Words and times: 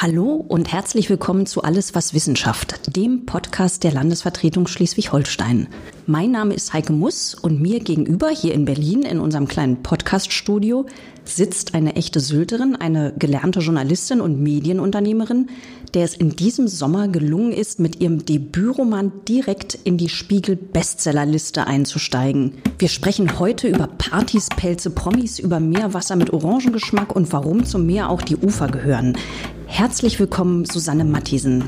Hallo 0.00 0.44
und 0.46 0.70
herzlich 0.70 1.10
willkommen 1.10 1.44
zu 1.46 1.64
Alles 1.64 1.92
was 1.92 2.14
Wissenschaft, 2.14 2.96
dem 2.96 3.26
Podcast 3.26 3.82
der 3.82 3.90
Landesvertretung 3.90 4.68
Schleswig-Holstein. 4.68 5.66
Mein 6.10 6.30
Name 6.30 6.54
ist 6.54 6.72
Heike 6.72 6.94
Muss 6.94 7.34
und 7.34 7.60
mir 7.60 7.80
gegenüber 7.80 8.30
hier 8.30 8.54
in 8.54 8.64
Berlin 8.64 9.02
in 9.02 9.20
unserem 9.20 9.46
kleinen 9.46 9.82
Podcaststudio 9.82 10.86
sitzt 11.26 11.74
eine 11.74 11.96
echte 11.96 12.20
Sylterin, 12.20 12.76
eine 12.76 13.12
gelernte 13.18 13.60
Journalistin 13.60 14.22
und 14.22 14.40
Medienunternehmerin, 14.40 15.50
der 15.92 16.04
es 16.04 16.14
in 16.14 16.30
diesem 16.30 16.66
Sommer 16.66 17.08
gelungen 17.08 17.52
ist, 17.52 17.78
mit 17.78 18.00
ihrem 18.00 18.24
Debütroman 18.24 19.12
direkt 19.28 19.74
in 19.84 19.98
die 19.98 20.08
Spiegel-Bestsellerliste 20.08 21.66
einzusteigen. 21.66 22.54
Wir 22.78 22.88
sprechen 22.88 23.38
heute 23.38 23.68
über 23.68 23.86
Partys, 23.86 24.48
Pelze, 24.48 24.88
Promis, 24.88 25.38
über 25.38 25.60
Meerwasser 25.60 26.16
mit 26.16 26.32
Orangengeschmack 26.32 27.14
und 27.14 27.30
warum 27.34 27.66
zum 27.66 27.84
Meer 27.84 28.08
auch 28.08 28.22
die 28.22 28.38
Ufer 28.38 28.68
gehören. 28.68 29.18
Herzlich 29.66 30.18
willkommen, 30.18 30.64
Susanne 30.64 31.04
Mattisen. 31.04 31.64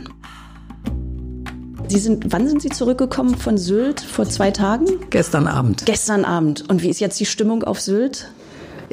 Sie 1.91 1.99
sind, 1.99 2.27
wann 2.33 2.47
sind 2.47 2.63
Sie 2.63 2.69
zurückgekommen 2.69 3.35
von 3.35 3.59
Sylt? 3.59 4.01
Vor 4.01 4.25
zwei 4.25 4.53
Tagen? 4.53 4.87
Gestern 5.11 5.49
Abend. 5.49 5.87
Gestern 5.87 6.25
Abend. 6.25 6.71
Und 6.71 6.85
wie 6.85 6.89
ist 6.89 7.01
jetzt 7.01 7.19
die 7.19 7.27
Stimmung 7.27 7.65
auf 7.65 7.81
Sylt? 7.81 8.29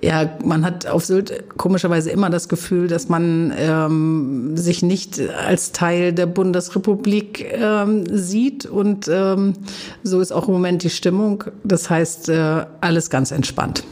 Ja, 0.02 0.32
man 0.44 0.66
hat 0.66 0.88
auf 0.88 1.06
Sylt 1.06 1.44
komischerweise 1.58 2.10
immer 2.10 2.32
das 2.32 2.50
Gefühl, 2.50 2.88
dass 2.88 3.08
man 3.08 3.54
ähm, 3.56 4.58
sich 4.58 4.82
nicht 4.82 5.22
als 5.30 5.73
Teil 5.73 6.12
der 6.12 6.26
Bundesrepublik 6.26 7.46
ähm, 7.54 8.06
sieht. 8.10 8.66
Und 8.66 9.08
ähm, 9.08 9.54
so 10.02 10.20
ist 10.20 10.32
auch 10.32 10.48
im 10.48 10.56
Moment 10.56 10.82
die 10.82 10.90
Stimmung. 10.90 11.44
Das 11.64 11.92
heißt, 11.92 12.30
äh, 12.30 12.66
alles 12.82 13.12
ganz 13.12 13.30
entspannt. 13.30 13.84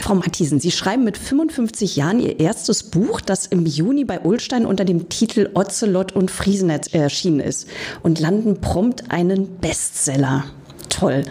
Frau 0.00 0.14
Matthiesen, 0.14 0.60
Sie 0.60 0.70
schreiben 0.70 1.04
mit 1.04 1.16
55 1.16 1.96
Jahren 1.96 2.20
Ihr 2.20 2.40
erstes 2.40 2.82
Buch, 2.82 3.20
das 3.20 3.46
im 3.46 3.66
Juni 3.66 4.04
bei 4.04 4.20
Ulstein 4.20 4.66
unter 4.66 4.84
dem 4.84 5.08
Titel 5.08 5.50
Ocelot 5.54 6.12
und 6.12 6.30
Friesenet 6.30 6.94
erschienen 6.94 7.40
ist 7.40 7.68
und 8.02 8.18
landen 8.18 8.60
prompt 8.60 9.10
einen 9.10 9.56
Bestseller. 9.58 10.44
Toll. 10.88 11.22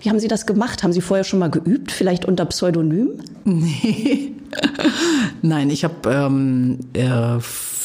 Wie 0.00 0.10
haben 0.10 0.18
Sie 0.18 0.28
das 0.28 0.46
gemacht? 0.46 0.82
Haben 0.82 0.92
Sie 0.92 1.00
vorher 1.00 1.24
schon 1.24 1.38
mal 1.38 1.50
geübt, 1.50 1.90
vielleicht 1.92 2.24
unter 2.24 2.44
Pseudonym? 2.46 3.20
Nee. 3.46 4.32
Nein, 5.42 5.68
ich 5.68 5.84
habe 5.84 6.10
ähm, 6.10 6.78
äh, 6.94 7.38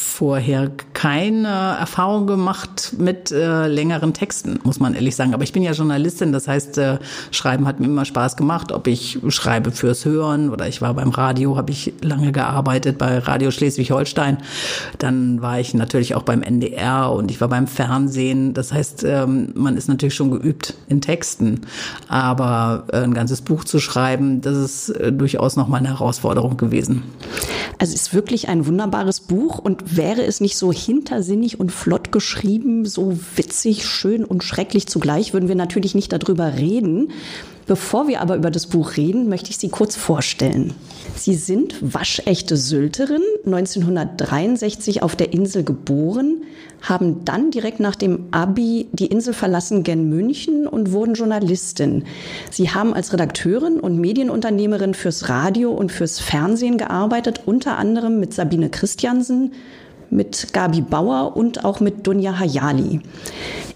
vorher 0.10 0.72
keine 0.94 1.48
Erfahrung 1.80 2.28
gemacht 2.28 2.94
mit 2.98 3.32
äh, 3.32 3.68
längeren 3.68 4.14
Texten, 4.14 4.60
muss 4.64 4.80
man 4.80 4.96
ehrlich 4.96 5.16
sagen. 5.16 5.34
Aber 5.34 5.44
ich 5.44 5.54
bin 5.54 5.64
ja 5.64 5.72
Journalistin, 5.72 6.34
das 6.34 6.48
heißt, 6.48 6.78
äh, 6.78 6.98
Schreiben 7.32 7.68
hat 7.68 7.80
mir 7.80 7.86
immer 7.86 8.06
Spaß 8.06 8.36
gemacht, 8.36 8.72
ob 8.72 8.88
ich 8.88 9.20
schreibe 9.30 9.72
fürs 9.72 10.04
Hören 10.06 10.50
oder 10.50 10.68
ich 10.68 10.82
war 10.82 10.94
beim 10.96 11.10
Radio, 11.10 11.56
habe 11.56 11.72
ich 11.72 11.94
lange 12.02 12.32
gearbeitet 12.32 12.98
bei 12.98 13.20
Radio 13.20 13.52
Schleswig-Holstein. 13.52 14.40
Dann 14.98 15.42
war 15.42 15.60
ich 15.60 15.74
natürlich 15.74 16.16
auch 16.16 16.24
beim 16.24 16.42
NDR 16.42 17.12
und 17.12 17.32
ich 17.32 17.40
war 17.40 17.48
beim 17.48 17.68
Fernsehen. 17.68 18.54
Das 18.54 18.74
heißt, 18.74 19.04
ähm, 19.04 19.52
man 19.56 19.78
ist 19.78 19.88
natürlich 19.88 20.16
schon 20.16 20.32
geübt 20.32 20.74
in 20.88 21.02
Texten. 21.02 21.62
Aber 22.08 22.86
äh, 22.92 22.98
ein 22.98 23.14
ganzes 23.14 23.42
Buch 23.42 23.64
zu 23.64 23.80
schreiben, 23.80 24.42
das 24.42 24.58
ist 24.58 24.90
äh, 24.90 25.14
durchaus 25.14 25.56
nochmal 25.56 25.80
eine 25.80 25.90
Herausforderung 25.90 26.58
gewesen. 26.58 27.04
Also 27.80 27.94
es 27.94 28.02
ist 28.02 28.14
wirklich 28.14 28.50
ein 28.50 28.68
wunderbares 28.68 29.22
Buch 29.22 29.58
und 29.58 29.96
wäre 29.96 30.24
es 30.24 30.42
nicht 30.42 30.58
so 30.58 30.74
hintersinnig 30.74 31.62
und 31.62 31.72
flott 31.72 32.12
geschrieben, 32.12 32.86
so 32.86 33.18
witzig, 33.38 33.86
schön 33.86 34.26
und 34.26 34.44
schrecklich 34.44 34.88
zugleich, 34.88 35.32
würden 35.32 35.48
wir 35.48 35.56
natürlich 35.56 35.96
nicht 35.96 36.12
darüber 36.12 36.58
reden. 36.58 37.12
Bevor 37.70 38.08
wir 38.08 38.20
aber 38.22 38.36
über 38.36 38.50
das 38.50 38.66
Buch 38.66 38.98
reden, 38.98 39.30
möchte 39.30 39.52
ich 39.52 39.60
Sie 39.60 39.70
kurz 39.70 39.96
vorstellen. 39.96 40.74
Sie 41.16 41.36
sind 41.36 41.76
waschechte 41.82 42.58
Sylterin, 42.58 43.22
1963 43.46 45.04
auf 45.04 45.16
der 45.16 45.34
Insel 45.34 45.64
geboren, 45.64 46.42
haben 46.82 47.24
dann 47.26 47.52
direkt 47.52 47.80
nach 47.80 47.96
dem 47.96 48.26
Abi 48.32 48.88
die 48.92 49.06
Insel 49.06 49.36
verlassen 49.36 49.84
gen 49.84 50.10
München 50.10 50.66
und 50.66 50.94
wurden 50.94 51.14
Journalistin. 51.14 52.06
Sie 52.50 52.72
haben 52.72 52.96
als 52.96 53.14
Redakteurin 53.14 53.80
und 53.80 54.00
Medienunternehmerin 54.00 54.96
fürs 54.96 55.30
Radio 55.30 55.70
und 55.72 55.92
fürs 55.92 56.20
Fernsehen 56.20 56.80
gearbeitet, 56.80 57.42
unter 57.46 57.78
anderem 57.78 58.20
mit 58.20 58.34
Sabine 58.34 58.72
Christiansen, 58.72 59.52
mit 60.10 60.54
Gabi 60.54 60.82
Bauer 60.82 61.36
und 61.36 61.66
auch 61.66 61.80
mit 61.80 62.06
Dunja 62.08 62.40
Hayali. 62.40 63.02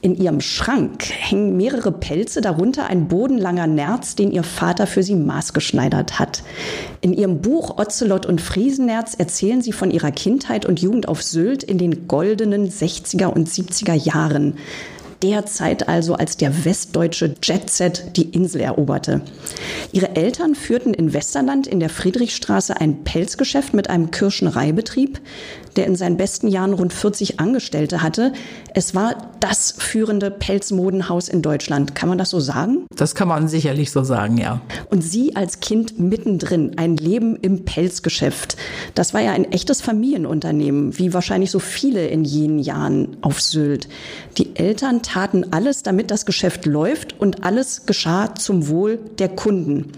In 0.02 0.16
ihrem 0.16 0.42
Schrank 0.42 1.06
hängen 1.10 1.56
mehrere 1.56 1.92
Pelze, 1.92 2.42
darunter 2.42 2.88
ein 2.88 3.08
bodenlanger 3.08 3.68
Nerz, 3.68 4.16
den 4.16 4.32
ihr 4.32 4.44
Vater 4.44 4.86
für 4.86 5.02
sie 5.02 5.16
maßgeschneidert 5.16 6.20
hat. 6.20 6.44
In 7.00 7.14
ihrem 7.14 7.42
Buch 7.42 7.78
Ocelot 7.78 8.26
und 8.26 8.42
Friesenerz 8.42 9.14
erzählen 9.14 9.62
sie 9.62 9.72
von 9.72 9.92
ihrer 9.92 10.12
Kindheit 10.12 10.66
und 10.66 10.82
Jugend 10.82 11.08
auf 11.08 11.24
Sylt 11.24 11.64
in 11.64 11.78
den 11.78 12.08
goldenen 12.08 12.70
60er 12.70 13.28
und 13.28 13.48
70er 13.48 13.94
Jahren 13.94 14.56
der 15.24 15.46
Zeit 15.46 15.88
also, 15.88 16.16
als 16.16 16.36
der 16.36 16.66
westdeutsche 16.66 17.34
Jetset 17.42 18.18
die 18.18 18.30
Insel 18.30 18.62
eroberte. 18.62 19.22
Ihre 19.94 20.18
Eltern 20.18 20.54
führten 20.54 20.94
in 20.94 21.14
Westerland 21.14 21.66
in 21.66 21.80
der 21.80 21.90
Friedrichstraße 21.90 22.80
ein 22.80 23.06
Pelzgeschäft 23.06 23.74
mit 23.74 23.90
einem 23.90 24.12
Kirschnereibetrieb 24.12 25.22
der 25.74 25.88
in 25.88 25.96
seinen 25.96 26.18
besten 26.18 26.48
Jahren 26.48 26.74
rund 26.74 26.94
40 26.94 27.40
Angestellte 27.40 28.02
hatte. 28.02 28.34
Es 28.74 28.96
war 28.96 29.16
das 29.40 29.76
führende 29.78 30.32
Pelzmodenhaus 30.32 31.30
in 31.30 31.42
Deutschland. 31.42 31.96
Kann 31.96 32.10
man 32.10 32.18
das 32.18 32.30
so 32.30 32.40
sagen? 32.40 32.86
Das 32.96 33.16
kann 33.16 33.28
man 33.28 33.48
sicherlich 33.48 33.92
so 33.92 34.04
sagen, 34.04 34.38
ja. 34.38 34.62
Und 34.90 35.04
Sie 35.04 35.36
als 35.36 35.60
Kind 35.60 36.00
mittendrin, 36.00 36.78
ein 36.78 36.98
Leben 36.98 37.36
im 37.36 37.66
Pelzgeschäft. 37.66 38.58
Das 38.96 39.14
war 39.14 39.22
ja 39.22 39.32
ein 39.32 39.52
echtes 39.52 39.82
Familienunternehmen, 39.82 40.98
wie 40.98 41.14
wahrscheinlich 41.14 41.52
so 41.52 41.60
viele 41.60 42.08
in 42.08 42.24
jenen 42.24 42.60
Jahren 42.60 43.18
auf 43.22 43.42
Sylt. 43.42 43.88
Die 44.38 44.56
Eltern 44.56 45.02
taten 45.02 45.52
alles, 45.52 45.84
damit 45.84 46.12
das 46.12 46.26
Geschäft 46.26 46.66
läuft 46.66 47.20
und 47.20 47.44
alles 47.44 47.86
geschah 47.86 48.36
zum 48.36 48.68
Wohl 48.68 49.00
der 49.20 49.30
Kunden. 49.30 49.92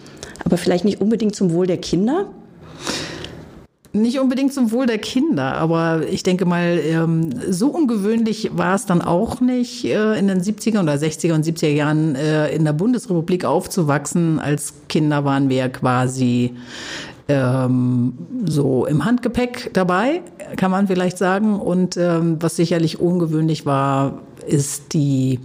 Aber 0.44 0.58
vielleicht 0.58 0.86
nicht 0.86 1.02
unbedingt 1.02 1.36
zum 1.36 1.52
Wohl 1.52 1.68
der 1.68 1.78
Kinder? 1.78 2.28
Nicht 3.96 4.20
unbedingt 4.20 4.54
zum 4.54 4.72
Wohl 4.74 4.88
der 4.88 4.98
Kinder, 4.98 5.54
aber 5.54 6.02
ich 6.12 6.22
denke 6.22 6.44
mal, 6.44 6.82
ähm, 6.84 7.30
so 7.50 7.68
ungewöhnlich 7.68 8.52
war 8.54 8.76
es 8.76 8.86
dann 8.86 9.02
auch 9.02 9.40
nicht, 9.40 9.86
äh, 9.86 10.20
in 10.20 10.28
den 10.28 10.42
70er 10.42 10.82
oder 10.82 10.96
60er 10.96 11.34
und 11.34 11.46
70er 11.46 11.70
Jahren 11.70 12.14
äh, 12.16 12.54
in 12.54 12.66
der 12.66 12.74
Bundesrepublik 12.74 13.46
aufzuwachsen. 13.46 14.40
Als 14.40 14.74
Kinder 14.90 15.24
waren 15.24 15.48
wir 15.48 15.70
quasi 15.70 16.56
ähm, 17.30 18.14
so 18.46 18.86
im 18.86 19.06
Handgepäck 19.06 19.72
dabei, 19.72 20.22
kann 20.58 20.72
man 20.72 20.88
vielleicht 20.88 21.18
sagen. 21.18 21.58
Und 21.58 21.96
ähm, 21.96 22.36
was 22.42 22.58
sicherlich 22.58 23.00
ungewöhnlich 23.00 23.66
war, 23.66 24.20
ist 24.46 24.92
die 24.92 25.40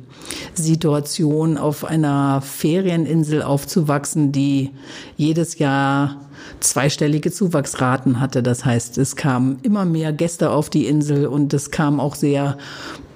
Situation, 0.55 1.57
auf 1.57 1.85
einer 1.85 2.41
Ferieninsel 2.41 3.43
aufzuwachsen, 3.43 4.33
die 4.33 4.71
jedes 5.17 5.59
Jahr 5.59 6.17
zweistellige 6.61 7.31
Zuwachsraten 7.31 8.21
hatte. 8.21 8.43
Das 8.43 8.65
heißt, 8.65 8.99
es 8.99 9.17
kamen 9.17 9.59
immer 9.63 9.85
mehr 9.85 10.13
Gäste 10.13 10.51
auf 10.51 10.71
die 10.71 10.87
Insel 10.87 11.27
und 11.27 11.53
es 11.55 11.71
kam 11.71 12.01
auch 12.01 12.15
sehr 12.15 12.57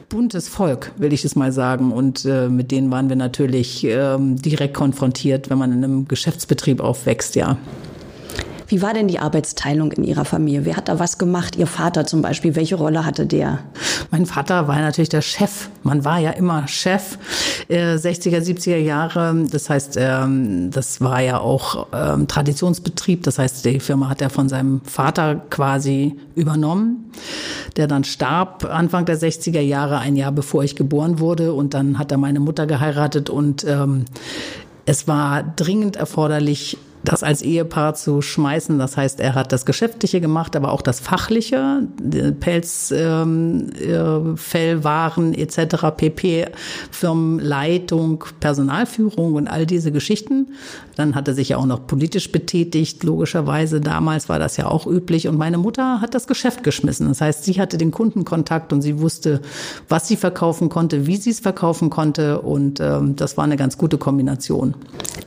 buntes 0.08 0.48
Volk, 0.48 0.92
will 0.96 1.12
ich 1.12 1.24
es 1.24 1.34
mal 1.34 1.52
sagen. 1.52 1.92
Und 1.92 2.24
äh, 2.24 2.48
mit 2.48 2.70
denen 2.70 2.90
waren 2.90 3.08
wir 3.08 3.16
natürlich 3.16 3.84
ähm, 3.84 4.36
direkt 4.40 4.74
konfrontiert, 4.74 5.50
wenn 5.50 5.58
man 5.58 5.72
in 5.72 5.84
einem 5.84 6.08
Geschäftsbetrieb 6.08 6.80
aufwächst, 6.80 7.34
ja. 7.34 7.56
Wie 8.66 8.80
war 8.80 8.94
denn 8.94 9.08
die 9.08 9.18
Arbeitsteilung 9.18 9.92
in 9.92 10.04
Ihrer 10.04 10.24
Familie? 10.24 10.64
Wer 10.64 10.76
hat 10.76 10.88
da 10.88 10.98
was 10.98 11.18
gemacht? 11.18 11.56
Ihr 11.56 11.66
Vater 11.66 12.06
zum 12.06 12.22
Beispiel, 12.22 12.56
welche 12.56 12.76
Rolle 12.76 13.04
hatte 13.04 13.26
der? 13.26 13.58
Mein 14.10 14.26
Vater 14.26 14.68
war 14.68 14.76
natürlich 14.76 15.10
der 15.10 15.20
Chef. 15.20 15.68
Man 15.82 16.04
war 16.04 16.18
ja 16.18 16.30
immer 16.30 16.66
Chef. 16.66 17.18
Äh, 17.68 17.96
60er, 17.96 18.38
70er 18.38 18.76
Jahre. 18.76 19.44
Das 19.50 19.68
heißt, 19.68 19.96
ähm, 19.98 20.70
das 20.70 21.00
war 21.00 21.20
ja 21.20 21.38
auch 21.38 21.88
ähm, 21.92 22.26
Traditionsbetrieb. 22.26 23.22
Das 23.24 23.38
heißt, 23.38 23.64
die 23.64 23.80
Firma 23.80 24.08
hat 24.08 24.22
er 24.22 24.30
von 24.30 24.48
seinem 24.48 24.80
Vater 24.84 25.42
quasi 25.50 26.16
übernommen, 26.34 27.10
der 27.76 27.86
dann 27.86 28.04
starb 28.04 28.64
Anfang 28.64 29.04
der 29.04 29.18
60er 29.18 29.60
Jahre, 29.60 29.98
ein 29.98 30.16
Jahr 30.16 30.32
bevor 30.32 30.64
ich 30.64 30.74
geboren 30.74 31.18
wurde. 31.18 31.52
Und 31.52 31.74
dann 31.74 31.98
hat 31.98 32.12
er 32.12 32.18
meine 32.18 32.40
Mutter 32.40 32.66
geheiratet 32.66 33.28
und 33.28 33.64
ähm, 33.64 34.06
es 34.86 35.08
war 35.08 35.42
dringend 35.42 35.96
erforderlich, 35.96 36.76
das 37.04 37.22
als 37.22 37.42
Ehepaar 37.42 37.94
zu 37.94 38.22
schmeißen. 38.22 38.78
Das 38.78 38.96
heißt, 38.96 39.20
er 39.20 39.34
hat 39.34 39.52
das 39.52 39.66
Geschäftliche 39.66 40.20
gemacht, 40.20 40.56
aber 40.56 40.72
auch 40.72 40.82
das 40.82 41.00
Fachliche, 41.00 41.86
Pelz, 42.40 42.92
ähm, 42.96 43.70
äh, 43.74 44.36
Fellwaren 44.36 45.34
etc., 45.34 45.90
PP, 45.96 46.46
Firmenleitung, 46.90 48.24
Personalführung 48.40 49.34
und 49.34 49.48
all 49.48 49.66
diese 49.66 49.92
Geschichten. 49.92 50.48
Dann 50.96 51.14
hat 51.14 51.28
er 51.28 51.34
sich 51.34 51.50
ja 51.50 51.56
auch 51.58 51.66
noch 51.66 51.86
politisch 51.86 52.30
betätigt, 52.32 53.02
logischerweise. 53.02 53.80
Damals 53.80 54.28
war 54.28 54.38
das 54.38 54.56
ja 54.56 54.66
auch 54.66 54.86
üblich. 54.86 55.28
Und 55.28 55.36
meine 55.36 55.58
Mutter 55.58 56.00
hat 56.00 56.14
das 56.14 56.26
Geschäft 56.26 56.62
geschmissen. 56.62 57.08
Das 57.08 57.20
heißt, 57.20 57.44
sie 57.44 57.60
hatte 57.60 57.78
den 57.78 57.90
Kundenkontakt 57.90 58.72
und 58.72 58.80
sie 58.80 59.00
wusste, 59.00 59.40
was 59.88 60.08
sie 60.08 60.16
verkaufen 60.16 60.68
konnte, 60.68 61.06
wie 61.06 61.16
sie 61.16 61.30
es 61.30 61.40
verkaufen 61.40 61.90
konnte. 61.90 62.40
Und 62.40 62.80
ähm, 62.80 63.16
das 63.16 63.36
war 63.36 63.44
eine 63.44 63.56
ganz 63.56 63.76
gute 63.76 63.98
Kombination. 63.98 64.74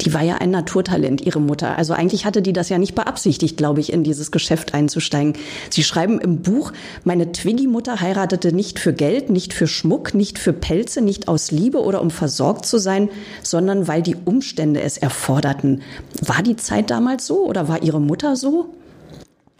Die 0.01 0.13
war 0.13 0.23
ja 0.23 0.35
ein 0.35 0.51
Naturtalent, 0.51 1.21
ihre 1.21 1.41
Mutter. 1.41 1.66
Mutter. 1.67 1.77
Also 1.77 1.93
eigentlich 1.93 2.25
hatte 2.25 2.41
die 2.41 2.53
das 2.53 2.69
ja 2.69 2.77
nicht 2.77 2.95
beabsichtigt, 2.95 3.57
glaube 3.57 3.79
ich, 3.79 3.91
in 3.91 4.03
dieses 4.03 4.31
Geschäft 4.31 4.73
einzusteigen. 4.73 5.33
Sie 5.69 5.83
schreiben 5.83 6.19
im 6.19 6.41
Buch, 6.41 6.71
meine 7.03 7.31
Twiggy-Mutter 7.31 7.99
heiratete 8.01 8.53
nicht 8.53 8.79
für 8.79 8.93
Geld, 8.93 9.29
nicht 9.29 9.53
für 9.53 9.67
Schmuck, 9.67 10.13
nicht 10.13 10.39
für 10.39 10.53
Pelze, 10.53 11.01
nicht 11.01 11.27
aus 11.27 11.51
Liebe 11.51 11.81
oder 11.81 12.01
um 12.01 12.11
versorgt 12.11 12.65
zu 12.65 12.77
sein, 12.77 13.09
sondern 13.43 13.87
weil 13.87 14.01
die 14.01 14.15
Umstände 14.15 14.81
es 14.81 14.97
erforderten. 14.97 15.81
War 16.21 16.43
die 16.43 16.55
Zeit 16.55 16.89
damals 16.89 17.27
so 17.27 17.45
oder 17.45 17.67
war 17.67 17.83
Ihre 17.83 18.01
Mutter 18.01 18.35
so? 18.35 18.69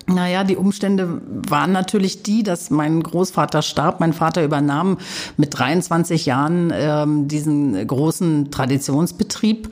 Naja, 0.10 0.46
die 0.46 0.56
Umstände 0.56 1.22
waren 1.50 1.74
natürlich 1.74 2.24
die, 2.24 2.42
dass 2.42 2.70
mein 2.70 3.04
Großvater 3.04 3.62
starb. 3.62 4.00
Mein 4.00 4.14
Vater 4.14 4.42
übernahm 4.44 4.98
mit 5.36 5.58
23 5.58 6.26
Jahren 6.26 6.72
ähm, 6.74 7.28
diesen 7.28 7.86
großen 7.86 8.50
Traditionsbetrieb 8.50 9.70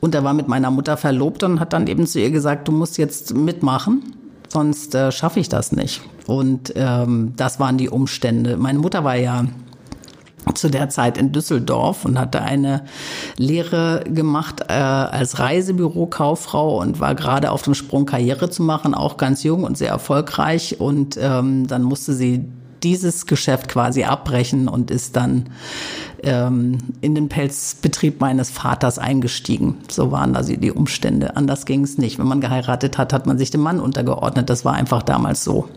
und 0.00 0.14
er 0.14 0.22
war 0.22 0.32
mit 0.32 0.46
meiner 0.46 0.70
Mutter 0.70 0.96
verlobt 0.96 1.42
und 1.42 1.58
hat 1.58 1.72
dann 1.72 1.88
eben 1.88 2.06
zu 2.06 2.20
ihr 2.20 2.30
gesagt, 2.30 2.68
du 2.68 2.72
musst 2.72 2.98
jetzt 2.98 3.34
mitmachen, 3.34 4.14
sonst 4.48 4.94
äh, 4.94 5.10
schaffe 5.10 5.40
ich 5.40 5.48
das 5.48 5.72
nicht. 5.72 6.02
Und 6.28 6.72
ähm, 6.76 7.32
das 7.36 7.58
waren 7.58 7.76
die 7.76 7.88
Umstände. 7.88 8.56
Meine 8.56 8.78
Mutter 8.78 9.02
war 9.02 9.16
ja 9.16 9.44
zu 10.54 10.68
der 10.68 10.88
Zeit 10.88 11.16
in 11.18 11.32
Düsseldorf 11.32 12.04
und 12.04 12.18
hatte 12.18 12.42
eine 12.42 12.84
Lehre 13.36 14.04
gemacht 14.06 14.62
äh, 14.68 14.72
als 14.72 15.38
Reisebürokauffrau 15.38 16.80
und 16.80 17.00
war 17.00 17.14
gerade 17.14 17.50
auf 17.50 17.62
dem 17.62 17.74
Sprung 17.74 18.06
Karriere 18.06 18.50
zu 18.50 18.62
machen, 18.62 18.94
auch 18.94 19.16
ganz 19.16 19.42
jung 19.42 19.64
und 19.64 19.78
sehr 19.78 19.90
erfolgreich. 19.90 20.80
Und 20.80 21.18
ähm, 21.20 21.66
dann 21.66 21.82
musste 21.82 22.12
sie 22.12 22.44
dieses 22.82 23.26
Geschäft 23.26 23.68
quasi 23.68 24.04
abbrechen 24.04 24.68
und 24.68 24.90
ist 24.90 25.16
dann 25.16 25.46
ähm, 26.24 26.78
in 27.00 27.14
den 27.14 27.28
Pelzbetrieb 27.28 28.20
meines 28.20 28.50
Vaters 28.50 28.98
eingestiegen. 28.98 29.76
So 29.90 30.10
waren 30.10 30.32
da 30.32 30.42
die 30.42 30.72
Umstände. 30.72 31.36
Anders 31.36 31.66
ging 31.66 31.84
es 31.84 31.98
nicht. 31.98 32.18
Wenn 32.18 32.26
man 32.26 32.40
geheiratet 32.40 32.98
hat, 32.98 33.12
hat 33.12 33.26
man 33.26 33.38
sich 33.38 33.50
dem 33.50 33.60
Mann 33.60 33.80
untergeordnet. 33.80 34.48
Das 34.48 34.64
war 34.64 34.72
einfach 34.72 35.02
damals 35.02 35.44
so. 35.44 35.68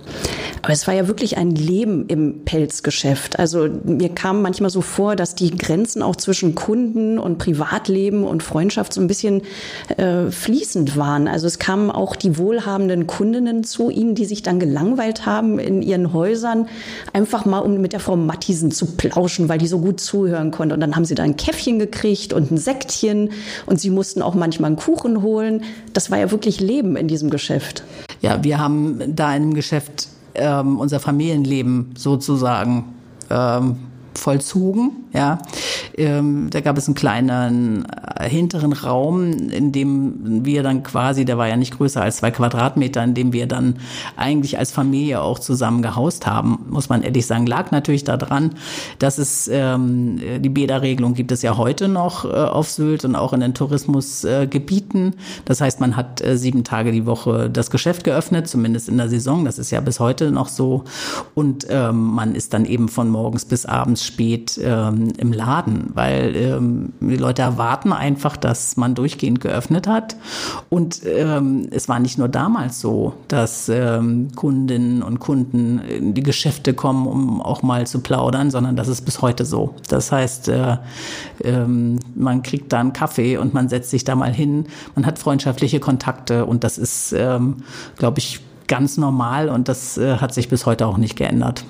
Aber 0.61 0.73
es 0.73 0.87
war 0.87 0.93
ja 0.93 1.07
wirklich 1.07 1.37
ein 1.37 1.51
Leben 1.51 2.05
im 2.07 2.45
Pelzgeschäft. 2.45 3.39
Also 3.39 3.67
mir 3.83 4.09
kam 4.09 4.41
manchmal 4.41 4.69
so 4.69 4.81
vor, 4.81 5.15
dass 5.15 5.35
die 5.35 5.51
Grenzen 5.51 6.01
auch 6.01 6.15
zwischen 6.15 6.55
Kunden 6.55 7.19
und 7.19 7.37
Privatleben 7.37 8.23
und 8.23 8.43
Freundschaft 8.43 8.93
so 8.93 9.01
ein 9.01 9.07
bisschen 9.07 9.41
äh, 9.97 10.31
fließend 10.31 10.97
waren. 10.97 11.27
Also 11.27 11.47
es 11.47 11.59
kamen 11.59 11.91
auch 11.91 12.15
die 12.15 12.37
wohlhabenden 12.37 13.07
Kundinnen 13.07 13.63
zu 13.63 13.89
Ihnen, 13.89 14.15
die 14.15 14.25
sich 14.25 14.43
dann 14.43 14.59
gelangweilt 14.59 15.25
haben 15.25 15.59
in 15.59 15.81
ihren 15.81 16.13
Häusern, 16.13 16.67
einfach 17.13 17.45
mal 17.45 17.59
um 17.59 17.79
mit 17.79 17.93
der 17.93 17.99
Frau 17.99 18.15
Mattisen 18.15 18.71
zu 18.71 18.97
plauschen, 18.97 19.49
weil 19.49 19.57
die 19.57 19.67
so 19.67 19.79
gut 19.79 19.99
zuhört 19.99 20.36
hören 20.37 20.51
konnte. 20.51 20.75
Und 20.75 20.81
dann 20.81 20.95
haben 20.95 21.05
sie 21.05 21.15
da 21.15 21.23
ein 21.23 21.35
Käffchen 21.35 21.79
gekriegt 21.79 22.33
und 22.33 22.51
ein 22.51 22.57
Sektchen 22.57 23.31
und 23.65 23.79
sie 23.79 23.89
mussten 23.89 24.21
auch 24.21 24.35
manchmal 24.35 24.69
einen 24.69 24.77
Kuchen 24.77 25.21
holen. 25.21 25.63
Das 25.93 26.11
war 26.11 26.17
ja 26.17 26.31
wirklich 26.31 26.59
Leben 26.59 26.95
in 26.95 27.07
diesem 27.07 27.29
Geschäft. 27.29 27.83
Ja, 28.21 28.43
wir 28.43 28.59
haben 28.59 29.15
da 29.15 29.35
in 29.35 29.43
dem 29.43 29.53
Geschäft 29.53 30.07
ähm, 30.35 30.79
unser 30.79 30.99
Familienleben 30.99 31.93
sozusagen 31.97 32.95
ähm, 33.29 33.77
vollzogen. 34.17 34.91
Ja, 35.13 35.39
ähm, 35.95 36.49
da 36.49 36.61
gab 36.61 36.77
es 36.77 36.87
einen 36.87 36.95
kleinen 36.95 37.85
äh, 37.85 38.29
hinteren 38.29 38.73
Raum, 38.73 39.31
in 39.31 39.71
dem 39.71 40.45
wir 40.45 40.63
dann 40.63 40.83
quasi, 40.83 41.25
der 41.25 41.37
war 41.37 41.47
ja 41.47 41.55
nicht 41.55 41.77
größer 41.77 42.01
als 42.01 42.17
zwei 42.17 42.31
Quadratmeter, 42.31 43.03
in 43.03 43.13
dem 43.13 43.33
wir 43.33 43.47
dann 43.47 43.75
eigentlich 44.15 44.57
als 44.57 44.71
Familie 44.71 45.21
auch 45.21 45.39
zusammen 45.39 45.81
gehaust 45.81 46.27
haben, 46.27 46.65
muss 46.69 46.89
man 46.89 47.03
ehrlich 47.03 47.25
sagen, 47.25 47.45
lag 47.45 47.71
natürlich 47.71 48.03
daran, 48.03 48.51
dass 48.99 49.17
es 49.17 49.49
ähm, 49.51 50.19
die 50.39 50.49
Bäderregelung 50.49 51.13
gibt 51.13 51.31
es 51.31 51.41
ja 51.41 51.57
heute 51.57 51.87
noch 51.87 52.25
äh, 52.25 52.29
auf 52.29 52.69
Sylt 52.69 53.05
und 53.05 53.15
auch 53.15 53.33
in 53.33 53.39
den 53.39 53.53
Tourismusgebieten. 53.53 55.07
Äh, 55.07 55.15
das 55.45 55.61
heißt, 55.61 55.79
man 55.79 55.95
hat 55.95 56.21
äh, 56.21 56.37
sieben 56.37 56.63
Tage 56.63 56.91
die 56.91 57.05
Woche 57.05 57.49
das 57.49 57.71
Geschäft 57.71 58.03
geöffnet, 58.03 58.47
zumindest 58.47 58.89
in 58.89 58.97
der 58.97 59.09
Saison. 59.09 59.45
Das 59.45 59.59
ist 59.59 59.71
ja 59.71 59.79
bis 59.79 59.99
heute 59.99 60.31
noch 60.31 60.49
so. 60.49 60.83
Und 61.35 61.67
ähm, 61.69 61.97
man 61.97 62.35
ist 62.35 62.53
dann 62.53 62.65
eben 62.65 62.89
von 62.89 63.09
morgens 63.09 63.45
bis 63.45 63.65
abends 63.65 64.03
spät 64.07 64.59
ähm, 64.63 65.13
im 65.17 65.31
Laden, 65.31 65.91
weil 65.93 66.35
ähm, 66.35 66.93
die 66.99 67.17
Leute 67.17 67.43
erwarten 67.43 67.93
einfach, 67.93 68.37
dass 68.37 68.77
man 68.77 68.95
durchgehend 68.95 69.41
geöffnet 69.41 69.87
hat. 69.87 70.15
Und 70.69 71.01
ähm, 71.05 71.67
es 71.71 71.87
war 71.87 71.99
nicht 71.99 72.17
nur 72.17 72.27
damals 72.27 72.79
so, 72.79 73.13
dass 73.27 73.69
ähm, 73.69 74.29
Kundinnen 74.35 75.03
und 75.03 75.19
Kunden 75.19 75.79
in 75.79 76.13
die 76.13 76.23
Geschäfte 76.23 76.73
kommen, 76.73 77.05
um 77.05 77.41
auch 77.41 77.61
mal 77.61 77.85
zu 77.85 77.99
plaudern, 77.99 78.49
sondern 78.49 78.75
das 78.75 78.87
ist 78.87 79.01
bis 79.01 79.21
heute 79.21 79.45
so. 79.45 79.75
Das 79.89 80.11
heißt, 80.11 80.49
äh, 80.49 80.77
ähm, 81.43 81.99
man 82.15 82.41
kriegt 82.43 82.73
da 82.73 82.79
einen 82.79 82.93
Kaffee 82.93 83.37
und 83.37 83.53
man 83.53 83.69
setzt 83.69 83.91
sich 83.91 84.03
da 84.03 84.15
mal 84.15 84.33
hin, 84.33 84.65
man 84.95 85.05
hat 85.05 85.19
freundschaftliche 85.19 85.79
Kontakte 85.79 86.45
und 86.45 86.63
das 86.63 86.77
ist, 86.77 87.13
ähm, 87.13 87.57
glaube 87.97 88.19
ich, 88.19 88.41
ganz 88.67 88.97
normal 88.97 89.49
und 89.49 89.67
das 89.67 89.97
äh, 89.97 90.17
hat 90.17 90.33
sich 90.33 90.49
bis 90.49 90.65
heute 90.65 90.87
auch 90.87 90.97
nicht 90.97 91.15
geändert. 91.15 91.63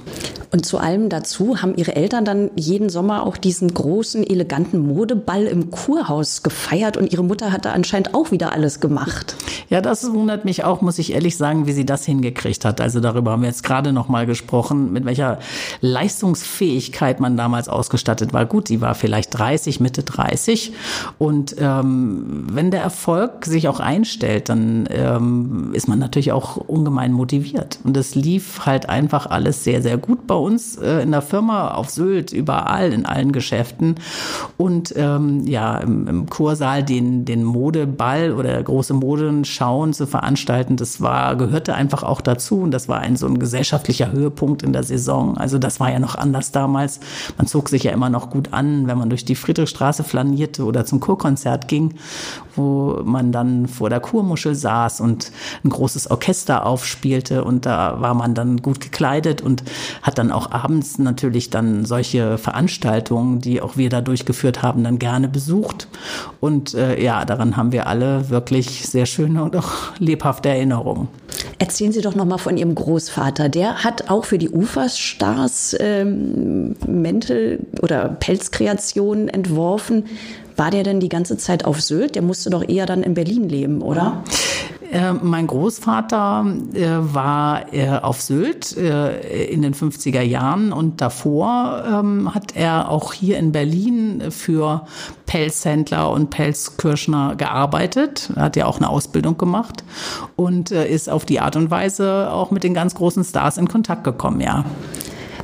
Und 0.51 0.65
zu 0.65 0.77
allem 0.77 1.09
dazu 1.09 1.61
haben 1.61 1.75
ihre 1.75 1.95
Eltern 1.95 2.23
dann 2.23 2.51
jeden 2.55 2.89
Sommer 2.89 3.25
auch 3.25 3.35
diesen 3.35 3.73
großen, 3.73 4.25
eleganten 4.25 4.79
Modeball 4.79 5.43
im 5.43 5.71
Kurhaus 5.71 6.41
gefeiert 6.41 6.95
und 6.95 7.11
ihre 7.11 7.23
Mutter 7.23 7.51
hat 7.51 7.65
da 7.65 7.73
anscheinend 7.73 8.13
auch 8.13 8.31
wieder 8.31 8.53
alles 8.53 8.79
gemacht. 8.79 9.35
Ja, 9.69 9.81
das 9.81 10.09
wundert 10.13 10.45
mich 10.45 10.63
auch, 10.63 10.81
muss 10.81 10.99
ich 10.99 11.13
ehrlich 11.13 11.35
sagen, 11.35 11.67
wie 11.67 11.73
sie 11.73 11.85
das 11.85 12.05
hingekriegt 12.05 12.63
hat. 12.63 12.79
Also 12.79 13.01
darüber 13.01 13.31
haben 13.31 13.41
wir 13.41 13.49
jetzt 13.49 13.63
gerade 13.63 13.91
noch 13.91 14.07
mal 14.07 14.25
gesprochen, 14.25 14.93
mit 14.93 15.03
welcher 15.03 15.39
Leistungsfähigkeit 15.81 17.19
man 17.19 17.35
damals 17.35 17.67
ausgestattet 17.67 18.31
war. 18.31 18.45
Gut, 18.45 18.69
sie 18.69 18.79
war 18.79 18.95
vielleicht 18.95 19.37
30, 19.37 19.81
Mitte 19.81 20.03
30 20.03 20.71
und 21.17 21.55
ähm, 21.59 22.47
wenn 22.49 22.71
der 22.71 22.81
Erfolg 22.81 23.45
sich 23.45 23.67
auch 23.67 23.81
einstellt, 23.81 24.47
dann 24.47 24.87
ähm, 24.89 25.71
ist 25.73 25.89
man 25.89 25.99
natürlich 25.99 26.31
auch 26.31 26.57
ungemein 26.87 27.11
motiviert. 27.11 27.79
Und 27.83 27.97
es 27.97 28.15
lief 28.15 28.65
halt 28.65 28.87
einfach 28.89 29.27
alles 29.27 29.63
sehr, 29.63 29.81
sehr 29.81 29.97
gut 29.97 30.25
bei 30.25 30.35
uns 30.35 30.77
äh, 30.77 31.01
in 31.01 31.11
der 31.11 31.21
Firma, 31.21 31.71
auf 31.71 31.89
Sylt, 31.89 32.31
überall, 32.31 32.93
in 32.93 33.05
allen 33.05 33.31
Geschäften. 33.33 33.95
Und 34.55 34.93
ähm, 34.95 35.45
ja, 35.45 35.77
im, 35.77 36.07
im 36.07 36.29
Kursaal 36.29 36.83
den, 36.83 37.25
den 37.25 37.43
Modeball 37.43 38.31
oder 38.31 38.61
große 38.63 38.93
Modenschauen 38.93 39.93
zu 39.93 40.07
veranstalten, 40.07 40.77
das 40.77 41.01
war, 41.01 41.35
gehörte 41.35 41.75
einfach 41.75 42.03
auch 42.03 42.21
dazu. 42.21 42.61
Und 42.61 42.71
das 42.71 42.87
war 42.87 42.99
ein 42.99 43.17
so 43.17 43.27
ein 43.27 43.37
gesellschaftlicher 43.37 44.11
Höhepunkt 44.11 44.63
in 44.63 44.71
der 44.71 44.83
Saison. 44.83 45.37
Also 45.37 45.57
das 45.57 45.79
war 45.79 45.91
ja 45.91 45.99
noch 45.99 46.15
anders 46.15 46.51
damals. 46.51 47.01
Man 47.37 47.47
zog 47.47 47.67
sich 47.69 47.83
ja 47.83 47.91
immer 47.91 48.09
noch 48.09 48.29
gut 48.29 48.53
an, 48.53 48.87
wenn 48.87 48.97
man 48.97 49.09
durch 49.09 49.25
die 49.25 49.35
Friedrichstraße 49.35 50.03
flanierte 50.03 50.63
oder 50.63 50.85
zum 50.85 51.01
Kurkonzert 51.01 51.67
ging, 51.67 51.95
wo 52.55 53.01
man 53.03 53.31
dann 53.31 53.67
vor 53.67 53.89
der 53.89 53.99
Kurmuschel 53.99 54.55
saß 54.55 55.01
und 55.01 55.31
ein 55.63 55.69
großes 55.69 56.09
Orchester 56.09 56.65
aufspielte 56.77 57.43
und 57.43 57.65
da 57.65 57.99
war 58.01 58.13
man 58.13 58.35
dann 58.35 58.61
gut 58.61 58.79
gekleidet 58.79 59.41
und 59.41 59.63
hat 60.03 60.19
dann 60.19 60.31
auch 60.31 60.51
abends 60.51 60.99
natürlich 60.99 61.49
dann 61.49 61.85
solche 61.85 62.37
Veranstaltungen, 62.37 63.41
die 63.41 63.61
auch 63.61 63.77
wir 63.77 63.89
da 63.89 64.01
durchgeführt 64.01 64.61
haben, 64.61 64.83
dann 64.83 64.99
gerne 64.99 65.27
besucht. 65.27 65.87
Und 66.39 66.75
äh, 66.75 67.01
ja, 67.01 67.25
daran 67.25 67.57
haben 67.57 67.71
wir 67.71 67.87
alle 67.87 68.29
wirklich 68.29 68.87
sehr 68.87 69.07
schöne 69.07 69.43
und 69.43 69.55
auch 69.55 69.71
lebhafte 69.97 70.49
Erinnerungen. 70.49 71.07
Erzählen 71.57 71.91
Sie 71.91 72.01
doch 72.01 72.13
noch 72.13 72.25
mal 72.25 72.37
von 72.37 72.57
Ihrem 72.57 72.75
Großvater. 72.75 73.49
Der 73.49 73.83
hat 73.83 74.11
auch 74.11 74.25
für 74.25 74.37
die 74.37 74.51
Uferstars 74.51 75.75
ähm, 75.79 76.75
Mäntel 76.85 77.65
oder 77.81 78.09
Pelzkreationen 78.09 79.29
entworfen. 79.29 80.05
War 80.57 80.71
der 80.71 80.83
denn 80.83 80.99
die 80.99 81.09
ganze 81.09 81.37
Zeit 81.37 81.65
auf 81.65 81.81
Sylt? 81.81 82.15
Der 82.15 82.23
musste 82.23 82.49
doch 82.49 82.67
eher 82.67 82.87
dann 82.87 83.03
in 83.03 83.13
Berlin 83.13 83.47
leben, 83.47 83.81
oder? 83.83 84.23
Äh, 84.91 85.13
mein 85.13 85.47
Großvater 85.47 86.45
äh, 86.73 86.87
war 87.13 87.73
äh, 87.73 87.89
auf 87.89 88.21
Sylt 88.21 88.75
äh, 88.75 89.45
in 89.45 89.61
den 89.61 89.75
50er 89.75 90.21
Jahren 90.21 90.71
und 90.71 91.01
davor 91.01 91.83
ähm, 91.87 92.33
hat 92.33 92.55
er 92.55 92.89
auch 92.89 93.13
hier 93.13 93.37
in 93.37 93.51
Berlin 93.51 94.31
für 94.31 94.87
Pelzhändler 95.25 96.09
und 96.09 96.29
Pelzkirschner 96.29 97.35
gearbeitet. 97.35 98.31
Er 98.35 98.43
hat 98.43 98.55
ja 98.55 98.65
auch 98.65 98.77
eine 98.77 98.89
Ausbildung 98.89 99.37
gemacht 99.37 99.83
und 100.35 100.71
äh, 100.71 100.87
ist 100.87 101.09
auf 101.09 101.25
die 101.25 101.39
Art 101.39 101.55
und 101.55 101.69
Weise 101.69 102.31
auch 102.31 102.49
mit 102.49 102.63
den 102.63 102.73
ganz 102.73 102.95
großen 102.95 103.23
Stars 103.23 103.57
in 103.57 103.67
Kontakt 103.67 104.03
gekommen, 104.03 104.41
ja. 104.41 104.65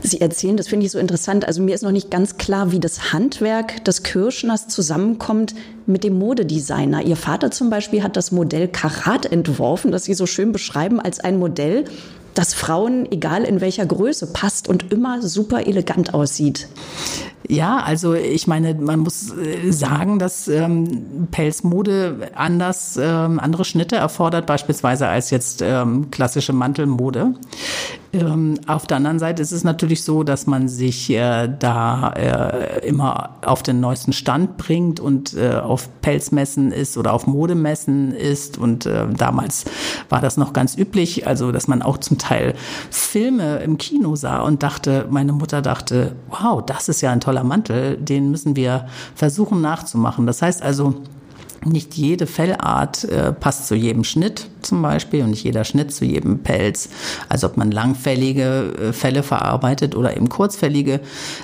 Sie 0.04 0.20
erzählen, 0.20 0.58
das 0.58 0.68
finde 0.68 0.86
ich 0.86 0.92
so 0.92 1.00
interessant. 1.00 1.48
Also 1.48 1.62
mir 1.62 1.74
ist 1.74 1.82
noch 1.82 1.92
nicht 1.92 2.12
ganz 2.12 2.38
klar, 2.38 2.74
wie 2.74 2.82
das 2.82 3.14
Handwerk 3.14 3.86
des 3.86 4.04
Kirschners 4.04 4.68
zusammenkommt 4.68 5.56
mit 5.86 6.04
dem 6.04 6.20
Modedesigner. 6.20 7.02
Ihr 7.04 7.16
Vater 7.16 7.52
zum 7.52 7.70
Beispiel 7.70 8.04
hat 8.04 8.18
das 8.18 8.34
Modell 8.34 8.68
Karat 8.68 9.26
entworfen, 9.26 9.92
das 9.92 10.04
Sie 10.04 10.14
so 10.14 10.26
schön 10.26 10.52
beschreiben 10.52 11.00
als 11.00 11.22
ein 11.22 11.40
Modell, 11.40 11.86
das 12.34 12.54
Frauen, 12.54 13.10
egal 13.12 13.44
in 13.44 13.62
welcher 13.62 13.86
Größe, 13.86 14.28
passt 14.28 14.68
und 14.68 14.92
immer 14.92 15.22
super 15.22 15.68
elegant 15.68 16.14
aussieht. 16.14 16.68
Ja, 17.48 17.78
also 17.78 18.14
ich 18.14 18.48
meine, 18.48 18.74
man 18.74 19.02
muss 19.02 19.32
äh, 19.32 19.72
sagen, 19.72 20.18
dass 20.18 20.48
ähm, 20.48 21.28
Pelzmode 21.32 22.32
anders 22.34 22.98
ähm, 23.02 23.40
andere 23.40 23.66
Schnitte 23.66 23.98
erfordert, 23.98 24.48
beispielsweise 24.48 25.08
als 25.08 25.30
jetzt 25.30 25.62
ähm, 25.62 26.10
klassische 26.10 26.54
Mantelmode. 26.54 27.36
Ähm, 28.14 28.60
auf 28.68 28.86
der 28.86 28.98
anderen 28.98 29.18
Seite 29.18 29.42
ist 29.42 29.52
es 29.52 29.64
natürlich 29.64 30.04
so, 30.04 30.22
dass 30.24 30.46
man 30.46 30.68
sich 30.68 31.10
äh, 31.10 31.50
da 31.58 32.12
äh, 32.12 32.88
immer 32.88 33.32
auf 33.44 33.64
den 33.64 33.80
neuesten 33.80 34.14
Stand 34.14 34.58
bringt 34.58 35.00
und 35.00 35.34
äh, 35.34 35.56
auf 35.56 35.90
Pelzmessen 36.02 36.72
ist 36.72 36.96
oder 36.96 37.12
auf 37.14 37.26
Modemessen 37.26 38.12
ist. 38.12 38.60
Und 38.60 38.86
äh, 38.86 39.08
damals 39.18 39.66
war 40.10 40.22
das 40.22 40.38
noch 40.38 40.54
ganz 40.54 40.78
üblich, 40.78 41.26
also 41.26 41.52
dass 41.52 41.68
man 41.68 41.82
auch 41.82 41.98
zum 41.98 42.20
Teil 42.20 42.54
Filme 42.92 43.58
im 43.58 43.80
Kino 43.80 44.16
sah 44.16 44.42
und 44.42 44.62
dachte, 44.62 45.08
meine 45.10 45.34
Mutter 45.34 45.64
dachte, 45.64 46.16
wow, 46.30 46.64
das 46.64 46.90
ist 46.90 47.02
ja 47.02 47.12
ein 47.12 47.20
toller 47.20 47.44
Mantel, 47.44 47.98
den 47.98 48.30
müssen 48.30 48.56
wir 48.56 48.86
versuchen 49.16 49.60
nachzumachen. 49.60 50.28
Das 50.28 50.44
heißt 50.44 50.62
also, 50.62 51.02
nicht 51.66 51.96
jede 51.96 52.28
Fellart 52.28 53.04
äh, 53.06 53.32
passt 53.32 53.68
zu 53.68 53.76
jedem 53.76 54.04
Schnitt 54.04 54.48
zum 54.62 54.82
Beispiel 54.82 55.24
und 55.24 55.32
nicht 55.32 55.44
jeder 55.44 55.64
Schnitt 55.64 55.94
zu 55.94 56.06
jedem 56.06 56.40
Pelz. 56.40 56.90
Also 57.30 57.48
ob 57.48 57.58
man 57.58 57.72
langfällige 57.72 58.74
äh, 58.90 58.94
Fälle 58.94 59.24
verarbeitet 59.24 59.96
oder 59.96 60.16
eben 60.16 60.30
kurzfällige 60.30 61.02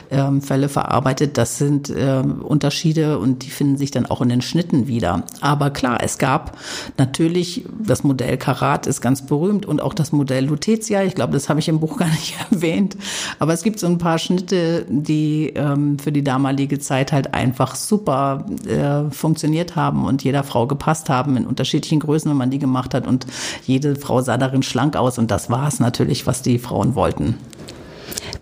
ähm, 0.09 0.41
Fälle 0.41 0.69
verarbeitet, 0.69 1.37
das 1.37 1.57
sind 1.57 1.89
äh, 1.89 2.23
Unterschiede 2.41 3.19
und 3.19 3.43
die 3.43 3.49
finden 3.49 3.77
sich 3.77 3.91
dann 3.91 4.05
auch 4.05 4.21
in 4.21 4.29
den 4.29 4.41
Schnitten 4.41 4.87
wieder. 4.87 5.23
Aber 5.41 5.69
klar, 5.69 5.99
es 6.01 6.17
gab 6.17 6.57
natürlich, 6.97 7.65
das 7.79 8.03
Modell 8.03 8.37
Karat 8.37 8.87
ist 8.87 9.01
ganz 9.01 9.25
berühmt 9.25 9.65
und 9.65 9.81
auch 9.81 9.93
das 9.93 10.11
Modell 10.11 10.45
Lutetia. 10.45 11.03
Ich 11.03 11.15
glaube, 11.15 11.33
das 11.33 11.49
habe 11.49 11.59
ich 11.59 11.67
im 11.67 11.79
Buch 11.79 11.97
gar 11.99 12.09
nicht 12.09 12.35
erwähnt. 12.51 12.97
Aber 13.37 13.53
es 13.53 13.63
gibt 13.63 13.79
so 13.79 13.87
ein 13.87 13.97
paar 13.97 14.19
Schnitte, 14.19 14.85
die 14.89 15.53
ähm, 15.55 15.99
für 15.99 16.11
die 16.11 16.23
damalige 16.23 16.79
Zeit 16.79 17.11
halt 17.11 17.33
einfach 17.33 17.75
super 17.75 18.45
äh, 18.65 19.11
funktioniert 19.11 19.75
haben 19.75 20.05
und 20.09 20.23
jeder 20.23 20.43
Frau 20.43 20.67
gepasst 20.67 21.09
haben 21.09 21.37
in 21.37 21.45
unterschiedlichen 21.45 22.01
Größen, 22.01 22.29
wenn 22.29 22.37
man 22.37 22.51
die 22.51 22.59
gemacht 22.59 22.93
hat. 22.93 23.07
Und 23.07 23.25
jede 23.65 23.95
Frau 23.95 24.21
sah 24.21 24.37
darin 24.37 24.63
schlank 24.63 24.97
aus. 24.97 25.17
Und 25.17 25.31
das 25.31 25.49
war 25.49 25.67
es 25.67 25.79
natürlich, 25.79 26.27
was 26.27 26.41
die 26.41 26.59
Frauen 26.59 26.95
wollten. 26.95 27.35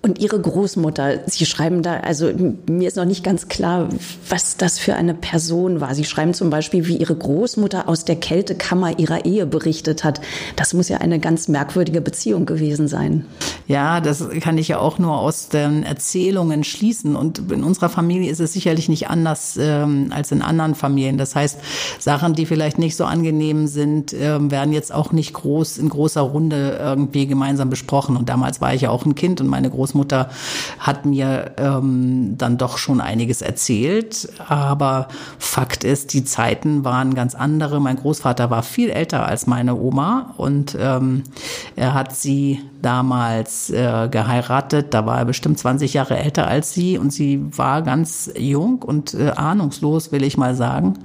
Und 0.02 0.20
Ihre 0.20 0.40
Großmutter, 0.40 1.22
Sie 1.28 1.46
schreiben 1.46 1.82
da, 1.82 1.98
also 1.98 2.32
mir 2.68 2.88
ist 2.88 2.98
noch 2.98 3.06
nicht 3.06 3.24
ganz 3.24 3.48
klar, 3.48 3.90
was 4.30 4.58
das 4.58 4.80
für 4.80 4.96
eine 4.96 5.14
Person 5.14 5.82
war. 5.82 5.94
Sie 5.96 6.06
schreiben 6.06 6.34
zum 6.34 6.50
Beispiel, 6.50 6.88
wie 6.88 6.98
Ihre 6.98 7.16
Großmutter 7.16 7.90
aus 7.90 8.06
der 8.06 8.16
Kältekammer 8.16 9.00
ihrer 9.00 9.26
Ehe 9.26 9.46
berichtet 9.46 10.04
hat. 10.04 10.22
Das 10.56 10.74
muss 10.74 10.90
ja 10.90 10.98
eine 10.98 11.20
ganz 11.20 11.48
merkwürdige 11.48 12.02
Beziehung 12.02 12.46
gewesen 12.46 12.88
sein. 12.88 13.26
Ja, 13.68 14.00
das 14.00 14.30
kann 14.40 14.58
ich 14.58 14.70
ja 14.70 14.80
auch 14.80 14.98
nur 14.98 15.20
aus 15.20 15.50
den 15.50 15.84
Erzählungen 15.84 16.64
schließen. 16.64 17.16
Und 17.16 17.52
in 17.52 17.64
unserer 17.64 17.90
Familie 17.90 18.32
ist 18.32 18.40
es 18.40 18.54
sicherlich 18.54 18.88
nicht 18.88 19.10
anders 19.10 19.58
ähm, 19.60 20.08
als 20.12 20.32
in 20.32 20.42
anderen 20.42 20.74
Familien. 20.74 21.18
Das 21.18 21.36
heißt, 21.36 21.60
Sachen, 22.00 22.34
die 22.34 22.46
vielleicht 22.46 22.80
nicht 22.80 22.96
so 22.96 23.04
angenehm 23.04 23.68
sind, 23.68 24.14
ähm, 24.14 24.52
werden 24.52 24.72
jetzt 24.72 24.94
auch 24.94 25.12
nicht 25.12 25.34
groß 25.34 25.80
in 25.80 25.90
großer 25.90 26.22
Runde 26.22 26.78
irgendwie 26.80 27.28
gemeinsam 27.28 27.70
besprochen. 27.70 28.16
Und 28.16 28.30
damals 28.30 28.62
war 28.62 28.74
ich 28.74 28.82
ja 28.82 28.90
auch 28.90 29.06
ein 29.06 29.16
Kind 29.16 29.42
und 29.42 29.48
meine 29.48 29.70
Großmutter 29.70 29.97
Großmutter 29.98 30.30
hat 30.80 31.06
mir 31.06 31.52
ähm, 31.58 32.38
dann 32.38 32.58
doch 32.58 32.78
schon 32.78 33.02
einiges 33.02 33.42
erzählt. 33.42 34.30
Aber 34.48 35.08
Fakt 35.40 35.84
ist, 35.84 36.14
die 36.14 36.24
Zeiten 36.24 36.84
waren 36.86 37.16
ganz 37.16 37.34
andere. 37.36 37.80
Mein 37.82 37.98
Großvater 37.98 38.50
war 38.50 38.64
viel 38.64 38.90
älter 38.90 39.26
als 39.26 39.48
meine 39.48 39.76
Oma 39.76 40.34
und 40.38 40.78
ähm, 40.80 41.24
er 41.76 41.94
hat 41.94 42.16
sie 42.16 42.62
damals 42.82 43.70
äh, 43.70 44.08
geheiratet. 44.10 44.94
Da 44.94 45.06
war 45.06 45.18
er 45.20 45.26
bestimmt 45.26 45.58
20 45.58 45.94
Jahre 45.94 46.18
älter 46.18 46.48
als 46.48 46.74
sie 46.74 46.98
und 46.98 47.12
sie 47.12 47.44
war 47.58 47.82
ganz 47.82 48.32
jung 48.38 48.84
und 48.84 49.14
äh, 49.14 49.32
ahnungslos, 49.32 50.12
will 50.12 50.24
ich 50.24 50.38
mal 50.38 50.56
sagen. 50.56 51.00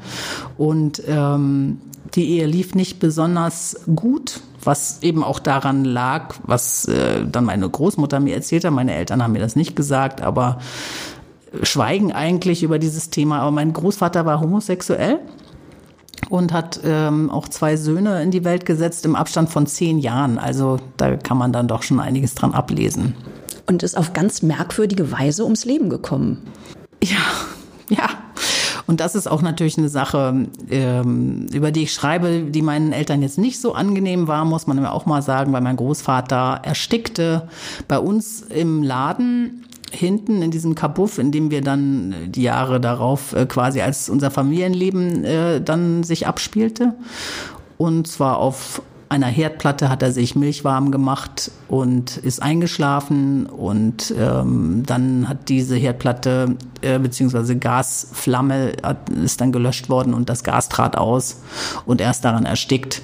Und 0.59 1.03
ähm, 1.09 1.81
die 2.15 2.29
Ehe 2.31 2.47
lief 2.47 2.75
nicht 2.75 3.01
besonders 3.01 3.81
gut 3.97 4.43
was 4.65 5.03
eben 5.03 5.25
auch 5.25 5.39
daran 5.39 5.85
lag, 5.85 6.35
was 6.45 6.87
äh, 6.87 7.25
dann 7.27 7.45
meine 7.45 7.69
Großmutter 7.69 8.21
mir 8.21 8.35
erzählt 8.35 8.65
hat. 8.65 8.73
Meine 8.73 8.95
Eltern 8.95 9.23
haben 9.23 9.33
mir 9.33 9.41
das 9.41 9.57
nicht 9.57 9.77
gesagt, 9.77 10.21
aber 10.21 10.59
schweigen 11.63 12.13
eigentlich 12.13 12.63
über 12.63 12.79
dieses 12.79 13.11
Thema. 13.11 13.41
Aber 13.41 13.51
mein 13.51 13.73
Großvater 13.73 14.25
war 14.27 14.41
homosexuell 14.41 15.19
und 16.31 16.53
hat 16.53 16.81
ähm, 16.85 17.31
auch 17.31 17.49
zwei 17.49 17.77
Söhne 17.77 18.23
in 18.23 18.31
die 18.31 18.45
Welt 18.45 18.65
gesetzt 18.65 19.05
im 19.05 19.17
Abstand 19.17 19.51
von 19.51 19.67
zehn 19.67 19.99
Jahren. 19.99 20.39
Also 20.39 20.79
da 20.97 21.17
kann 21.17 21.37
man 21.37 21.53
dann 21.53 21.69
doch 21.69 21.83
schon 21.83 22.01
einiges 22.01 22.35
dran 22.35 22.55
ablesen. 22.55 23.15
Und 23.67 23.83
ist 23.83 23.97
auf 23.97 24.13
ganz 24.13 24.43
merkwürdige 24.43 25.13
Weise 25.13 25.45
ums 25.45 25.65
Leben 25.65 25.89
gekommen. 25.89 26.39
Ja, 27.03 27.17
ja. 27.89 28.09
Und 28.93 29.01
das 29.01 29.15
ist 29.15 29.27
auch 29.27 29.41
natürlich 29.41 29.79
eine 29.79 29.89
Sache, 29.89 30.49
ähm, 30.69 31.47
über 31.51 31.71
die 31.71 31.85
ich 31.85 31.95
schreibe, 31.95 32.43
die 32.51 32.61
meinen 32.61 32.93
Eltern 32.93 33.23
jetzt 33.23 33.39
nicht 33.39 33.59
so 33.59 33.73
angenehm 33.73 34.29
war, 34.29 34.45
muss 34.45 34.67
man 34.67 34.85
auch 34.85 35.07
mal 35.07 35.23
sagen, 35.23 35.51
weil 35.55 35.63
mein 35.63 35.77
Großvater 35.77 36.61
erstickte 36.63 37.49
bei 37.89 37.99
uns 37.99 38.43
im 38.43 38.83
Laden 38.83 39.65
hinten 39.91 40.43
in 40.43 40.51
diesem 40.51 40.75
Kabuff, 40.75 41.17
in 41.17 41.33
dem 41.33 41.51
wir 41.51 41.63
dann 41.63 42.15
die 42.27 42.43
Jahre 42.43 42.83
darauf 42.83 43.33
äh, 43.33 43.47
quasi 43.47 43.81
als 43.81 44.11
unser 44.11 44.31
Familienleben 44.31 45.25
äh, 45.25 45.63
dann 45.63 46.03
sich 46.03 46.27
abspielte. 46.27 46.93
Und 47.79 48.09
zwar 48.09 48.37
auf 48.37 48.83
einer 49.13 49.27
Herdplatte 49.27 49.91
hat 49.91 50.03
er 50.03 50.11
sich 50.11 50.35
milchwarm 50.37 50.91
gemacht 50.91 51.51
und 51.69 52.17
ist 52.17 52.43
eingeschlafen 52.43 53.45
und 53.45 54.13
ähm, 54.19 54.85
dann 54.87 55.29
hat 55.29 55.51
diese 55.51 55.77
Herdplatte 55.77 56.57
äh, 56.81 56.99
beziehungsweise 56.99 57.59
Gasflamme 57.59 58.73
hat, 58.83 59.11
ist 59.11 59.43
dann 59.43 59.53
gelöscht 59.53 59.91
worden 59.91 60.15
und 60.15 60.31
das 60.31 60.45
Gas 60.45 60.71
trat 60.71 60.97
aus 60.97 61.43
und 61.85 62.01
er 62.01 62.11
ist 62.11 62.23
daran 62.23 62.47
erstickt. 62.47 63.03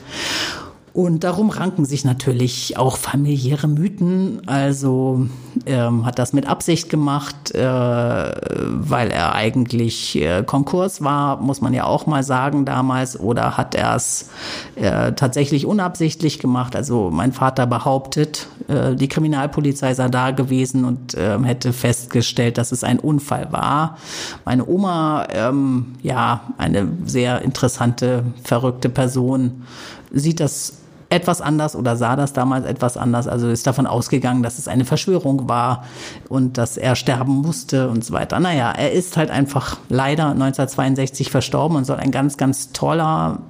Und 0.99 1.23
darum 1.23 1.51
ranken 1.51 1.85
sich 1.85 2.05
natürlich 2.05 2.77
auch 2.77 2.97
familiäre 2.97 3.69
Mythen. 3.69 4.43
Also 4.47 5.29
ähm, 5.65 6.05
hat 6.05 6.19
das 6.19 6.33
mit 6.33 6.49
Absicht 6.49 6.91
gemacht, 6.91 7.55
äh, 7.55 7.61
weil 7.63 9.13
er 9.13 9.33
eigentlich 9.37 10.17
äh, 10.17 10.43
Konkurs 10.43 11.01
war, 11.01 11.41
muss 11.41 11.61
man 11.61 11.73
ja 11.73 11.85
auch 11.85 12.07
mal 12.07 12.25
sagen 12.25 12.65
damals, 12.65 13.21
oder 13.21 13.57
hat 13.57 13.77
er 13.77 13.95
es 13.95 14.31
äh, 14.75 15.13
tatsächlich 15.13 15.67
unabsichtlich 15.67 16.41
gemacht? 16.41 16.75
Also 16.75 17.11
mein 17.13 17.33
Vater 17.33 17.69
behauptet, 17.69 18.49
äh, 18.67 18.97
die 18.97 19.07
Kriminalpolizei 19.07 19.95
sei 19.95 20.09
da 20.09 20.33
gewesen 20.33 20.85
und 20.85 21.15
äh, 21.15 21.39
hätte 21.45 21.73
festgestellt, 21.73 22.59
dass 22.59 22.73
es 22.73 22.83
ein 22.83 22.99
Unfall 22.99 23.53
war. 23.53 23.99
Meine 24.45 24.67
Oma, 24.67 25.29
ähm, 25.31 25.95
ja, 26.03 26.41
eine 26.59 26.89
sehr 27.05 27.43
interessante, 27.43 28.25
verrückte 28.43 28.89
Person, 28.89 29.63
sieht 30.11 30.41
das 30.41 30.78
etwas 31.11 31.41
anders 31.41 31.75
oder 31.75 31.97
sah 31.97 32.17
das 32.17 32.33
damals 32.33 32.67
etwas 32.67 32.97
anders. 32.97 33.29
Also 33.29 33.49
ist 33.49 33.67
davon 33.67 33.87
ausgegangen, 33.87 34.43
dass 34.43 34.59
es 34.59 34.69
eine 34.69 34.85
Verschwörung 34.85 35.49
war 35.49 35.85
und 36.29 36.59
dass 36.59 36.77
er 36.77 36.97
sterben 36.97 37.37
musste 37.37 37.89
und 37.89 38.05
so 38.05 38.13
weiter. 38.13 38.39
Naja, 38.41 38.73
er 38.73 38.93
ist 38.93 39.17
halt 39.17 39.31
einfach 39.31 39.79
leider 39.89 40.29
1962 40.29 41.31
verstorben 41.31 41.77
und 41.77 41.85
soll 41.85 41.97
ein 41.97 42.11
ganz, 42.11 42.37
ganz 42.37 42.73
toller, 42.73 43.41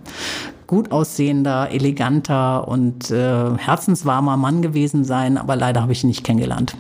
gut 0.67 0.93
aussehender, 0.93 1.71
eleganter 1.71 2.69
und 2.69 3.11
äh, 3.11 3.57
herzenswarmer 3.57 4.37
Mann 4.37 4.63
gewesen 4.63 5.05
sein, 5.05 5.39
aber 5.39 5.57
leider 5.57 5.83
habe 5.83 5.93
ich 5.93 6.05
ihn 6.05 6.09
nicht 6.09 6.25
kennengelernt. 6.25 6.77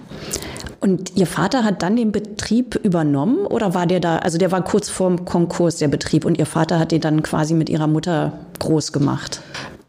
Und 0.80 1.16
Ihr 1.16 1.26
Vater 1.26 1.64
hat 1.64 1.82
dann 1.82 1.96
den 1.96 2.12
Betrieb 2.12 2.76
übernommen 2.76 3.46
oder 3.46 3.74
war 3.74 3.86
der 3.86 3.98
da, 3.98 4.18
also 4.18 4.38
der 4.38 4.52
war 4.52 4.62
kurz 4.62 4.88
vorm 4.88 5.24
Konkurs, 5.24 5.78
der 5.78 5.88
Betrieb, 5.88 6.24
und 6.24 6.38
Ihr 6.38 6.46
Vater 6.46 6.78
hat 6.78 6.92
den 6.92 7.00
dann 7.00 7.22
quasi 7.24 7.54
mit 7.54 7.68
Ihrer 7.68 7.88
Mutter 7.88 8.34
groß 8.60 8.92
gemacht? 8.92 9.40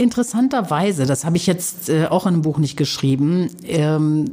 Interessanterweise, 0.02 1.06
das 1.06 1.26
habe 1.26 1.36
ich 1.36 1.46
jetzt 1.46 1.90
äh, 1.90 2.06
auch 2.06 2.26
in 2.26 2.36
einem 2.36 2.42
Buch 2.42 2.58
nicht 2.58 2.78
geschrieben, 2.78 3.50
ähm, 3.66 4.24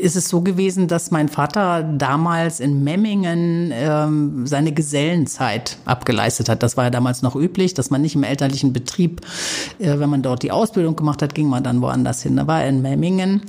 ist 0.00 0.16
es 0.16 0.28
so 0.28 0.40
gewesen, 0.40 0.88
dass 0.88 1.12
mein 1.12 1.28
Vater 1.28 1.84
damals 1.84 2.58
in 2.58 2.82
Memmingen 2.82 3.70
ähm, 3.72 4.44
seine 4.44 4.72
Gesellenzeit 4.72 5.78
abgeleistet 5.84 6.48
hat. 6.48 6.64
Das 6.64 6.76
war 6.76 6.82
ja 6.82 6.90
damals 6.90 7.22
noch 7.22 7.36
üblich, 7.36 7.74
dass 7.74 7.90
man 7.90 8.02
nicht 8.02 8.16
im 8.16 8.24
elterlichen 8.24 8.72
Betrieb, 8.72 9.20
äh, 9.78 10.00
wenn 10.00 10.10
man 10.10 10.22
dort 10.22 10.42
die 10.42 10.50
Ausbildung 10.50 10.96
gemacht 10.96 11.22
hat, 11.22 11.36
ging 11.36 11.46
man 11.46 11.62
dann 11.62 11.80
woanders 11.80 12.20
hin. 12.24 12.34
Da 12.34 12.48
war 12.48 12.62
er 12.62 12.68
in 12.68 12.82
Memmingen 12.82 13.42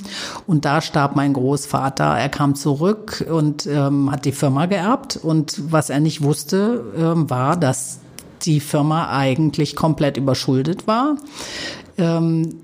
und 0.45 0.65
da 0.65 0.81
starb 0.81 1.15
mein 1.15 1.33
Großvater. 1.33 2.15
Er 2.15 2.29
kam 2.29 2.53
zurück 2.53 3.25
und 3.27 3.65
ähm, 3.65 4.11
hat 4.11 4.25
die 4.25 4.33
Firma 4.33 4.67
geerbt 4.67 5.17
und 5.17 5.59
was 5.71 5.89
er 5.89 5.99
nicht 5.99 6.21
wusste, 6.21 6.83
ähm, 6.95 7.27
war, 7.31 7.57
dass 7.57 8.02
die 8.45 8.59
Firma 8.59 9.09
eigentlich 9.09 9.75
komplett 9.75 10.17
überschuldet 10.17 10.87
war. 10.87 11.17
Ähm, 11.97 12.62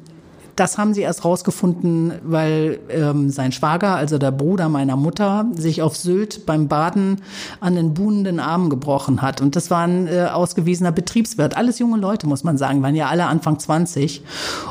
das 0.59 0.77
haben 0.77 0.93
sie 0.93 1.01
erst 1.01 1.23
rausgefunden, 1.23 2.13
weil 2.23 2.79
ähm, 2.89 3.29
sein 3.29 3.51
Schwager, 3.51 3.95
also 3.95 4.17
der 4.17 4.31
Bruder 4.31 4.67
meiner 4.67 4.97
Mutter, 4.97 5.45
sich 5.55 5.81
auf 5.81 5.95
Sylt 5.95 6.45
beim 6.45 6.67
Baden 6.67 7.21
an 7.61 7.75
den 7.75 7.93
buhnenden 7.93 8.39
Arm 8.39 8.69
gebrochen 8.69 9.21
hat. 9.21 9.39
Und 9.39 9.55
das 9.55 9.71
war 9.71 9.87
ein 9.87 10.07
äh, 10.07 10.27
ausgewiesener 10.31 10.91
Betriebswirt. 10.91 11.55
Alles 11.55 11.79
junge 11.79 11.97
Leute, 11.97 12.27
muss 12.27 12.43
man 12.43 12.57
sagen, 12.57 12.81
waren 12.81 12.95
ja 12.95 13.07
alle 13.07 13.27
Anfang 13.27 13.57
20. 13.57 14.21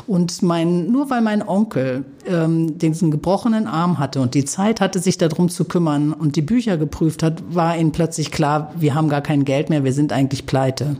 Und 0.05 0.43
mein, 0.43 0.91
nur 0.91 1.09
weil 1.09 1.21
mein 1.21 1.47
Onkel 1.47 2.05
ähm, 2.27 2.77
diesen 2.77 3.09
gebrochenen 3.09 3.65
Arm 3.65 3.97
hatte 3.97 4.21
und 4.21 4.35
die 4.35 4.45
Zeit 4.45 4.81
hatte, 4.81 4.99
sich 4.99 5.17
darum 5.17 5.49
zu 5.49 5.65
kümmern 5.65 6.13
und 6.13 6.35
die 6.35 6.41
Bücher 6.41 6.77
geprüft 6.77 7.23
hat, 7.23 7.41
war 7.49 7.75
ihnen 7.75 7.91
plötzlich 7.91 8.31
klar, 8.31 8.73
wir 8.77 8.93
haben 8.93 9.09
gar 9.09 9.21
kein 9.21 9.43
Geld 9.43 9.69
mehr, 9.69 9.83
wir 9.83 9.93
sind 9.93 10.13
eigentlich 10.13 10.45
pleite. 10.45 10.97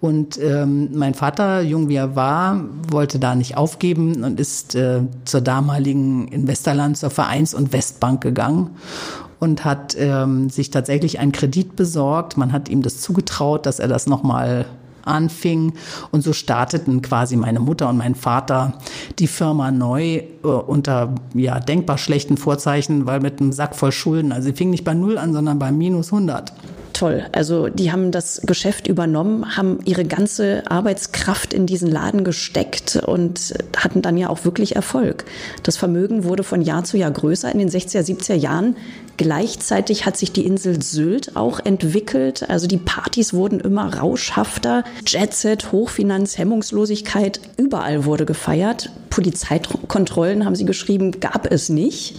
Und 0.00 0.38
ähm, 0.40 0.90
mein 0.92 1.14
Vater, 1.14 1.62
jung 1.62 1.88
wie 1.88 1.96
er 1.96 2.14
war, 2.14 2.60
wollte 2.90 3.18
da 3.18 3.34
nicht 3.34 3.56
aufgeben 3.56 4.22
und 4.22 4.38
ist 4.38 4.74
äh, 4.74 5.00
zur 5.24 5.40
damaligen 5.40 6.28
in 6.28 6.46
Westerland 6.46 6.98
zur 6.98 7.10
Vereins- 7.10 7.54
und 7.54 7.72
Westbank 7.72 8.20
gegangen 8.20 8.70
und 9.40 9.64
hat 9.64 9.96
ähm, 9.98 10.50
sich 10.50 10.70
tatsächlich 10.70 11.18
einen 11.18 11.32
Kredit 11.32 11.76
besorgt. 11.76 12.36
Man 12.36 12.52
hat 12.52 12.68
ihm 12.68 12.82
das 12.82 13.00
zugetraut, 13.00 13.66
dass 13.66 13.78
er 13.78 13.88
das 13.88 14.06
nochmal 14.06 14.66
anfing. 15.04 15.74
Und 16.10 16.22
so 16.22 16.32
starteten 16.32 17.02
quasi 17.02 17.36
meine 17.36 17.60
Mutter 17.60 17.88
und 17.88 17.96
mein 17.96 18.14
Vater 18.14 18.74
die 19.18 19.26
Firma 19.26 19.70
neu 19.70 20.16
äh, 20.16 20.46
unter 20.46 21.14
ja, 21.34 21.60
denkbar 21.60 21.98
schlechten 21.98 22.36
Vorzeichen, 22.36 23.06
weil 23.06 23.20
mit 23.20 23.40
einem 23.40 23.52
Sack 23.52 23.76
voll 23.76 23.92
Schulden. 23.92 24.32
Also 24.32 24.48
sie 24.48 24.54
fing 24.54 24.70
nicht 24.70 24.84
bei 24.84 24.94
Null 24.94 25.18
an, 25.18 25.32
sondern 25.32 25.58
bei 25.58 25.72
minus 25.72 26.12
100 26.12 26.52
toll. 26.94 27.26
Also 27.32 27.68
die 27.68 27.92
haben 27.92 28.10
das 28.10 28.40
Geschäft 28.44 28.86
übernommen, 28.86 29.56
haben 29.56 29.80
ihre 29.84 30.04
ganze 30.04 30.62
Arbeitskraft 30.70 31.52
in 31.52 31.66
diesen 31.66 31.90
Laden 31.90 32.24
gesteckt 32.24 32.96
und 32.96 33.54
hatten 33.76 34.00
dann 34.00 34.16
ja 34.16 34.30
auch 34.30 34.44
wirklich 34.44 34.76
Erfolg. 34.76 35.24
Das 35.62 35.76
Vermögen 35.76 36.24
wurde 36.24 36.42
von 36.42 36.62
Jahr 36.62 36.84
zu 36.84 36.96
Jahr 36.96 37.10
größer. 37.10 37.52
In 37.52 37.58
den 37.58 37.70
60er, 37.70 38.00
70er 38.00 38.34
Jahren 38.34 38.76
Gleichzeitig 39.16 40.06
hat 40.06 40.16
sich 40.16 40.32
die 40.32 40.44
Insel 40.44 40.82
Sylt 40.82 41.36
auch 41.36 41.60
entwickelt. 41.60 42.48
Also 42.50 42.66
die 42.66 42.78
Partys 42.78 43.32
wurden 43.32 43.60
immer 43.60 43.94
rauschhafter. 43.94 44.82
Jetset, 45.06 45.70
Hochfinanz, 45.70 46.36
Hemmungslosigkeit, 46.36 47.40
überall 47.56 48.04
wurde 48.04 48.26
gefeiert. 48.26 48.90
Polizeikontrollen, 49.14 50.44
haben 50.44 50.56
Sie 50.56 50.64
geschrieben, 50.64 51.12
gab 51.20 51.46
es 51.48 51.68
nicht. 51.68 52.16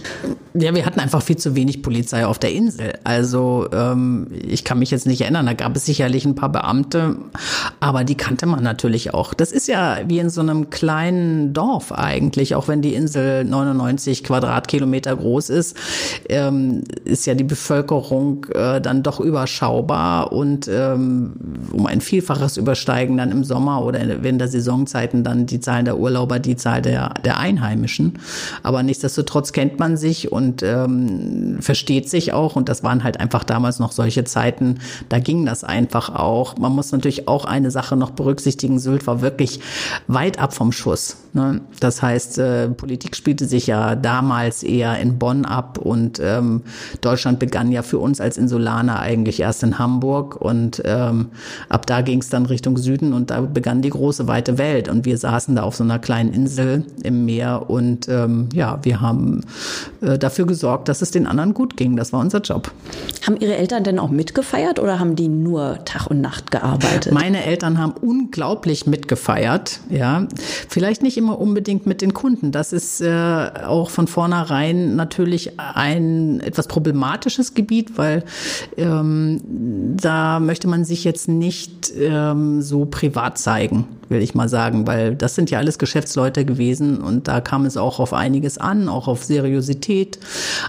Ja, 0.54 0.74
wir 0.74 0.86
hatten 0.86 0.98
einfach 0.98 1.20
viel 1.20 1.36
zu 1.36 1.54
wenig 1.54 1.82
Polizei 1.82 2.24
auf 2.24 2.38
der 2.38 2.52
Insel. 2.52 2.94
Also 3.04 3.68
ähm, 3.70 4.28
ich 4.32 4.64
kann 4.64 4.78
mich 4.78 4.90
jetzt 4.90 5.06
nicht 5.06 5.20
erinnern, 5.20 5.44
da 5.44 5.52
gab 5.52 5.76
es 5.76 5.84
sicherlich 5.84 6.24
ein 6.24 6.34
paar 6.34 6.50
Beamte, 6.50 7.16
aber 7.80 8.04
die 8.04 8.14
kannte 8.14 8.46
man 8.46 8.62
natürlich 8.62 9.12
auch. 9.12 9.34
Das 9.34 9.52
ist 9.52 9.68
ja 9.68 9.98
wie 10.06 10.20
in 10.20 10.30
so 10.30 10.40
einem 10.40 10.70
kleinen 10.70 11.52
Dorf 11.52 11.92
eigentlich, 11.92 12.54
auch 12.54 12.66
wenn 12.66 12.80
die 12.80 12.94
Insel 12.94 13.44
99 13.44 14.24
Quadratkilometer 14.24 15.14
groß 15.14 15.50
ist. 15.50 15.76
Ähm, 16.30 16.84
ist 17.04 17.26
ja 17.26 17.34
die 17.34 17.44
Bevölkerung 17.44 18.46
äh, 18.54 18.80
dann 18.80 19.02
doch 19.02 19.20
überschaubar 19.20 20.32
und 20.32 20.66
ähm, 20.68 21.34
um 21.72 21.84
ein 21.84 22.00
Vielfaches 22.00 22.56
übersteigen 22.56 23.18
dann 23.18 23.32
im 23.32 23.44
Sommer 23.44 23.84
oder 23.84 24.00
während 24.22 24.40
der 24.40 24.48
Saisonzeiten 24.48 25.24
dann 25.24 25.44
die 25.44 25.60
Zahl 25.60 25.84
der 25.84 25.98
Urlauber, 25.98 26.38
die 26.38 26.56
Zahl 26.56 26.85
der, 26.86 27.14
der 27.24 27.38
Einheimischen. 27.38 28.18
Aber 28.62 28.82
nichtsdestotrotz 28.82 29.52
kennt 29.52 29.78
man 29.78 29.96
sich 29.96 30.32
und 30.32 30.62
ähm, 30.62 31.58
versteht 31.60 32.08
sich 32.08 32.32
auch 32.32 32.56
und 32.56 32.68
das 32.68 32.82
waren 32.82 33.04
halt 33.04 33.20
einfach 33.20 33.44
damals 33.44 33.78
noch 33.78 33.92
solche 33.92 34.24
Zeiten, 34.24 34.78
da 35.08 35.18
ging 35.18 35.44
das 35.44 35.64
einfach 35.64 36.08
auch. 36.14 36.56
Man 36.56 36.72
muss 36.72 36.92
natürlich 36.92 37.28
auch 37.28 37.44
eine 37.44 37.70
Sache 37.70 37.96
noch 37.96 38.10
berücksichtigen, 38.10 38.78
Sylt 38.78 39.06
war 39.06 39.20
wirklich 39.20 39.60
weit 40.06 40.38
ab 40.38 40.54
vom 40.54 40.72
Schuss. 40.72 41.16
Ne? 41.32 41.60
Das 41.80 42.00
heißt, 42.02 42.38
äh, 42.38 42.68
Politik 42.68 43.16
spielte 43.16 43.46
sich 43.46 43.66
ja 43.66 43.96
damals 43.96 44.62
eher 44.62 44.98
in 44.98 45.18
Bonn 45.18 45.44
ab 45.44 45.78
und 45.78 46.20
ähm, 46.22 46.62
Deutschland 47.00 47.38
begann 47.38 47.72
ja 47.72 47.82
für 47.82 47.98
uns 47.98 48.20
als 48.20 48.38
Insulaner 48.38 49.00
eigentlich 49.00 49.40
erst 49.40 49.62
in 49.62 49.78
Hamburg 49.78 50.36
und 50.36 50.80
ähm, 50.84 51.30
ab 51.68 51.86
da 51.86 52.00
ging 52.00 52.20
es 52.20 52.28
dann 52.28 52.46
Richtung 52.46 52.78
Süden 52.78 53.12
und 53.12 53.30
da 53.30 53.40
begann 53.40 53.82
die 53.82 53.90
große 53.90 54.28
weite 54.28 54.56
Welt 54.56 54.88
und 54.88 55.04
wir 55.04 55.18
saßen 55.18 55.56
da 55.56 55.62
auf 55.62 55.74
so 55.74 55.84
einer 55.84 55.98
kleinen 55.98 56.32
Insel 56.32 56.75
im 57.02 57.24
Meer 57.24 57.70
und 57.70 58.08
ähm, 58.08 58.48
ja, 58.52 58.78
wir 58.82 59.00
haben 59.00 59.42
äh, 60.02 60.18
dafür 60.18 60.46
gesorgt, 60.46 60.88
dass 60.88 61.00
es 61.00 61.10
den 61.10 61.26
anderen 61.26 61.54
gut 61.54 61.76
ging. 61.76 61.96
Das 61.96 62.12
war 62.12 62.20
unser 62.20 62.40
Job. 62.40 62.70
Haben 63.26 63.36
Ihre 63.38 63.56
Eltern 63.56 63.84
denn 63.84 63.98
auch 63.98 64.10
mitgefeiert 64.10 64.78
oder 64.78 64.98
haben 64.98 65.16
die 65.16 65.28
nur 65.28 65.78
Tag 65.84 66.08
und 66.08 66.20
Nacht 66.20 66.50
gearbeitet? 66.50 67.12
Meine 67.12 67.44
Eltern 67.44 67.78
haben 67.78 67.92
unglaublich 67.92 68.86
mitgefeiert, 68.86 69.80
ja. 69.88 70.26
Vielleicht 70.68 71.02
nicht 71.02 71.16
immer 71.16 71.38
unbedingt 71.38 71.86
mit 71.86 72.02
den 72.02 72.12
Kunden. 72.12 72.52
Das 72.52 72.72
ist 72.72 73.00
äh, 73.00 73.50
auch 73.66 73.90
von 73.90 74.06
vornherein 74.06 74.96
natürlich 74.96 75.58
ein 75.58 76.40
etwas 76.40 76.56
etwas 76.56 76.68
problematisches 76.68 77.54
Gebiet, 77.54 77.96
weil 77.96 78.24
ähm, 78.76 79.40
da 80.00 80.40
möchte 80.40 80.68
man 80.68 80.84
sich 80.84 81.04
jetzt 81.04 81.28
nicht 81.28 81.92
ähm, 81.98 82.62
so 82.62 82.84
privat 82.86 83.38
zeigen, 83.38 83.86
will 84.08 84.22
ich 84.22 84.34
mal 84.34 84.48
sagen, 84.48 84.86
weil 84.86 85.14
das 85.14 85.34
sind 85.34 85.50
ja 85.50 85.58
alles 85.58 85.78
Geschäftsleute 85.78 86.44
gewesen 86.44 86.65
und 86.74 87.28
da 87.28 87.40
kam 87.40 87.64
es 87.64 87.76
auch 87.76 88.00
auf 88.00 88.12
einiges 88.12 88.58
an, 88.58 88.88
auch 88.88 89.08
auf 89.08 89.24
Seriosität. 89.24 90.18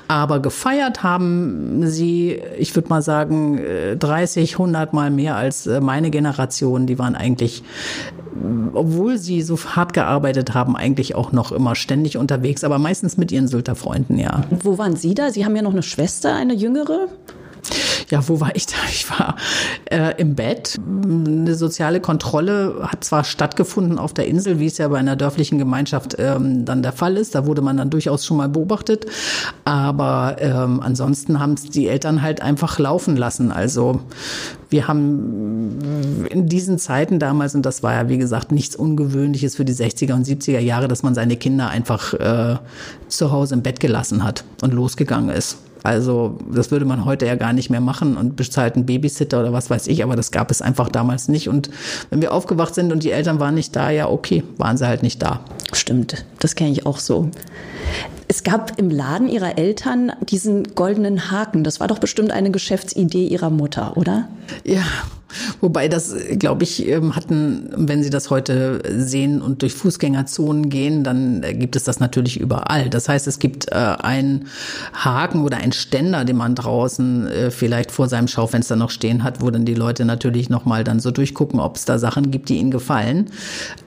Aber 0.07 0.39
gefeiert 0.39 1.03
haben 1.03 1.87
sie, 1.87 2.41
ich 2.57 2.75
würde 2.75 2.89
mal 2.89 3.01
sagen, 3.01 3.59
30, 3.99 4.53
100 4.53 4.93
Mal 4.93 5.11
mehr 5.11 5.35
als 5.35 5.67
äh, 5.67 5.81
meine 5.81 6.09
Generation. 6.09 6.87
Die 6.87 6.99
waren 6.99 7.15
eigentlich 7.15 7.63
obwohl 8.73 9.17
sie 9.17 9.41
so 9.41 9.57
hart 9.57 9.93
gearbeitet 9.93 10.53
haben, 10.53 10.75
eigentlich 10.75 11.15
auch 11.15 11.31
noch 11.31 11.51
immer 11.51 11.75
ständig 11.75 12.17
unterwegs, 12.17 12.63
aber 12.63 12.77
meistens 12.77 13.17
mit 13.17 13.31
ihren 13.31 13.47
Sylter 13.47 13.75
Freunden, 13.75 14.19
ja. 14.19 14.43
Wo 14.49 14.77
waren 14.77 14.95
Sie 14.95 15.15
da? 15.15 15.31
Sie 15.31 15.45
haben 15.45 15.55
ja 15.55 15.61
noch 15.61 15.73
eine 15.73 15.83
Schwester, 15.83 16.35
eine 16.35 16.53
jüngere? 16.53 17.07
Ja, 18.09 18.27
wo 18.27 18.39
war 18.39 18.55
ich 18.55 18.65
da? 18.65 18.75
Ich 18.89 19.09
war 19.09 19.35
äh, 19.85 20.13
im 20.17 20.35
Bett. 20.35 20.77
Eine 20.77 21.55
soziale 21.55 21.99
Kontrolle 21.99 22.75
hat 22.81 23.03
zwar 23.03 23.23
stattgefunden 23.23 23.99
auf 23.99 24.13
der 24.13 24.27
Insel, 24.27 24.59
wie 24.59 24.65
es 24.65 24.77
ja 24.77 24.87
bei 24.87 24.97
einer 24.97 25.15
dörflichen 25.15 25.57
Gemeinschaft 25.57 26.15
ähm, 26.17 26.63
dann 26.63 26.81
der 26.81 26.93
Fall 26.93 27.17
ist. 27.17 27.35
Da 27.35 27.45
wurde 27.45 27.61
man 27.61 27.77
dann 27.77 27.89
durchaus 27.89 28.25
schon 28.25 28.37
mal 28.37 28.47
beobachtet. 28.47 29.05
Aber 29.65 30.37
ähm, 30.39 30.81
ansonsten 30.81 31.39
haben 31.39 31.53
es 31.53 31.63
die 31.63 31.87
Eltern 31.87 32.21
halt 32.21 32.41
einfach 32.41 32.79
laufen 32.79 33.17
lassen. 33.17 33.51
Also 33.51 33.99
wir 34.69 34.87
haben 34.87 36.25
in 36.29 36.47
diesen 36.47 36.77
Zeiten 36.77 37.19
damals, 37.19 37.55
und 37.55 37.65
das 37.65 37.83
war 37.83 37.93
ja 37.93 38.09
wie 38.09 38.17
gesagt 38.17 38.51
nichts 38.51 38.75
Ungewöhnliches 38.75 39.55
für 39.55 39.65
die 39.65 39.73
60er 39.73 40.13
und 40.13 40.25
70er 40.25 40.59
Jahre, 40.59 40.87
dass 40.87 41.03
man 41.03 41.13
seine 41.13 41.35
Kinder 41.35 41.69
einfach 41.69 42.13
äh, 42.13 42.57
zu 43.09 43.31
Hause 43.31 43.55
im 43.55 43.63
Bett 43.63 43.79
gelassen 43.81 44.23
hat 44.23 44.45
und 44.61 44.73
losgegangen 44.73 45.29
ist. 45.29 45.57
Also 45.87 46.37
das 46.53 46.69
würde 46.69 46.83
man 46.83 47.05
heute 47.05 47.25
ja 47.25 47.35
gar 47.35 47.53
nicht 47.53 47.69
mehr 47.69 47.79
machen 47.79 48.17
und 48.17 48.35
bezahlt 48.35 48.75
einen 48.75 48.85
Babysitter 48.85 49.39
oder 49.39 49.53
was 49.53 49.69
weiß 49.69 49.87
ich, 49.87 50.03
aber 50.03 50.17
das 50.17 50.31
gab 50.31 50.51
es 50.51 50.61
einfach 50.61 50.89
damals 50.89 51.29
nicht. 51.29 51.47
Und 51.47 51.69
wenn 52.09 52.21
wir 52.21 52.33
aufgewacht 52.33 52.75
sind 52.75 52.91
und 52.91 53.03
die 53.03 53.11
Eltern 53.11 53.39
waren 53.39 53.55
nicht 53.55 53.73
da, 53.73 53.89
ja 53.89 54.09
okay, 54.09 54.43
waren 54.57 54.75
sie 54.75 54.85
halt 54.85 55.01
nicht 55.01 55.21
da. 55.21 55.39
Stimmt, 55.71 56.25
das 56.39 56.55
kenne 56.55 56.71
ich 56.71 56.85
auch 56.85 56.99
so. 56.99 57.31
Es 58.27 58.43
gab 58.43 58.77
im 58.77 58.89
Laden 58.89 59.29
ihrer 59.29 59.57
Eltern 59.57 60.11
diesen 60.29 60.75
goldenen 60.75 61.31
Haken. 61.31 61.63
Das 61.63 61.79
war 61.79 61.87
doch 61.87 61.99
bestimmt 61.99 62.33
eine 62.33 62.51
Geschäftsidee 62.51 63.25
ihrer 63.25 63.49
Mutter, 63.49 63.95
oder? 63.95 64.27
Ja, 64.65 64.83
Wobei 65.61 65.87
das, 65.87 66.15
glaube 66.37 66.63
ich, 66.63 66.87
ähm, 66.87 67.15
hatten, 67.15 67.69
wenn 67.75 68.03
Sie 68.03 68.09
das 68.09 68.29
heute 68.29 68.81
sehen 68.89 69.41
und 69.41 69.61
durch 69.61 69.73
Fußgängerzonen 69.73 70.69
gehen, 70.69 71.03
dann 71.03 71.41
gibt 71.59 71.75
es 71.75 71.83
das 71.83 71.99
natürlich 71.99 72.39
überall. 72.39 72.89
Das 72.89 73.09
heißt, 73.09 73.27
es 73.27 73.39
gibt 73.39 73.71
äh, 73.71 73.75
einen 73.75 74.47
Haken 74.93 75.43
oder 75.43 75.57
einen 75.57 75.71
Ständer, 75.73 76.25
den 76.25 76.37
man 76.37 76.55
draußen 76.55 77.27
äh, 77.27 77.51
vielleicht 77.51 77.91
vor 77.91 78.07
seinem 78.07 78.27
Schaufenster 78.27 78.75
noch 78.75 78.89
stehen 78.89 79.23
hat, 79.23 79.41
wo 79.41 79.51
dann 79.51 79.65
die 79.65 79.73
Leute 79.73 80.05
natürlich 80.05 80.49
nochmal 80.49 80.83
dann 80.83 80.99
so 80.99 81.11
durchgucken, 81.11 81.59
ob 81.59 81.75
es 81.75 81.85
da 81.85 81.99
Sachen 81.99 82.31
gibt, 82.31 82.49
die 82.49 82.57
ihnen 82.57 82.71
gefallen. 82.71 83.27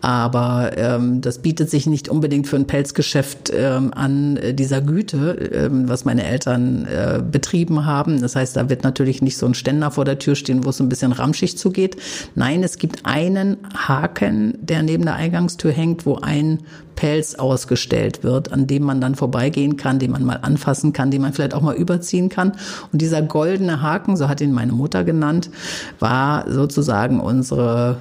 Aber 0.00 0.72
ähm, 0.76 1.20
das 1.20 1.38
bietet 1.38 1.70
sich 1.70 1.86
nicht 1.86 2.08
unbedingt 2.08 2.46
für 2.48 2.56
ein 2.56 2.66
Pelzgeschäft 2.66 3.52
ähm, 3.54 3.92
an 3.94 4.36
äh, 4.36 4.54
dieser 4.54 4.80
Güte, 4.80 5.32
ähm, 5.52 5.88
was 5.88 6.04
meine 6.04 6.24
Eltern 6.24 6.86
äh, 6.86 7.20
betrieben 7.22 7.86
haben. 7.86 8.20
Das 8.20 8.36
heißt, 8.36 8.56
da 8.56 8.68
wird 8.68 8.84
natürlich 8.84 9.22
nicht 9.22 9.36
so 9.36 9.46
ein 9.46 9.54
Ständer 9.54 9.90
vor 9.90 10.04
der 10.04 10.18
Tür 10.18 10.34
stehen, 10.34 10.64
wo 10.64 10.70
es 10.70 10.80
ein 10.80 10.88
bisschen 10.88 11.12
Ramsch 11.12 11.29
Schicht 11.34 11.58
zugeht. 11.58 11.96
Nein, 12.34 12.62
es 12.62 12.78
gibt 12.78 13.06
einen 13.06 13.58
Haken, 13.74 14.58
der 14.60 14.82
neben 14.82 15.04
der 15.04 15.16
Eingangstür 15.16 15.72
hängt, 15.72 16.06
wo 16.06 16.16
ein 16.16 16.60
Pelz 16.96 17.34
ausgestellt 17.34 18.22
wird, 18.22 18.52
an 18.52 18.66
dem 18.66 18.82
man 18.82 19.00
dann 19.00 19.14
vorbeigehen 19.14 19.76
kann, 19.76 19.98
den 19.98 20.10
man 20.10 20.24
mal 20.24 20.40
anfassen 20.42 20.92
kann, 20.92 21.10
den 21.10 21.22
man 21.22 21.32
vielleicht 21.32 21.54
auch 21.54 21.62
mal 21.62 21.74
überziehen 21.74 22.28
kann. 22.28 22.52
Und 22.92 23.00
dieser 23.00 23.22
goldene 23.22 23.80
Haken, 23.80 24.16
so 24.16 24.28
hat 24.28 24.40
ihn 24.40 24.52
meine 24.52 24.72
Mutter 24.72 25.02
genannt, 25.04 25.50
war 25.98 26.50
sozusagen 26.50 27.20
unsere 27.20 27.96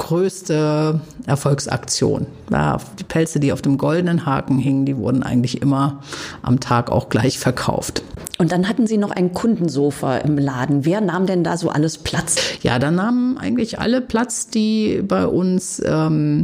größte 0.00 0.98
Erfolgsaktion. 1.26 2.26
Ja, 2.50 2.78
die 2.98 3.04
Pelze, 3.04 3.38
die 3.38 3.52
auf 3.52 3.60
dem 3.60 3.76
goldenen 3.76 4.24
Haken 4.24 4.58
hingen, 4.58 4.86
die 4.86 4.96
wurden 4.96 5.22
eigentlich 5.22 5.60
immer 5.60 6.00
am 6.40 6.58
Tag 6.58 6.90
auch 6.90 7.10
gleich 7.10 7.38
verkauft. 7.38 8.02
Und 8.38 8.50
dann 8.50 8.66
hatten 8.66 8.86
Sie 8.86 8.96
noch 8.96 9.10
ein 9.10 9.34
Kundensofa 9.34 10.16
im 10.16 10.38
Laden. 10.38 10.86
Wer 10.86 11.02
nahm 11.02 11.26
denn 11.26 11.44
da 11.44 11.58
so 11.58 11.68
alles 11.68 11.98
Platz? 11.98 12.36
Ja, 12.62 12.78
da 12.78 12.90
nahmen 12.90 13.36
eigentlich 13.36 13.78
alle 13.78 14.00
Platz, 14.00 14.48
die 14.48 15.02
bei 15.06 15.26
uns 15.26 15.82
ähm, 15.84 16.42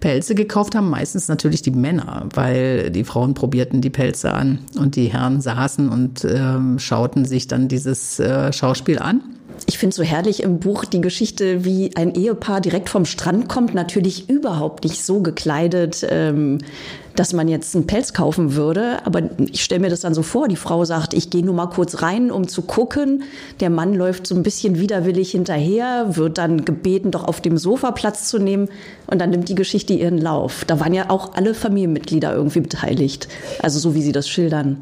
Pelze 0.00 0.34
gekauft 0.34 0.74
haben. 0.74 0.90
Meistens 0.90 1.28
natürlich 1.28 1.62
die 1.62 1.70
Männer, 1.70 2.28
weil 2.34 2.90
die 2.90 3.04
Frauen 3.04 3.34
probierten 3.34 3.80
die 3.80 3.90
Pelze 3.90 4.32
an 4.32 4.58
und 4.76 4.96
die 4.96 5.12
Herren 5.12 5.40
saßen 5.40 5.88
und 5.88 6.24
ähm, 6.24 6.80
schauten 6.80 7.24
sich 7.24 7.46
dann 7.46 7.68
dieses 7.68 8.18
äh, 8.18 8.52
Schauspiel 8.52 8.98
an. 8.98 9.22
Ich 9.66 9.78
finde 9.78 9.94
so 9.94 10.02
herrlich 10.02 10.42
im 10.42 10.58
Buch 10.58 10.84
die 10.84 11.00
Geschichte, 11.00 11.64
wie 11.64 11.94
ein 11.96 12.14
Ehepaar 12.14 12.60
direkt 12.60 12.88
vom 12.88 13.04
Strand 13.04 13.48
kommt, 13.48 13.74
natürlich 13.74 14.28
überhaupt 14.28 14.84
nicht 14.84 15.04
so 15.04 15.20
gekleidet, 15.20 16.06
ähm, 16.08 16.58
dass 17.20 17.34
man 17.34 17.48
jetzt 17.48 17.76
einen 17.76 17.86
Pelz 17.86 18.14
kaufen 18.14 18.54
würde. 18.54 19.04
Aber 19.04 19.20
ich 19.52 19.62
stelle 19.62 19.82
mir 19.82 19.90
das 19.90 20.00
dann 20.00 20.14
so 20.14 20.22
vor, 20.22 20.48
die 20.48 20.56
Frau 20.56 20.86
sagt, 20.86 21.12
ich 21.12 21.28
gehe 21.28 21.44
nur 21.44 21.52
mal 21.52 21.66
kurz 21.66 22.00
rein, 22.00 22.30
um 22.30 22.48
zu 22.48 22.62
gucken. 22.62 23.24
Der 23.60 23.68
Mann 23.68 23.92
läuft 23.92 24.26
so 24.26 24.34
ein 24.34 24.42
bisschen 24.42 24.80
widerwillig 24.80 25.32
hinterher, 25.32 26.16
wird 26.16 26.38
dann 26.38 26.64
gebeten, 26.64 27.10
doch 27.10 27.24
auf 27.24 27.42
dem 27.42 27.58
Sofa 27.58 27.90
Platz 27.90 28.30
zu 28.30 28.38
nehmen. 28.38 28.70
Und 29.06 29.20
dann 29.20 29.28
nimmt 29.28 29.50
die 29.50 29.54
Geschichte 29.54 29.92
ihren 29.92 30.16
Lauf. 30.16 30.64
Da 30.66 30.80
waren 30.80 30.94
ja 30.94 31.10
auch 31.10 31.34
alle 31.34 31.52
Familienmitglieder 31.52 32.32
irgendwie 32.34 32.60
beteiligt. 32.60 33.28
Also 33.62 33.78
so 33.78 33.94
wie 33.94 34.00
Sie 34.00 34.12
das 34.12 34.26
schildern. 34.26 34.78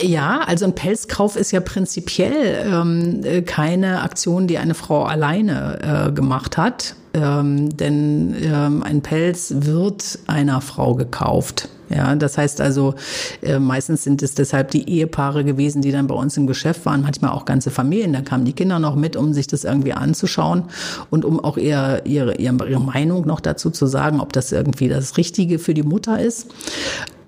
Ja, 0.00 0.40
also 0.40 0.64
ein 0.64 0.74
Pelzkauf 0.74 1.36
ist 1.36 1.50
ja 1.50 1.60
prinzipiell 1.60 2.64
ähm, 2.66 3.44
keine 3.44 4.00
Aktion, 4.00 4.46
die 4.46 4.56
eine 4.56 4.72
Frau 4.72 5.04
alleine 5.04 6.06
äh, 6.08 6.12
gemacht 6.12 6.56
hat. 6.56 6.94
Ähm, 7.12 7.76
denn 7.76 8.34
ähm, 8.42 8.82
ein 8.82 9.02
Pelz 9.02 9.54
wird 9.58 10.18
einer 10.26 10.62
Frau 10.62 10.94
gekauft. 10.94 11.68
Ja, 11.90 12.14
das 12.14 12.38
heißt 12.38 12.60
also, 12.60 12.94
äh, 13.42 13.58
meistens 13.58 14.04
sind 14.04 14.22
es 14.22 14.34
deshalb 14.34 14.70
die 14.70 14.88
Ehepaare 14.88 15.44
gewesen, 15.44 15.82
die 15.82 15.92
dann 15.92 16.06
bei 16.06 16.14
uns 16.14 16.36
im 16.36 16.46
Geschäft 16.46 16.86
waren, 16.86 17.02
manchmal 17.02 17.32
auch 17.32 17.44
ganze 17.44 17.70
Familien. 17.70 18.12
Da 18.12 18.22
kamen 18.22 18.44
die 18.44 18.52
Kinder 18.52 18.78
noch 18.78 18.96
mit, 18.96 19.16
um 19.16 19.34
sich 19.34 19.46
das 19.46 19.64
irgendwie 19.64 19.92
anzuschauen 19.92 20.64
und 21.10 21.24
um 21.24 21.40
auch 21.40 21.58
eher 21.58 22.06
ihre, 22.06 22.36
ihre 22.36 22.80
Meinung 22.80 23.26
noch 23.26 23.40
dazu 23.40 23.70
zu 23.70 23.86
sagen, 23.86 24.20
ob 24.20 24.32
das 24.32 24.52
irgendwie 24.52 24.88
das 24.88 25.16
Richtige 25.16 25.58
für 25.58 25.74
die 25.74 25.82
Mutter 25.82 26.18
ist. 26.18 26.48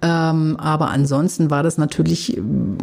Ähm, 0.07 0.57
aber 0.59 0.91
ansonsten 0.91 1.51
war 1.51 1.65
das 1.65 1.79
natürlich 1.79 2.37
äh, 2.37 2.41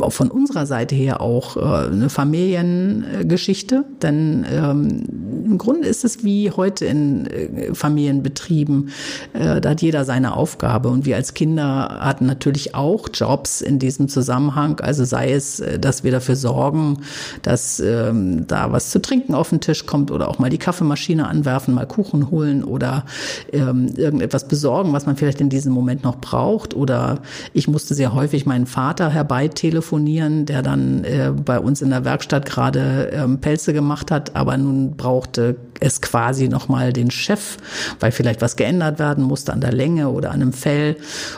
von 0.10 0.30
unserer 0.30 0.66
Seite 0.66 0.94
her 0.94 1.22
auch 1.22 1.56
äh, 1.56 1.88
eine 1.88 2.10
Familiengeschichte, 2.10 3.86
denn 4.02 4.46
ähm, 4.52 5.04
im 5.46 5.58
Grunde 5.58 5.88
ist 5.88 6.04
es 6.04 6.24
wie 6.24 6.52
heute 6.52 6.86
in 6.86 7.28
äh, 7.28 7.74
Familienbetrieben, 7.74 8.90
äh, 9.34 9.62
da 9.62 9.70
hat 9.70 9.82
jeder 9.82 10.04
seine 10.04 10.36
Aufgabe. 10.36 10.90
Und 10.90 11.06
wir 11.06 11.16
als 11.16 11.34
Kinder 11.34 12.00
hatten 12.02 12.26
natürlich 12.26 12.76
auch 12.76 13.08
Jobs 13.14 13.62
in 13.62 13.80
diesem 13.80 14.10
Zusammenhang, 14.10 14.82
also 14.82 15.06
sei 15.06 15.32
es, 15.32 15.62
äh, 15.62 15.80
dass 15.80 16.04
wir 16.04 16.12
dafür 16.12 16.36
sorgen, 16.36 17.00
dass 17.42 17.80
ähm, 17.80 18.48
da 18.48 18.72
was 18.74 18.90
zu 18.90 19.02
trinken 19.02 19.34
auf 19.34 19.50
den 19.50 19.62
Tisch 19.62 19.86
kommt 19.86 20.12
oder 20.12 20.28
auch 20.28 20.40
mal 20.40 20.50
die 20.50 20.58
Kaffeemaschine 20.58 21.28
anwerfen, 21.28 21.74
mal 21.74 21.88
Kuchen 21.88 22.32
holen 22.32 22.66
oder 22.66 23.06
ähm, 23.54 23.88
irgendetwas 23.96 24.48
besorgen, 24.48 24.92
was 24.92 25.06
man 25.06 25.16
vielleicht 25.16 25.40
in 25.40 25.50
diesem 25.50 25.72
Moment 25.72 26.04
noch 26.04 26.18
braucht 26.18 26.76
oder 26.76 27.13
ich 27.54 27.68
musste 27.68 27.94
sehr 27.96 28.14
häufig 28.14 28.46
meinen 28.46 28.66
Vater 28.66 29.10
herbeitelefonieren, 29.10 30.46
der 30.46 30.62
dann 30.62 31.04
äh, 31.04 31.32
bei 31.32 31.60
uns 31.60 31.82
in 31.82 31.90
der 31.90 32.06
Werkstatt 32.06 32.46
gerade 32.46 33.12
ähm, 33.14 33.40
Pelze 33.40 33.74
gemacht 33.74 34.12
hat, 34.12 34.36
aber 34.36 34.58
nun 34.58 34.96
brauchte 34.96 35.56
es 35.80 36.02
quasi 36.02 36.48
nochmal 36.48 36.94
den 36.94 37.12
Chef, 37.12 37.58
weil 38.00 38.12
vielleicht 38.12 38.42
was 38.42 38.56
geändert 38.56 39.00
werden 39.00 39.24
musste 39.24 39.54
an 39.54 39.62
der 39.62 39.74
Länge 39.74 40.10
oder 40.10 40.32
an 40.32 40.42
einem 40.42 40.54
Fell. 40.54 40.96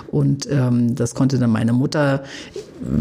Und 0.08 0.48
ähm, 0.52 0.96
das 0.96 1.16
konnte 1.16 1.40
dann 1.40 1.50
meine 1.50 1.74
Mutter 1.74 2.24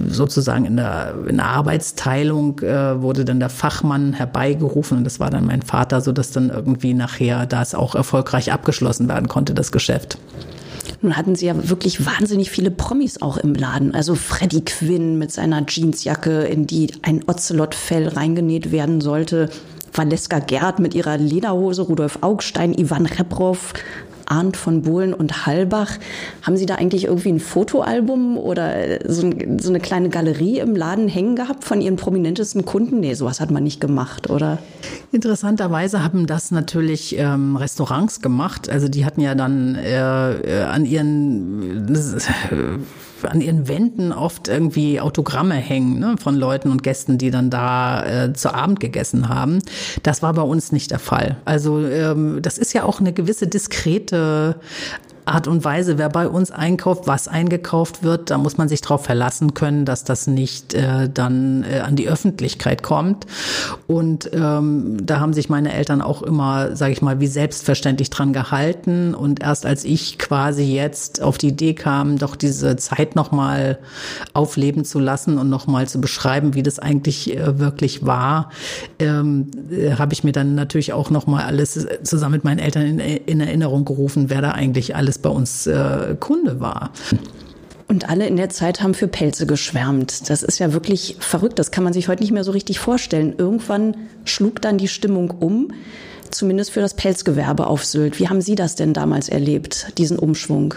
sozusagen 0.09 0.65
in 0.65 0.77
der, 0.77 1.15
in 1.29 1.37
der 1.37 1.47
Arbeitsteilung 1.47 2.61
äh, 2.61 3.03
wurde 3.03 3.25
dann 3.25 3.41
der 3.41 3.49
Fachmann 3.49 4.13
herbeigerufen 4.13 4.99
und 4.99 5.05
das 5.05 5.21
war 5.21 5.31
dann 5.31 5.47
mein 5.47 5.63
Vater, 5.63 6.01
so 6.01 6.13
dass 6.13 6.31
dann 6.31 6.51
irgendwie 6.51 6.95
nachher 6.95 7.47
das 7.47 7.75
auch 7.75 7.95
erfolgreich 7.95 8.53
abgeschlossen 8.53 9.09
werden 9.09 9.29
konnte, 9.29 9.53
das 9.55 9.73
Geschäft. 9.73 10.19
Nun 11.03 11.17
hatten 11.17 11.35
sie 11.35 11.47
ja 11.47 11.69
wirklich 11.69 12.05
wahnsinnig 12.07 12.51
viele 12.51 12.71
Promis 12.71 13.21
auch 13.23 13.37
im 13.37 13.55
Laden. 13.55 13.95
Also 13.95 14.15
Freddie 14.15 14.65
Quinn 14.65 15.19
mit 15.19 15.33
seiner 15.33 15.65
Jeansjacke, 15.67 16.43
in 16.43 16.67
die 16.67 16.93
ein 17.03 17.23
Ocelot-Fell 17.27 18.09
reingenäht 18.09 18.73
werden 18.73 19.01
sollte. 19.01 19.51
Valeska 19.93 20.41
Gerd 20.41 20.81
mit 20.81 20.95
ihrer 20.95 21.17
Lederhose, 21.19 21.83
Rudolf 21.83 22.19
Augstein, 22.21 22.75
Ivan 22.75 23.07
Reprov, 23.07 23.75
Arndt 24.27 24.57
von 24.57 24.83
Bohlen 24.83 25.15
und 25.15 25.47
Hallbach. 25.47 25.99
Haben 26.43 26.57
Sie 26.57 26.67
da 26.67 26.77
eigentlich 26.77 27.05
irgendwie 27.05 27.31
ein 27.31 27.41
Fotoalbum 27.41 28.37
oder 28.39 28.99
so, 29.11 29.31
so, 29.59 29.69
eine 29.69 29.81
kleine 29.81 30.09
Galerie 30.09 30.59
im 30.59 30.77
Laden 30.77 31.09
hängen 31.09 31.37
gehabt 31.37 31.65
von 31.65 31.81
Ihren 31.81 31.97
prominentesten 31.97 32.65
Kunden? 32.65 33.01
Nee, 33.01 33.15
sowas 33.15 33.41
hat 33.41 33.51
man 33.51 33.63
nicht 33.65 33.81
gemacht, 33.81 34.31
oder? 34.31 34.59
Interessanterweise 35.13 36.03
haben 36.03 36.27
das 36.27 36.51
natürlich 36.51 37.17
ähm, 37.19 37.57
Restaurants 37.57 38.21
gemacht. 38.21 38.69
Also 38.69 38.89
die 38.89 39.05
hatten 39.05 39.21
ja 39.21 39.35
dann 39.35 39.77
äh, 39.77 39.97
an 40.69 40.85
ihren 40.85 41.95
äh, 41.95 42.15
an 43.31 43.41
ihren 43.41 43.69
Wänden 43.69 44.13
oft 44.13 44.49
irgendwie 44.49 45.01
Autogramme 45.01 45.55
hängen 45.55 45.99
ne, 45.99 46.17
von 46.19 46.35
Leuten 46.37 46.71
und 46.71 46.83
Gästen, 46.83 47.19
die 47.19 47.31
dann 47.31 47.51
da 47.51 48.25
äh, 48.25 48.33
zu 48.33 48.55
Abend 48.55 48.81
gegessen 48.81 49.29
haben. 49.29 49.61
Das 50.03 50.23
war 50.23 50.33
bei 50.35 50.43
uns 50.43 50.73
nicht 50.73 50.91
der 50.91 50.99
Fall. 50.99 51.37
Also 51.45 51.87
ähm, 51.87 52.41
das 52.43 52.59
ist 52.59 52.73
ja 52.73 52.85
auch 52.85 53.01
eine 53.01 53.13
gewisse 53.13 53.47
diskrete 53.47 54.57
Art 55.27 55.49
und 55.49 55.65
Weise, 55.65 55.99
wer 55.99 56.09
bei 56.09 56.29
uns 56.29 56.51
einkauft, 56.51 57.07
was 57.07 57.29
eingekauft 57.29 58.03
wird, 58.03 58.31
da 58.31 58.39
muss 58.39 58.59
man 58.59 58.69
sich 58.69 58.83
darauf 58.83 59.05
verlassen 59.05 59.55
können, 59.55 59.85
dass 59.85 60.05
das 60.05 60.27
nicht 60.27 60.75
äh, 60.75 61.09
dann 61.13 61.65
äh, 61.65 61.81
an 61.81 61.97
die 61.97 62.09
Öffentlichkeit 62.09 62.83
kommt. 62.83 63.27
Und 63.87 64.31
ähm, 64.35 64.99
da 65.05 65.21
haben 65.21 65.33
sich 65.33 65.49
meine 65.49 65.73
Eltern 65.73 66.03
auch 66.03 66.23
immer, 66.23 66.77
sage 66.77 66.93
ich 66.93 67.01
mal, 67.01 67.21
wie 67.21 67.27
selbstverständlich 67.27 68.11
dran 68.11 68.33
gehalten. 68.33 69.15
Und 69.15 69.43
erst 69.43 69.65
als 69.65 69.85
ich 69.85 70.19
quasi 70.19 70.65
jetzt 70.65 71.23
auf 71.23 71.39
die 71.39 71.49
Idee 71.49 71.75
kam, 71.75 72.19
doch 72.19 72.37
diese 72.37 72.77
Zeit 72.77 73.17
nochmal 73.17 73.79
aufleben 74.35 74.85
zu 74.85 74.99
lassen 74.99 75.39
und 75.39 75.49
nochmal 75.49 75.89
zu 75.89 76.01
beschreiben, 76.01 76.55
wie 76.55 76.63
das 76.63 76.79
eigentlich 76.79 77.37
äh, 77.37 77.59
wirklich 77.59 78.05
war, 78.05 78.51
ähm, 78.99 79.51
äh, 79.71 79.93
habe 79.93 80.13
ich 80.13 80.23
mir 80.23 80.33
dann 80.33 80.55
natürlich 80.55 80.93
auch 80.93 81.09
nochmal 81.11 81.45
alles 81.45 81.87
zusammen 82.03 82.35
mit 82.35 82.45
meinen 82.45 82.59
Eltern 82.59 82.83
in, 82.83 82.99
in 82.99 83.41
Erinnerung 83.41 83.85
gerufen, 83.85 84.29
wer 84.29 84.43
da 84.43 84.51
eigentlich 84.51 84.97
alles 84.97 85.14
alles 85.15 85.19
bei 85.19 85.31
uns 85.31 85.67
äh, 85.67 86.17
Kunde 86.19 86.61
war. 86.61 86.91
Und 87.87 88.09
alle 88.09 88.27
in 88.27 88.37
der 88.37 88.49
Zeit 88.49 88.83
haben 88.83 88.95
für 88.95 89.09
Pelze 89.09 89.47
geschwärmt. 89.47 90.29
Das 90.31 90.43
ist 90.43 90.59
ja 90.59 90.73
wirklich 90.73 91.17
verrückt. 91.21 91.59
Das 91.59 91.71
kann 91.71 91.85
man 91.85 91.93
sich 91.93 92.09
heute 92.09 92.23
nicht 92.23 92.33
mehr 92.33 92.45
so 92.45 92.51
richtig 92.51 92.79
vorstellen. 92.79 93.35
Irgendwann 93.37 93.97
schlug 94.25 94.63
dann 94.63 94.79
die 94.79 94.89
Stimmung 94.89 95.31
um, 95.31 95.69
zumindest 96.31 96.71
für 96.71 96.81
das 96.81 96.95
Pelzgewerbe 96.95 97.67
auf 97.67 97.85
Sylt. 97.85 98.19
Wie 98.19 98.29
haben 98.29 98.41
Sie 98.41 98.55
das 98.55 98.75
denn 98.75 98.95
damals 98.95 99.29
erlebt, 99.29 99.93
diesen 99.99 100.19
Umschwung? 100.19 100.75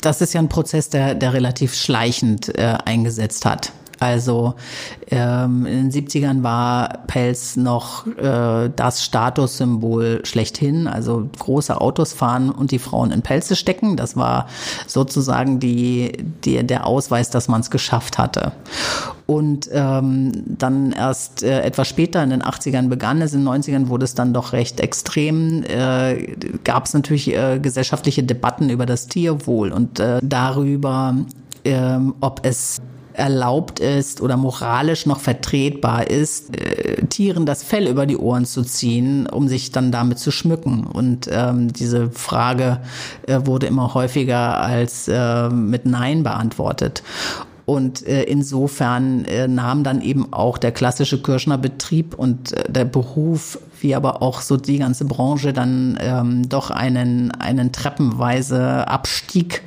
Das 0.00 0.20
ist 0.20 0.32
ja 0.32 0.40
ein 0.40 0.48
Prozess, 0.48 0.88
der, 0.88 1.14
der 1.14 1.32
relativ 1.32 1.74
schleichend 1.74 2.56
äh, 2.56 2.78
eingesetzt 2.84 3.44
hat. 3.44 3.72
Also 3.98 4.54
ähm, 5.10 5.66
in 5.66 5.90
den 5.90 6.06
70ern 6.06 6.42
war 6.42 6.98
Pelz 7.06 7.56
noch 7.56 8.06
äh, 8.06 8.70
das 8.74 9.04
Statussymbol 9.04 10.20
schlechthin. 10.24 10.86
Also 10.86 11.28
große 11.38 11.80
Autos 11.80 12.12
fahren 12.12 12.50
und 12.50 12.70
die 12.70 12.78
Frauen 12.78 13.10
in 13.10 13.22
Pelze 13.22 13.56
stecken. 13.56 13.96
Das 13.96 14.16
war 14.16 14.48
sozusagen 14.86 15.60
die, 15.60 16.12
die, 16.44 16.66
der 16.66 16.86
Ausweis, 16.86 17.30
dass 17.30 17.48
man 17.48 17.60
es 17.60 17.70
geschafft 17.70 18.18
hatte. 18.18 18.52
Und 19.26 19.68
ähm, 19.72 20.32
dann 20.46 20.92
erst 20.92 21.42
äh, 21.42 21.62
etwas 21.62 21.88
später, 21.88 22.22
in 22.22 22.30
den 22.30 22.42
80ern 22.42 22.88
begann 22.88 23.20
es, 23.20 23.34
in 23.34 23.44
den 23.44 23.48
90ern 23.48 23.88
wurde 23.88 24.04
es 24.04 24.14
dann 24.14 24.32
doch 24.32 24.52
recht 24.52 24.78
extrem. 24.78 25.64
Äh, 25.64 26.36
Gab 26.62 26.86
es 26.86 26.94
natürlich 26.94 27.34
äh, 27.34 27.58
gesellschaftliche 27.58 28.22
Debatten 28.22 28.70
über 28.70 28.86
das 28.86 29.08
Tierwohl 29.08 29.72
und 29.72 29.98
äh, 29.98 30.20
darüber, 30.22 31.16
äh, 31.64 31.98
ob 32.20 32.40
es 32.44 32.80
erlaubt 33.16 33.80
ist 33.80 34.20
oder 34.20 34.36
moralisch 34.36 35.06
noch 35.06 35.20
vertretbar 35.20 36.08
ist, 36.08 36.56
äh, 36.56 37.06
Tieren 37.06 37.46
das 37.46 37.62
Fell 37.62 37.86
über 37.86 38.06
die 38.06 38.16
Ohren 38.16 38.44
zu 38.44 38.62
ziehen, 38.62 39.26
um 39.26 39.48
sich 39.48 39.72
dann 39.72 39.90
damit 39.90 40.18
zu 40.18 40.30
schmücken. 40.30 40.84
Und 40.84 41.28
ähm, 41.30 41.72
diese 41.72 42.10
Frage 42.10 42.80
äh, 43.26 43.40
wurde 43.44 43.66
immer 43.66 43.94
häufiger 43.94 44.60
als 44.60 45.08
äh, 45.08 45.48
mit 45.48 45.86
Nein 45.86 46.22
beantwortet. 46.22 47.02
Und 47.66 48.06
äh, 48.06 48.22
insofern 48.22 49.24
äh, 49.24 49.48
nahm 49.48 49.82
dann 49.82 50.00
eben 50.00 50.32
auch 50.32 50.56
der 50.56 50.70
klassische 50.70 51.20
Kirschner 51.20 51.58
Betrieb 51.58 52.14
und 52.14 52.52
äh, 52.52 52.70
der 52.70 52.84
Beruf 52.84 53.58
wie 53.80 53.94
aber 53.94 54.22
auch 54.22 54.40
so 54.40 54.56
die 54.56 54.78
ganze 54.78 55.04
Branche 55.04 55.52
dann 55.52 55.98
ähm, 56.00 56.48
doch 56.48 56.70
einen, 56.70 57.30
einen 57.32 57.72
treppenweise 57.72 58.88
Abstieg 58.88 59.62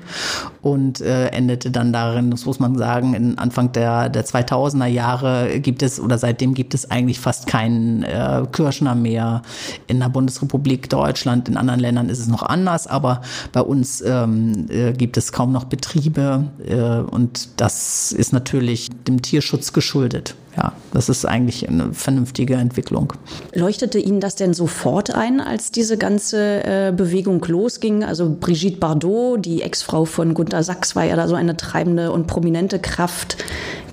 und 0.62 1.02
äh, 1.02 1.28
endete 1.28 1.72
dann 1.72 1.93
darin, 1.93 2.32
das 2.32 2.45
muss 2.45 2.60
man 2.60 2.78
sagen, 2.78 3.13
in 3.13 3.38
Anfang 3.38 3.72
der, 3.72 4.10
der 4.10 4.26
2000er 4.26 4.88
Jahre 4.88 5.60
gibt 5.60 5.84
es 5.84 6.00
oder 6.00 6.17
seitdem 6.17 6.54
gibt 6.54 6.74
es 6.74 6.89
eigentlich 6.89 7.19
fast 7.19 7.48
keinen 7.48 8.04
äh, 8.04 8.43
Kirschner 8.52 8.95
mehr 8.95 9.41
in 9.88 10.00
der 10.00 10.10
Bundesrepublik 10.10 10.89
Deutschland. 10.89 11.48
In 11.48 11.58
anderen 11.58 11.80
Ländern 11.80 12.10
ist 12.10 12.19
es 12.19 12.28
noch 12.28 12.43
anders, 12.43 12.88
aber 12.88 13.22
bei 13.52 13.62
uns 13.62 14.02
ähm, 14.02 14.65
äh, 14.69 14.93
gibt 14.93 15.17
es 15.17 15.32
kaum 15.32 15.52
noch 15.52 15.65
Betriebe 15.65 16.45
äh, 16.65 17.00
und 17.10 17.62
das 17.62 18.12
ist 18.12 18.34
natürlich 18.34 18.89
dem 19.08 19.22
Tierschutz 19.22 19.74
geschuldet 19.74 20.36
ja, 20.58 20.74
das 20.94 21.10
ist 21.10 21.26
eigentlich 21.26 21.68
eine 21.70 21.94
vernünftige 21.94 22.56
Entwicklung. 22.56 23.14
Leuchtete 23.54 24.00
Ihnen 24.00 24.20
das 24.20 24.36
denn 24.36 24.54
sofort 24.54 25.14
ein, 25.14 25.40
als 25.40 25.72
diese 25.72 25.98
ganze 25.98 26.64
äh, 26.64 26.94
Bewegung 26.96 27.44
losging? 27.46 28.04
Also 28.04 28.36
Brigitte 28.40 28.78
Bardot, 28.78 29.46
die 29.46 29.62
Ex-Frau 29.62 30.06
von 30.06 30.34
Gunter 30.34 30.64
Sachs, 30.64 30.96
war 30.96 31.04
ja 31.04 31.16
da 31.16 31.28
so 31.28 31.36
eine 31.36 31.56
treibende 31.56 32.12
und 32.12 32.28
prominente 32.28 32.80
Kraft 32.80 33.38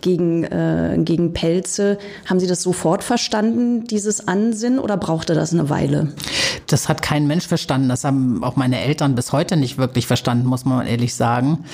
gegen, 0.00 0.44
äh, 0.44 0.96
gegen 0.98 1.32
Pelze. 1.32 1.98
Haben 2.26 2.40
Sie 2.40 2.46
das 2.46 2.62
sofort 2.62 3.04
verstanden, 3.04 3.85
dieses 3.85 4.26
Ansinnen, 4.26 4.78
oder 4.78 4.96
brauchte 4.96 5.35
das 5.35 5.52
eine 5.52 5.68
Weile? 5.70 6.12
das 6.66 6.88
hat 6.88 7.02
kein 7.02 7.26
Mensch 7.26 7.46
verstanden. 7.46 7.88
Das 7.88 8.04
haben 8.04 8.42
auch 8.42 8.56
meine 8.56 8.80
Eltern 8.80 9.14
bis 9.14 9.32
heute 9.32 9.56
nicht 9.56 9.78
wirklich 9.78 10.06
verstanden, 10.06 10.46
muss 10.46 10.64
man 10.64 10.87
ehrlich 10.87 11.14
sagen. 11.14 11.64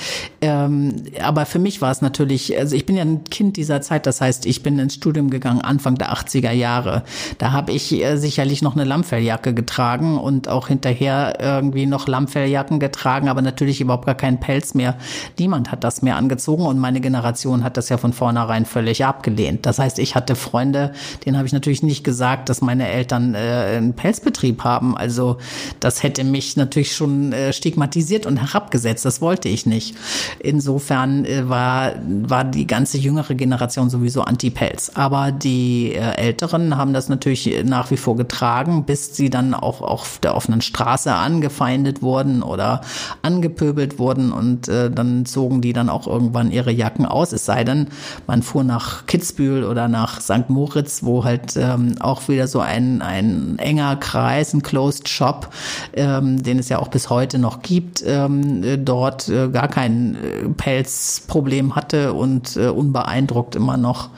Ähm, 0.41 1.03
aber 1.21 1.45
für 1.45 1.59
mich 1.59 1.81
war 1.81 1.91
es 1.91 2.01
natürlich, 2.01 2.57
also 2.57 2.75
ich 2.75 2.85
bin 2.85 2.95
ja 2.95 3.03
ein 3.03 3.23
Kind 3.25 3.57
dieser 3.57 3.81
Zeit, 3.81 4.05
das 4.05 4.21
heißt, 4.21 4.45
ich 4.45 4.63
bin 4.63 4.79
ins 4.79 4.95
Studium 4.95 5.29
gegangen 5.29 5.61
Anfang 5.61 5.95
der 5.95 6.13
80er 6.13 6.51
Jahre. 6.51 7.03
Da 7.37 7.51
habe 7.51 7.71
ich 7.71 7.91
äh, 7.93 8.17
sicherlich 8.17 8.61
noch 8.61 8.75
eine 8.75 8.83
Lammfelljacke 8.83 9.53
getragen 9.53 10.17
und 10.17 10.47
auch 10.47 10.67
hinterher 10.67 11.37
irgendwie 11.39 11.85
noch 11.85 12.07
Lammfelljacken 12.07 12.79
getragen, 12.79 13.29
aber 13.29 13.41
natürlich 13.41 13.81
überhaupt 13.81 14.05
gar 14.05 14.15
keinen 14.15 14.39
Pelz 14.39 14.73
mehr. 14.73 14.97
Niemand 15.39 15.71
hat 15.71 15.83
das 15.83 16.01
mehr 16.01 16.17
angezogen 16.17 16.65
und 16.65 16.79
meine 16.79 17.01
Generation 17.01 17.63
hat 17.63 17.77
das 17.77 17.89
ja 17.89 17.97
von 17.97 18.13
vornherein 18.23 18.65
völlig 18.65 19.03
abgelehnt. 19.03 19.65
Das 19.65 19.79
heißt, 19.79 19.99
ich 19.99 20.15
hatte 20.15 20.37
Freunde, 20.37 20.93
denen 21.25 21.35
habe 21.35 21.45
ich 21.45 21.51
natürlich 21.51 21.83
nicht 21.83 22.05
gesagt, 22.05 22.47
dass 22.47 22.61
meine 22.61 22.87
Eltern 22.87 23.35
äh, 23.35 23.75
einen 23.75 23.95
Pelzbetrieb 23.95 24.63
haben. 24.63 24.95
Also 24.95 25.39
das 25.81 26.03
hätte 26.03 26.23
mich 26.23 26.55
natürlich 26.55 26.95
schon 26.95 27.33
äh, 27.33 27.51
stigmatisiert 27.51 28.25
und 28.25 28.37
herabgesetzt. 28.37 29.03
Das 29.03 29.19
wollte 29.19 29.49
ich 29.49 29.65
nicht. 29.65 29.97
Insofern 30.39 31.25
äh, 31.25 31.49
war, 31.49 31.95
war 32.01 32.45
die 32.45 32.65
ganze 32.65 32.97
jüngere 32.97 33.35
Generation 33.35 33.89
sowieso 33.89 34.21
anti-Pelz. 34.21 34.91
Aber 34.93 35.33
die 35.33 35.91
äh, 35.91 36.15
Älteren 36.15 36.77
haben 36.77 36.93
das 36.93 37.09
natürlich 37.09 37.61
nach 37.65 37.91
wie 37.91 37.97
vor 37.97 38.15
getragen, 38.15 38.85
bis 38.85 39.17
sie 39.17 39.29
dann 39.29 39.53
auch 39.53 39.81
auf 39.81 40.19
der 40.19 40.33
offenen 40.37 40.61
Straße 40.61 41.13
angefeindet 41.13 42.01
wurden 42.01 42.41
oder 42.41 42.79
angepöbelt 43.21 43.99
wurden 43.99 44.31
und 44.31 44.69
äh, 44.69 44.89
dann 44.89 45.25
zogen 45.25 45.59
die 45.59 45.73
dann 45.73 45.89
auch 45.89 46.07
irgendwann 46.07 46.53
ihre 46.53 46.71
Jacken 46.71 47.05
aus. 47.05 47.33
Es 47.33 47.45
sei 47.45 47.65
denn, 47.65 47.87
man 48.27 48.41
fuhr 48.41 48.63
nach 48.63 49.05
Kitzbühel 49.05 49.63
oder 49.63 49.87
nach 49.87 50.21
St. 50.21 50.49
Moritz, 50.49 51.03
wo 51.03 51.23
halt 51.23 51.55
ähm, 51.55 51.95
auch 51.99 52.27
wieder 52.27 52.47
so 52.47 52.59
ein, 52.59 53.01
ein 53.01 53.57
enger 53.59 53.95
Kreis, 53.95 54.53
ein 54.53 54.61
Closed 54.61 55.09
Shop, 55.09 55.49
ähm, 55.93 56.41
den 56.41 56.59
es 56.59 56.69
ja 56.69 56.79
auch 56.79 56.87
bis 56.87 57.09
heute 57.09 57.39
noch 57.39 57.61
gibt, 57.61 58.03
ähm, 58.05 58.85
dort 58.85 59.29
äh, 59.29 59.49
gar 59.49 59.67
kein 59.67 60.15
äh, 60.15 60.49
Pelzproblem 60.49 61.75
hatte 61.75 62.13
und 62.13 62.57
äh, 62.57 62.67
unbeeindruckt 62.67 63.55
immer 63.55 63.77
noch 63.77 64.09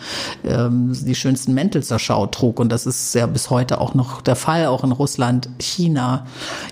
ähm, 0.43 0.91
die 0.93 1.15
schönsten 1.15 1.53
Mäntel 1.53 1.83
zur 1.83 1.99
Schau 1.99 2.27
trug. 2.27 2.59
Und 2.59 2.71
das 2.71 2.85
ist 2.85 3.15
ja 3.15 3.27
bis 3.27 3.49
heute 3.49 3.81
auch 3.81 3.93
noch 3.93 4.21
der 4.21 4.35
Fall, 4.35 4.67
auch 4.67 4.83
in 4.83 4.91
Russland, 4.91 5.49
China, 5.59 6.25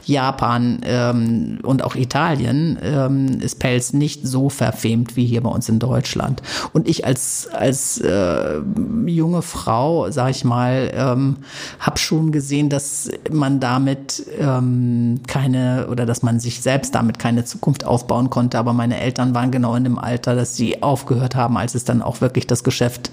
Japan 0.05 0.81
ähm, 0.83 1.59
und 1.63 1.83
auch 1.83 1.95
Italien 1.95 2.77
ähm, 2.81 3.39
ist 3.41 3.59
Pelz 3.59 3.93
nicht 3.93 4.27
so 4.27 4.49
verfemt 4.49 5.15
wie 5.15 5.25
hier 5.25 5.41
bei 5.41 5.49
uns 5.49 5.69
in 5.69 5.79
Deutschland. 5.79 6.41
Und 6.73 6.87
ich 6.87 7.02
als, 7.03 7.47
als 7.51 7.99
äh, 7.99 8.61
junge 9.05 9.41
Frau, 9.41 10.09
sag 10.09 10.31
ich 10.31 10.45
mal, 10.45 10.91
ähm, 10.95 11.37
habe 11.79 11.99
schon 11.99 12.31
gesehen, 12.31 12.69
dass 12.69 13.09
man 13.29 13.59
da 13.59 13.73
damit 13.73 14.23
ähm, 14.39 15.21
keine 15.25 15.87
oder 15.89 16.05
dass 16.05 16.21
man 16.21 16.39
sich 16.39 16.61
selbst 16.61 16.93
damit 16.93 17.17
keine 17.17 17.43
Zukunft 17.43 17.85
aufbauen 17.85 18.29
konnte. 18.29 18.59
Aber 18.59 18.71
meine 18.71 18.99
Eltern 18.99 19.33
waren 19.33 19.49
genau 19.49 19.75
in 19.75 19.83
dem 19.83 19.97
Alter, 19.97 20.35
dass 20.35 20.55
sie 20.55 20.83
aufgehört 20.83 21.35
haben, 21.35 21.57
als 21.57 21.73
es 21.73 21.85
dann 21.85 22.03
auch 22.03 22.21
wirklich 22.21 22.45
das 22.45 22.63
Geschäft 22.63 23.09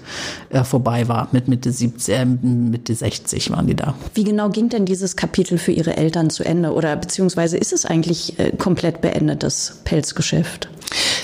äh, 0.49 0.63
vorbei 0.63 1.07
war. 1.07 1.29
Mit 1.31 1.47
Mitte 1.47 1.71
70, 1.71 2.13
äh, 2.13 2.25
Mitte 2.25 2.93
60 2.93 3.49
waren 3.51 3.65
die 3.65 3.75
da. 3.75 3.95
Wie 4.13 4.23
genau 4.23 4.49
ging 4.49 4.69
denn 4.69 4.85
dieses 4.85 5.15
Kapitel 5.15 5.57
für 5.57 5.71
Ihre 5.71 5.97
Eltern 5.97 6.29
zu 6.29 6.43
Ende? 6.43 6.73
Oder 6.73 6.95
beziehungsweise 6.95 7.57
ist 7.57 7.73
es 7.73 7.85
eigentlich 7.87 8.37
äh, 8.37 8.51
komplett 8.51 9.01
beendet, 9.01 9.41
das 9.41 9.79
Pelzgeschäft? 9.83 10.69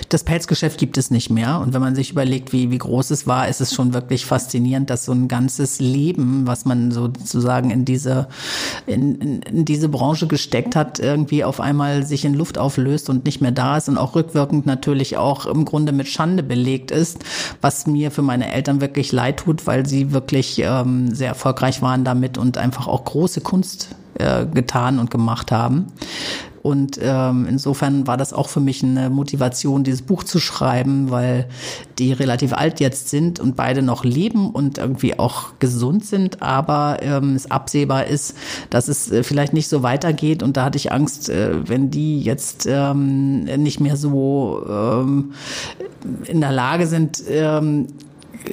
Das 0.09 0.23
Pelzgeschäft 0.23 0.79
gibt 0.79 0.97
es 0.97 1.11
nicht 1.11 1.29
mehr. 1.29 1.59
Und 1.59 1.73
wenn 1.73 1.81
man 1.81 1.95
sich 1.95 2.11
überlegt, 2.11 2.53
wie, 2.53 2.71
wie 2.71 2.77
groß 2.77 3.11
es 3.11 3.27
war, 3.27 3.47
ist 3.47 3.61
es 3.61 3.73
schon 3.73 3.93
wirklich 3.93 4.25
faszinierend, 4.25 4.89
dass 4.89 5.05
so 5.05 5.11
ein 5.11 5.27
ganzes 5.27 5.79
Leben, 5.79 6.47
was 6.47 6.65
man 6.65 6.91
sozusagen 6.91 7.71
in 7.71 7.83
diese, 7.83 8.27
in, 8.85 9.41
in, 9.41 9.65
diese 9.65 9.89
Branche 9.89 10.27
gesteckt 10.27 10.75
hat, 10.75 10.99
irgendwie 10.99 11.43
auf 11.43 11.59
einmal 11.59 12.05
sich 12.05 12.23
in 12.23 12.33
Luft 12.33 12.57
auflöst 12.57 13.09
und 13.09 13.25
nicht 13.25 13.41
mehr 13.41 13.51
da 13.51 13.77
ist 13.77 13.89
und 13.89 13.97
auch 13.97 14.15
rückwirkend 14.15 14.65
natürlich 14.65 15.17
auch 15.17 15.45
im 15.45 15.65
Grunde 15.65 15.91
mit 15.91 16.07
Schande 16.07 16.43
belegt 16.43 16.91
ist, 16.91 17.19
was 17.61 17.87
mir 17.87 18.11
für 18.11 18.21
meine 18.21 18.51
Eltern 18.51 18.81
wirklich 18.81 19.11
leid 19.11 19.37
tut, 19.37 19.67
weil 19.67 19.85
sie 19.85 20.13
wirklich 20.13 20.59
ähm, 20.59 21.13
sehr 21.13 21.29
erfolgreich 21.29 21.81
waren 21.81 22.03
damit 22.03 22.37
und 22.37 22.57
einfach 22.57 22.87
auch 22.87 23.03
große 23.03 23.41
Kunst 23.41 23.89
äh, 24.19 24.45
getan 24.45 24.99
und 24.99 25.11
gemacht 25.11 25.51
haben. 25.51 25.87
Und 26.67 26.99
ähm, 27.01 27.45
insofern 27.47 28.07
war 28.07 28.17
das 28.17 28.33
auch 28.33 28.49
für 28.49 28.59
mich 28.59 28.83
eine 28.83 29.09
Motivation, 29.09 29.85
dieses 29.85 30.01
Buch 30.01 30.25
zu 30.25 30.37
schreiben, 30.37 31.11
weil 31.11 31.47
die 31.97 32.11
relativ 32.11 32.51
alt 32.51 32.81
jetzt 32.81 33.07
sind 33.07 33.39
und 33.39 33.55
beide 33.55 33.81
noch 33.81 34.03
leben 34.03 34.49
und 34.49 34.77
irgendwie 34.77 35.17
auch 35.17 35.57
gesund 35.59 36.03
sind, 36.03 36.41
aber 36.41 36.97
ähm, 37.03 37.37
es 37.37 37.49
absehbar 37.49 38.07
ist, 38.07 38.35
dass 38.69 38.89
es 38.89 39.09
äh, 39.09 39.23
vielleicht 39.23 39.53
nicht 39.53 39.69
so 39.69 39.81
weitergeht. 39.81 40.43
Und 40.43 40.57
da 40.57 40.65
hatte 40.65 40.75
ich 40.75 40.91
Angst, 40.91 41.29
äh, 41.29 41.69
wenn 41.69 41.89
die 41.89 42.19
jetzt 42.19 42.67
ähm, 42.69 43.45
nicht 43.45 43.79
mehr 43.79 43.95
so 43.95 44.61
ähm, 44.69 45.31
in 46.25 46.41
der 46.41 46.51
Lage 46.51 46.85
sind, 46.85 47.23
ähm, 47.29 47.87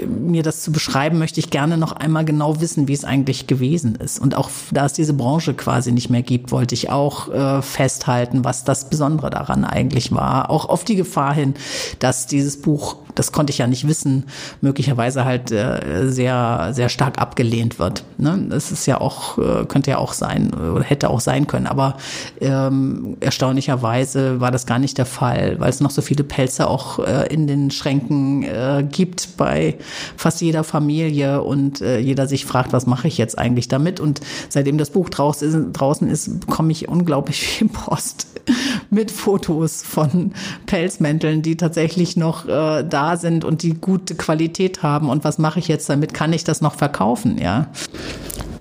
mir 0.06 0.42
das 0.42 0.62
zu 0.62 0.72
beschreiben, 0.72 1.18
möchte 1.18 1.40
ich 1.40 1.50
gerne 1.50 1.76
noch 1.76 1.92
einmal 1.92 2.24
genau 2.24 2.60
wissen, 2.60 2.88
wie 2.88 2.92
es 2.92 3.04
eigentlich 3.04 3.46
gewesen 3.46 3.96
ist. 3.96 4.18
Und 4.18 4.34
auch 4.36 4.50
da 4.70 4.86
es 4.86 4.92
diese 4.92 5.14
Branche 5.14 5.54
quasi 5.54 5.92
nicht 5.92 6.10
mehr 6.10 6.22
gibt, 6.22 6.52
wollte 6.52 6.74
ich 6.74 6.90
auch 6.90 7.32
äh, 7.32 7.62
festhalten, 7.62 8.44
was 8.44 8.64
das 8.64 8.90
Besondere 8.90 9.30
daran 9.30 9.64
eigentlich 9.64 10.12
war. 10.12 10.50
Auch 10.50 10.68
auf 10.68 10.84
die 10.84 10.96
Gefahr 10.96 11.34
hin, 11.34 11.54
dass 11.98 12.26
dieses 12.26 12.60
Buch 12.60 12.96
das 13.14 13.32
konnte 13.32 13.52
ich 13.52 13.58
ja 13.58 13.66
nicht 13.66 13.86
wissen, 13.86 14.24
möglicherweise 14.60 15.24
halt 15.24 15.50
äh, 15.52 16.08
sehr, 16.08 16.70
sehr 16.72 16.88
stark 16.88 17.18
abgelehnt 17.18 17.78
wird. 17.78 18.04
Ne? 18.18 18.46
Das 18.48 18.72
ist 18.72 18.86
ja 18.86 19.00
auch, 19.00 19.38
äh, 19.38 19.64
könnte 19.66 19.90
ja 19.90 19.98
auch 19.98 20.12
sein 20.12 20.52
oder 20.52 20.84
hätte 20.84 21.10
auch 21.10 21.20
sein 21.20 21.46
können. 21.46 21.66
Aber 21.66 21.96
ähm, 22.40 23.16
erstaunlicherweise 23.20 24.40
war 24.40 24.50
das 24.50 24.66
gar 24.66 24.78
nicht 24.78 24.98
der 24.98 25.06
Fall, 25.06 25.60
weil 25.60 25.70
es 25.70 25.80
noch 25.80 25.90
so 25.90 26.02
viele 26.02 26.24
Pelze 26.24 26.68
auch 26.68 26.98
äh, 26.98 27.32
in 27.32 27.46
den 27.46 27.70
Schränken 27.70 28.42
äh, 28.42 28.84
gibt 28.90 29.36
bei 29.36 29.78
fast 30.16 30.40
jeder 30.40 30.64
Familie 30.64 31.42
und 31.42 31.80
äh, 31.80 31.98
jeder 31.98 32.26
sich 32.26 32.44
fragt, 32.44 32.72
was 32.72 32.86
mache 32.86 33.08
ich 33.08 33.18
jetzt 33.18 33.38
eigentlich 33.38 33.68
damit? 33.68 34.00
Und 34.00 34.20
seitdem 34.48 34.78
das 34.78 34.90
Buch 34.90 35.08
draußen 35.08 35.48
ist, 35.48 35.72
draußen 35.72 36.08
ist 36.08 36.40
bekomme 36.40 36.72
ich 36.72 36.88
unglaublich 36.88 37.40
viel 37.40 37.68
Post 37.68 38.26
mit 38.90 39.10
Fotos 39.10 39.82
von 39.82 40.32
Pelzmänteln, 40.66 41.42
die 41.42 41.56
tatsächlich 41.56 42.16
noch 42.16 42.46
äh, 42.46 42.84
da 42.84 43.03
sind 43.16 43.44
und 43.44 43.62
die 43.62 43.74
gute 43.74 44.14
Qualität 44.14 44.82
haben. 44.82 45.08
Und 45.08 45.24
was 45.24 45.38
mache 45.38 45.58
ich 45.58 45.68
jetzt 45.68 45.88
damit? 45.88 46.14
Kann 46.14 46.32
ich 46.32 46.44
das 46.44 46.60
noch 46.60 46.74
verkaufen? 46.74 47.38
Ja. 47.38 47.68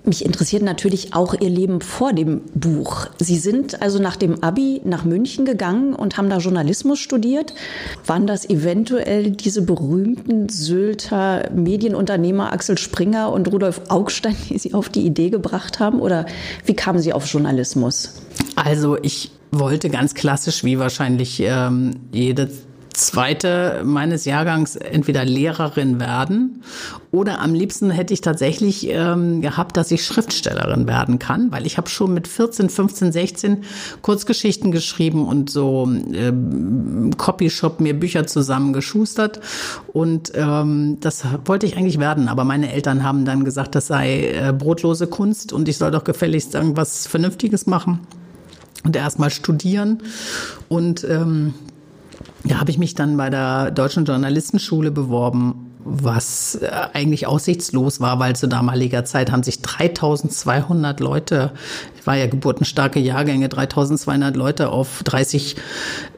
Mich 0.06 0.22
interessiert 0.22 0.62
natürlich 0.62 1.14
auch 1.14 1.32
Ihr 1.32 1.48
Leben 1.48 1.80
vor 1.80 2.12
dem 2.12 2.42
Buch. 2.54 3.06
Sie 3.18 3.38
sind 3.38 3.80
also 3.80 3.98
nach 3.98 4.16
dem 4.16 4.42
Abi 4.44 4.82
nach 4.84 5.04
München 5.04 5.46
gegangen 5.46 5.94
und 5.94 6.18
haben 6.18 6.28
da 6.28 6.38
Journalismus 6.38 6.98
studiert. 6.98 7.54
Waren 8.04 8.26
das 8.26 8.48
eventuell 8.50 9.30
diese 9.30 9.62
berühmten 9.62 10.50
Sylter 10.50 11.48
Medienunternehmer 11.54 12.52
Axel 12.52 12.76
Springer 12.76 13.32
und 13.32 13.50
Rudolf 13.50 13.80
Augstein, 13.88 14.36
die 14.50 14.58
Sie 14.58 14.74
auf 14.74 14.90
die 14.90 15.06
Idee 15.06 15.30
gebracht 15.30 15.80
haben? 15.80 16.00
Oder 16.00 16.26
wie 16.66 16.74
kamen 16.74 16.98
Sie 16.98 17.14
auf 17.14 17.26
Journalismus? 17.26 18.12
Also 18.56 18.98
ich 19.00 19.30
wollte 19.52 19.88
ganz 19.88 20.12
klassisch, 20.12 20.64
wie 20.64 20.78
wahrscheinlich 20.78 21.40
ähm, 21.40 21.94
jede 22.12 22.50
zweite 22.94 23.82
meines 23.84 24.24
Jahrgangs 24.24 24.76
entweder 24.76 25.24
Lehrerin 25.24 26.00
werden 26.00 26.62
oder 27.10 27.40
am 27.40 27.54
liebsten 27.54 27.90
hätte 27.90 28.14
ich 28.14 28.20
tatsächlich 28.20 28.88
ähm, 28.88 29.40
gehabt, 29.40 29.76
dass 29.76 29.90
ich 29.90 30.04
Schriftstellerin 30.04 30.86
werden 30.86 31.18
kann, 31.18 31.52
weil 31.52 31.66
ich 31.66 31.76
habe 31.76 31.88
schon 31.88 32.14
mit 32.14 32.26
14, 32.26 32.70
15, 32.70 33.12
16 33.12 33.64
Kurzgeschichten 34.02 34.72
geschrieben 34.72 35.26
und 35.26 35.50
so 35.50 35.86
ähm, 35.86 37.10
Copyshop 37.16 37.80
mir 37.80 37.98
Bücher 37.98 38.26
zusammengeschustert 38.26 39.40
und 39.92 40.32
ähm, 40.34 40.98
das 41.00 41.24
wollte 41.44 41.66
ich 41.66 41.76
eigentlich 41.76 41.98
werden, 41.98 42.28
aber 42.28 42.44
meine 42.44 42.72
Eltern 42.72 43.02
haben 43.02 43.24
dann 43.24 43.44
gesagt, 43.44 43.74
das 43.74 43.88
sei 43.88 44.30
äh, 44.30 44.52
brotlose 44.52 45.06
Kunst 45.06 45.52
und 45.52 45.68
ich 45.68 45.78
soll 45.78 45.90
doch 45.90 46.04
gefälligst 46.04 46.54
irgendwas 46.54 47.06
Vernünftiges 47.06 47.66
machen 47.66 48.00
und 48.84 48.94
erstmal 48.94 49.30
studieren. 49.30 50.02
Und 50.68 51.04
ähm, 51.04 51.54
da 52.44 52.60
habe 52.60 52.70
ich 52.70 52.78
mich 52.78 52.94
dann 52.94 53.16
bei 53.16 53.30
der 53.30 53.70
Deutschen 53.70 54.04
Journalistenschule 54.04 54.90
beworben, 54.90 55.70
was 55.84 56.56
äh, 56.56 56.70
eigentlich 56.92 57.26
aussichtslos 57.26 58.00
war, 58.00 58.18
weil 58.18 58.36
zu 58.36 58.48
damaliger 58.48 59.04
Zeit 59.04 59.30
haben 59.30 59.42
sich 59.42 59.60
3200 59.60 61.00
Leute, 61.00 61.52
ich 61.98 62.06
war 62.06 62.16
ja 62.16 62.26
geburtenstarke 62.26 63.00
Jahrgänge, 63.00 63.48
3200 63.48 64.34
Leute 64.36 64.70
auf 64.70 65.02
30 65.04 65.56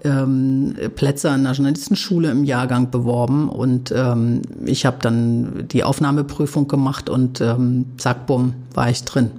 ähm, 0.05 0.77
Plätze 0.95 1.31
an 1.31 1.45
der 1.45 1.53
Journalistenschule 1.53 2.31
im 2.31 2.45
Jahrgang 2.45 2.91
beworben 2.91 3.49
und 3.49 3.93
ähm, 3.93 4.43
ich 4.65 4.87
habe 4.87 4.99
dann 5.01 5.67
die 5.69 5.85
Aufnahmeprüfung 5.85 6.69
gemacht 6.69 7.09
und 7.09 7.41
ähm, 7.41 7.87
zack, 7.99 8.27
bumm, 8.27 8.55
war 8.75 8.89
ich 8.89 9.03
drin. 9.05 9.31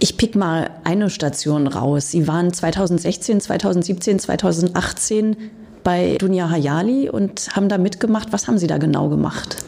Ich 0.00 0.16
pick 0.16 0.36
mal 0.36 0.70
eine 0.84 1.10
Station 1.10 1.66
raus. 1.66 2.12
Sie 2.12 2.28
waren 2.28 2.52
2016, 2.52 3.40
2017, 3.40 4.18
2018 4.20 5.36
bei 5.82 6.16
Dunja 6.18 6.50
Hayali 6.50 7.08
und 7.08 7.48
haben 7.54 7.68
da 7.68 7.78
mitgemacht. 7.78 8.32
Was 8.32 8.48
haben 8.48 8.58
Sie 8.58 8.66
da 8.66 8.78
genau 8.78 9.08
gemacht? 9.08 9.64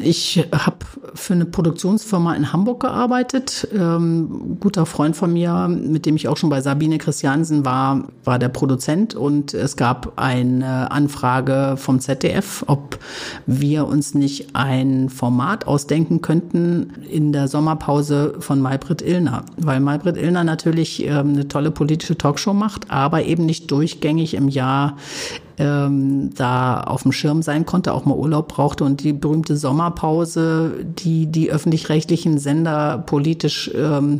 Ich 0.00 0.46
habe 0.52 0.76
für 1.14 1.34
eine 1.34 1.44
Produktionsfirma 1.44 2.34
in 2.34 2.52
Hamburg 2.52 2.80
gearbeitet. 2.80 3.68
Ähm, 3.74 4.56
guter 4.60 4.86
Freund 4.86 5.16
von 5.16 5.32
mir, 5.32 5.68
mit 5.68 6.06
dem 6.06 6.16
ich 6.16 6.28
auch 6.28 6.36
schon 6.36 6.50
bei 6.50 6.60
Sabine 6.60 6.98
Christiansen 6.98 7.64
war, 7.64 8.04
war 8.24 8.38
der 8.38 8.48
Produzent 8.48 9.14
und 9.14 9.54
es 9.54 9.76
gab 9.76 10.12
eine 10.16 10.90
Anfrage 10.90 11.74
vom 11.76 12.00
ZDF, 12.00 12.64
ob 12.66 12.98
wir 13.46 13.86
uns 13.86 14.14
nicht 14.14 14.54
ein 14.54 15.08
Format 15.08 15.66
ausdenken 15.66 16.22
könnten 16.22 16.92
in 17.10 17.32
der 17.32 17.48
Sommerpause 17.48 18.36
von 18.40 18.60
Maybrit 18.60 19.02
Illner, 19.02 19.44
weil 19.56 19.80
Maybrit 19.80 20.16
Illner 20.16 20.44
natürlich 20.44 21.04
ähm, 21.04 21.30
eine 21.30 21.48
tolle 21.48 21.70
politische 21.70 22.16
Talkshow 22.16 22.54
macht, 22.54 22.90
aber 22.90 23.24
eben 23.24 23.46
nicht 23.46 23.70
durchgängig 23.70 24.34
im 24.34 24.48
Jahr 24.48 24.96
ähm, 25.58 26.30
da 26.34 26.80
auf 26.80 27.02
dem 27.02 27.12
Schirm 27.12 27.42
sein 27.42 27.66
konnte, 27.66 27.92
auch 27.92 28.04
mal 28.04 28.16
Urlaub 28.16 28.48
brauchte 28.48 28.84
und 28.84 29.02
die 29.02 29.12
berühmte 29.12 29.56
Sommerpause, 29.56 30.84
die 30.84 31.26
die 31.26 31.50
öffentlich-rechtlichen 31.50 32.38
Sender 32.38 32.98
politisch 32.98 33.70
ähm, 33.74 34.18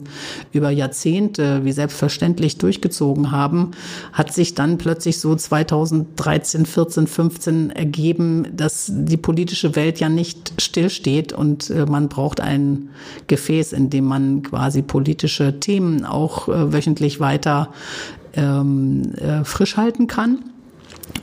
über 0.52 0.70
Jahrzehnte 0.70 1.64
wie 1.64 1.72
selbstverständlich 1.72 2.58
durchgezogen 2.58 3.30
haben, 3.30 3.70
hat 4.12 4.32
sich 4.32 4.54
dann 4.54 4.78
plötzlich 4.78 5.20
so 5.20 5.34
2013, 5.34 6.66
14, 6.66 7.06
15 7.06 7.70
ergeben, 7.70 8.46
dass 8.56 8.90
die 8.92 9.16
politische 9.16 9.76
Welt 9.76 10.00
ja 10.00 10.08
nicht 10.08 10.60
stillsteht 10.60 11.32
und 11.32 11.70
äh, 11.70 11.86
man 11.86 12.08
braucht 12.08 12.40
ein 12.40 12.90
Gefäß, 13.28 13.72
in 13.72 13.90
dem 13.90 14.04
man 14.04 14.42
quasi 14.42 14.82
politische 14.82 15.60
Themen 15.60 16.04
auch 16.04 16.48
äh, 16.48 16.72
wöchentlich 16.72 17.20
weiter 17.20 17.68
ähm, 18.34 19.14
äh, 19.14 19.44
frisch 19.44 19.76
halten 19.76 20.06
kann. 20.06 20.38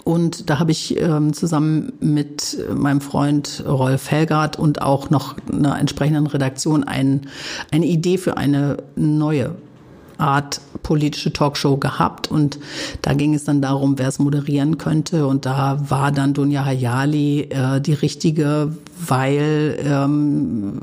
Und 0.04 0.50
da 0.50 0.60
habe 0.60 0.71
ich 0.71 1.00
ähm, 1.00 1.34
zusammen 1.34 1.93
mit 2.00 2.58
meinem 2.74 3.02
Freund 3.02 3.63
Rolf 3.67 4.12
Helgard 4.12 4.58
und 4.60 4.82
auch 4.82 5.10
noch 5.10 5.36
einer 5.52 5.80
entsprechenden 5.80 6.28
Redaktion 6.28 6.84
ein, 6.84 7.28
eine 7.71 7.86
Idee 7.86 8.17
für 8.17 8.38
eine 8.38 8.78
neue 8.95 9.56
Art 10.17 10.62
politische 10.84 11.34
Talkshow 11.34 11.78
gehabt 11.78 12.30
und 12.30 12.60
da 13.01 13.13
ging 13.13 13.34
es 13.34 13.43
dann 13.43 13.62
darum, 13.62 13.97
wer 13.97 14.08
es 14.08 14.19
moderieren 14.19 14.78
könnte 14.78 15.25
und 15.28 15.45
da 15.45 15.89
war 15.89 16.12
dann 16.12 16.34
Dunja 16.34 16.63
Hayali 16.63 17.41
äh, 17.49 17.82
die 17.82 17.93
richtige, 17.93 18.71
weil 19.08 19.78
ähm, 19.84 20.82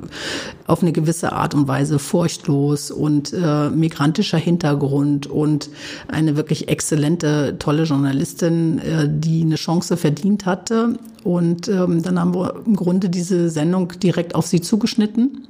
auf 0.66 0.82
eine 0.82 0.92
gewisse 0.92 1.32
Art 1.32 1.54
und 1.54 1.68
Weise 1.68 1.98
furchtlos 1.98 2.90
und 2.90 3.32
äh, 3.32 3.70
migrantischer 3.70 4.38
Hintergrund 4.38 5.26
und 5.26 5.70
eine 6.08 6.36
wirklich 6.36 6.68
exzellente, 6.68 7.56
tolle 7.58 7.84
Journalistin, 7.84 8.78
äh, 8.78 9.08
die 9.08 9.42
eine 9.42 9.56
Chance 9.56 9.96
verdient 9.96 10.46
hatte. 10.46 10.98
Und 11.24 11.68
ähm, 11.68 12.02
dann 12.02 12.18
haben 12.18 12.34
wir 12.34 12.62
im 12.66 12.74
Grunde 12.74 13.08
diese 13.08 13.48
Sendung 13.48 13.92
direkt 14.00 14.34
auf 14.34 14.46
sie 14.46 14.60
zugeschnitten 14.60 15.46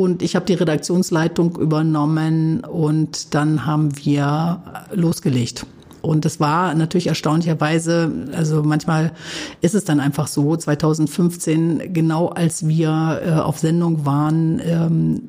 und 0.00 0.22
ich 0.22 0.34
habe 0.34 0.46
die 0.46 0.54
Redaktionsleitung 0.54 1.58
übernommen 1.58 2.64
und 2.64 3.34
dann 3.34 3.66
haben 3.66 3.90
wir 4.02 4.62
losgelegt. 4.94 5.66
Und 6.00 6.24
es 6.24 6.40
war 6.40 6.74
natürlich 6.74 7.08
erstaunlicherweise, 7.08 8.10
also 8.32 8.62
manchmal 8.62 9.12
ist 9.60 9.74
es 9.74 9.84
dann 9.84 10.00
einfach 10.00 10.26
so, 10.26 10.56
2015, 10.56 11.92
genau 11.92 12.28
als 12.28 12.66
wir 12.66 13.20
äh, 13.22 13.30
auf 13.32 13.58
Sendung 13.58 14.06
waren, 14.06 14.62
ähm, 14.64 15.22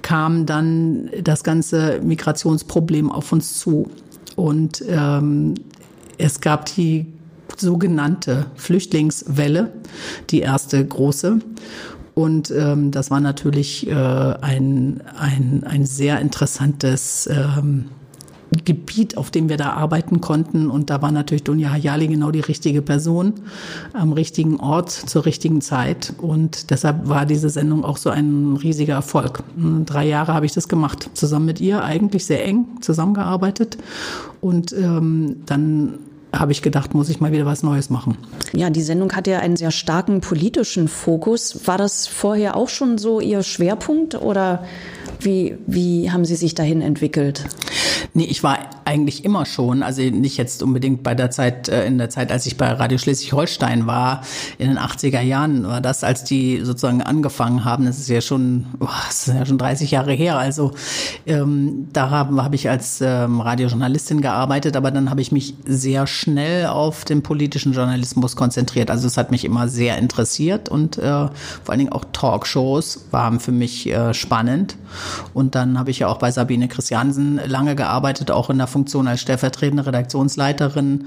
kam 0.00 0.46
dann 0.46 1.10
das 1.22 1.44
ganze 1.44 2.00
Migrationsproblem 2.02 3.12
auf 3.12 3.30
uns 3.30 3.58
zu. 3.58 3.90
Und 4.36 4.82
ähm, 4.88 5.52
es 6.16 6.40
gab 6.40 6.64
die 6.64 7.12
sogenannte 7.58 8.46
Flüchtlingswelle, 8.54 9.70
die 10.30 10.40
erste 10.40 10.82
große. 10.82 11.40
Und 12.14 12.50
ähm, 12.50 12.90
das 12.90 13.10
war 13.10 13.20
natürlich 13.20 13.88
äh, 13.88 13.94
ein, 13.94 15.02
ein, 15.18 15.64
ein 15.64 15.86
sehr 15.86 16.20
interessantes 16.20 17.26
ähm, 17.26 17.86
Gebiet, 18.64 19.16
auf 19.16 19.30
dem 19.30 19.48
wir 19.48 19.56
da 19.56 19.70
arbeiten 19.70 20.20
konnten. 20.20 20.70
Und 20.70 20.90
da 20.90 21.00
war 21.00 21.10
natürlich 21.10 21.42
Dunja 21.44 21.70
Hayali 21.70 22.08
genau 22.08 22.30
die 22.30 22.40
richtige 22.40 22.82
Person 22.82 23.34
am 23.94 24.12
richtigen 24.12 24.60
Ort 24.60 24.90
zur 24.90 25.24
richtigen 25.24 25.62
Zeit. 25.62 26.12
Und 26.18 26.70
deshalb 26.70 27.08
war 27.08 27.24
diese 27.24 27.48
Sendung 27.48 27.84
auch 27.84 27.96
so 27.96 28.10
ein 28.10 28.58
riesiger 28.62 28.94
Erfolg. 28.94 29.42
Drei 29.86 30.06
Jahre 30.06 30.34
habe 30.34 30.44
ich 30.44 30.52
das 30.52 30.68
gemacht, 30.68 31.10
zusammen 31.14 31.46
mit 31.46 31.60
ihr, 31.60 31.82
eigentlich 31.82 32.26
sehr 32.26 32.44
eng 32.44 32.66
zusammengearbeitet. 32.80 33.78
Und 34.42 34.72
ähm, 34.72 35.36
dann 35.46 35.94
habe 36.32 36.52
ich 36.52 36.62
gedacht, 36.62 36.94
muss 36.94 37.08
ich 37.08 37.20
mal 37.20 37.32
wieder 37.32 37.46
was 37.46 37.62
Neues 37.62 37.90
machen. 37.90 38.16
Ja, 38.52 38.70
die 38.70 38.82
Sendung 38.82 39.12
hat 39.12 39.26
ja 39.26 39.40
einen 39.40 39.56
sehr 39.56 39.70
starken 39.70 40.20
politischen 40.20 40.88
Fokus. 40.88 41.66
War 41.66 41.78
das 41.78 42.06
vorher 42.06 42.56
auch 42.56 42.68
schon 42.68 42.98
so 42.98 43.20
Ihr 43.20 43.42
Schwerpunkt 43.42 44.14
oder 44.14 44.64
wie, 45.20 45.56
wie 45.66 46.10
haben 46.10 46.24
Sie 46.24 46.36
sich 46.36 46.54
dahin 46.54 46.80
entwickelt? 46.80 47.44
Nee, 48.14 48.24
ich 48.24 48.42
war 48.42 48.58
eigentlich 48.84 49.24
immer 49.24 49.46
schon, 49.46 49.82
also 49.82 50.02
nicht 50.02 50.36
jetzt 50.36 50.62
unbedingt 50.62 51.02
bei 51.02 51.14
der 51.14 51.30
Zeit, 51.30 51.68
äh, 51.68 51.86
in 51.86 51.98
der 51.98 52.10
Zeit, 52.10 52.32
als 52.32 52.46
ich 52.46 52.56
bei 52.56 52.70
Radio 52.72 52.98
Schleswig-Holstein 52.98 53.86
war, 53.86 54.22
in 54.58 54.68
den 54.68 54.78
80er 54.78 55.20
Jahren 55.20 55.66
war 55.66 55.80
das, 55.80 56.04
als 56.04 56.24
die 56.24 56.60
sozusagen 56.64 57.02
angefangen 57.02 57.64
haben, 57.64 57.86
das 57.86 57.98
ist 57.98 58.08
ja 58.08 58.20
schon, 58.20 58.66
oh, 58.80 58.88
das 59.06 59.28
ist 59.28 59.34
ja 59.34 59.46
schon 59.46 59.58
30 59.58 59.90
Jahre 59.90 60.12
her, 60.12 60.38
also 60.38 60.72
ähm, 61.26 61.88
da 61.92 62.10
habe 62.10 62.42
hab 62.42 62.54
ich 62.54 62.68
als 62.68 63.00
ähm, 63.00 63.40
Radiojournalistin 63.40 64.20
gearbeitet, 64.20 64.76
aber 64.76 64.90
dann 64.90 65.10
habe 65.10 65.20
ich 65.20 65.32
mich 65.32 65.54
sehr 65.64 66.06
schnell 66.06 66.66
auf 66.66 67.04
den 67.04 67.22
politischen 67.22 67.72
Journalismus 67.72 68.36
konzentriert, 68.36 68.90
also 68.90 69.06
es 69.06 69.16
hat 69.16 69.30
mich 69.30 69.44
immer 69.44 69.68
sehr 69.68 69.98
interessiert 69.98 70.68
und 70.68 70.98
äh, 70.98 71.02
vor 71.02 71.30
allen 71.68 71.78
Dingen 71.78 71.92
auch 71.92 72.04
Talkshows 72.12 73.06
waren 73.10 73.40
für 73.40 73.52
mich 73.52 73.88
äh, 73.88 74.14
spannend. 74.14 74.76
Und 75.34 75.54
dann 75.54 75.78
habe 75.78 75.90
ich 75.90 76.00
ja 76.00 76.08
auch 76.08 76.18
bei 76.18 76.30
Sabine 76.30 76.68
Christiansen 76.68 77.40
lange 77.46 77.74
gearbeitet, 77.74 78.30
auch 78.30 78.50
in 78.50 78.58
der 78.58 78.66
Funktion 78.72 79.06
als 79.06 79.20
stellvertretende 79.20 79.86
Redaktionsleiterin 79.86 81.06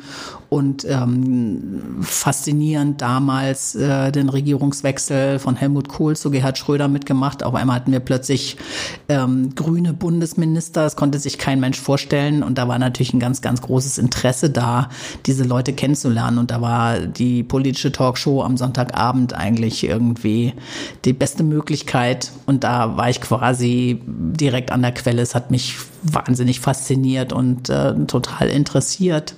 und 0.50 0.86
ähm, 0.86 1.98
faszinierend 2.02 3.02
damals 3.02 3.76
äh, 3.76 4.12
den 4.12 4.30
Regierungswechsel 4.30 5.40
von 5.40 5.56
Helmut 5.56 5.90
Kohl 5.90 6.16
zu 6.16 6.32
Gerhard 6.32 6.58
Schröder 6.58 6.88
mitgemacht. 6.88 7.44
Auf 7.44 7.56
einmal 7.56 7.78
hatten 7.78 7.92
wir 7.92 8.00
plötzlich 8.00 8.58
ähm, 9.10 9.54
grüne 9.56 9.94
Bundesminister. 9.94 10.84
Das 10.84 10.96
konnte 10.96 11.20
sich 11.20 11.38
kein 11.38 11.60
Mensch 11.60 11.80
vorstellen. 11.80 12.44
Und 12.44 12.58
da 12.58 12.68
war 12.68 12.80
natürlich 12.80 13.14
ein 13.14 13.20
ganz, 13.20 13.42
ganz 13.42 13.62
großes 13.62 13.98
Interesse 13.98 14.50
da, 14.50 14.90
diese 15.26 15.44
Leute 15.44 15.74
kennenzulernen. 15.74 16.38
Und 16.38 16.52
da 16.52 16.62
war 16.62 17.00
die 17.00 17.44
politische 17.44 17.92
Talkshow 17.92 18.44
am 18.44 18.58
Sonntagabend 18.58 19.34
eigentlich 19.34 19.84
irgendwie 19.84 20.54
die 21.04 21.14
beste 21.14 21.44
Möglichkeit. 21.44 22.32
Und 22.46 22.64
da 22.64 22.96
war 22.98 23.10
ich 23.10 23.20
quasi 23.20 24.02
direkt 24.06 24.72
an 24.72 24.82
der 24.82 24.94
Quelle. 24.94 25.22
Es 25.22 25.36
hat 25.36 25.52
mich 25.52 25.76
wahnsinnig 26.06 26.60
fasziniert 26.60 27.34
und 27.34 27.70
äh, 27.70 27.94
total 28.06 28.50
interessiert. 28.50 29.36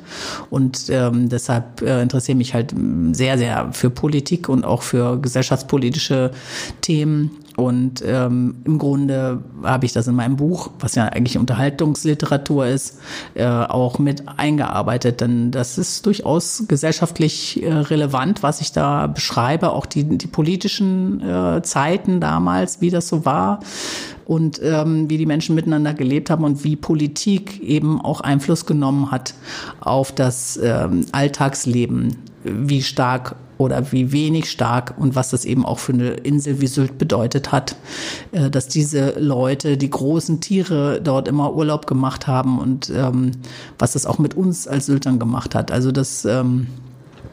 Und 0.50 0.90
ähm, 0.90 1.30
deshalb 1.30 1.82
äh, 1.82 2.02
interessiere 2.02 2.38
mich 2.38 2.54
halt 2.54 2.76
sehr, 3.14 3.38
sehr 3.38 3.70
für 3.72 3.90
Politik 3.90 4.50
und 4.50 4.66
auch 4.66 4.82
für 4.82 5.20
gesellschaftspolitische 5.20 6.32
Themen. 6.82 7.32
Und 7.56 8.04
ähm, 8.06 8.58
im 8.66 8.78
Grunde 8.78 9.42
habe 9.64 9.88
ich 9.88 9.92
das 9.92 10.06
in 10.06 10.14
meinem 10.14 10.36
Buch, 10.36 10.70
was 10.80 10.94
ja 10.94 11.06
eigentlich 11.06 11.40
Unterhaltungsliteratur 11.40 12.68
ist, 12.68 13.00
äh, 13.34 13.48
auch 13.48 13.98
mit 13.98 14.24
eingearbeitet. 14.28 15.22
Denn 15.22 15.50
das 15.50 15.80
ist 15.80 16.06
durchaus 16.06 16.66
gesellschaftlich 16.68 17.64
äh, 17.64 17.74
relevant, 17.74 18.44
was 18.44 18.62
ich 18.62 18.74
da 18.74 19.08
beschreibe, 19.08 19.72
auch 19.72 19.88
die, 19.88 20.04
die 20.04 20.28
politischen 20.28 21.20
äh, 21.22 21.64
Zeiten 21.64 22.22
damals, 22.22 22.80
wie 22.82 22.92
das 22.92 23.08
so 23.08 23.26
war 23.26 23.60
und 24.28 24.60
ähm, 24.62 25.10
wie 25.10 25.18
die 25.18 25.26
Menschen 25.26 25.56
miteinander 25.56 25.94
gelebt 25.94 26.30
haben 26.30 26.44
und 26.44 26.66
wie 26.66 26.76
Politik 26.76 27.62
eben 27.62 28.02
auch 28.02 28.20
Einfluss 28.20 28.66
genommen 28.66 29.10
hat 29.10 29.34
auf 29.80 30.12
das 30.12 30.60
ähm, 30.62 31.06
Alltagsleben, 31.14 32.18
wie 32.44 32.82
stark 32.82 33.38
oder 33.58 33.92
wie 33.94 34.12
wenig 34.12 34.52
stark 34.52 34.96
und 34.98 35.16
was 35.16 35.30
das 35.30 35.46
eben 35.46 35.66
auch 35.66 35.80
für 35.80 35.94
eine 35.94 36.10
Insel 36.10 36.60
wie 36.60 36.68
Sylt 36.68 36.98
bedeutet 36.98 37.54
hat, 37.54 37.78
äh, 38.34 38.50
dass 38.50 38.68
diese 38.68 39.18
Leute, 39.18 39.78
die 39.78 39.90
großen 39.90 40.42
Tiere 40.42 41.00
dort 41.02 41.30
immer 41.30 41.56
Urlaub 41.56 41.88
gemacht 41.88 42.28
haben 42.28 42.60
und 42.60 42.90
ähm, 42.90 43.32
was 43.80 43.94
das 43.94 44.06
auch 44.06 44.20
mit 44.20 44.36
uns 44.36 44.68
als 44.68 44.88
Syltern 44.88 45.20
gemacht 45.20 45.56
hat. 45.56 45.72
Also 45.72 45.94
das 45.94 46.26
ähm, 46.26 46.68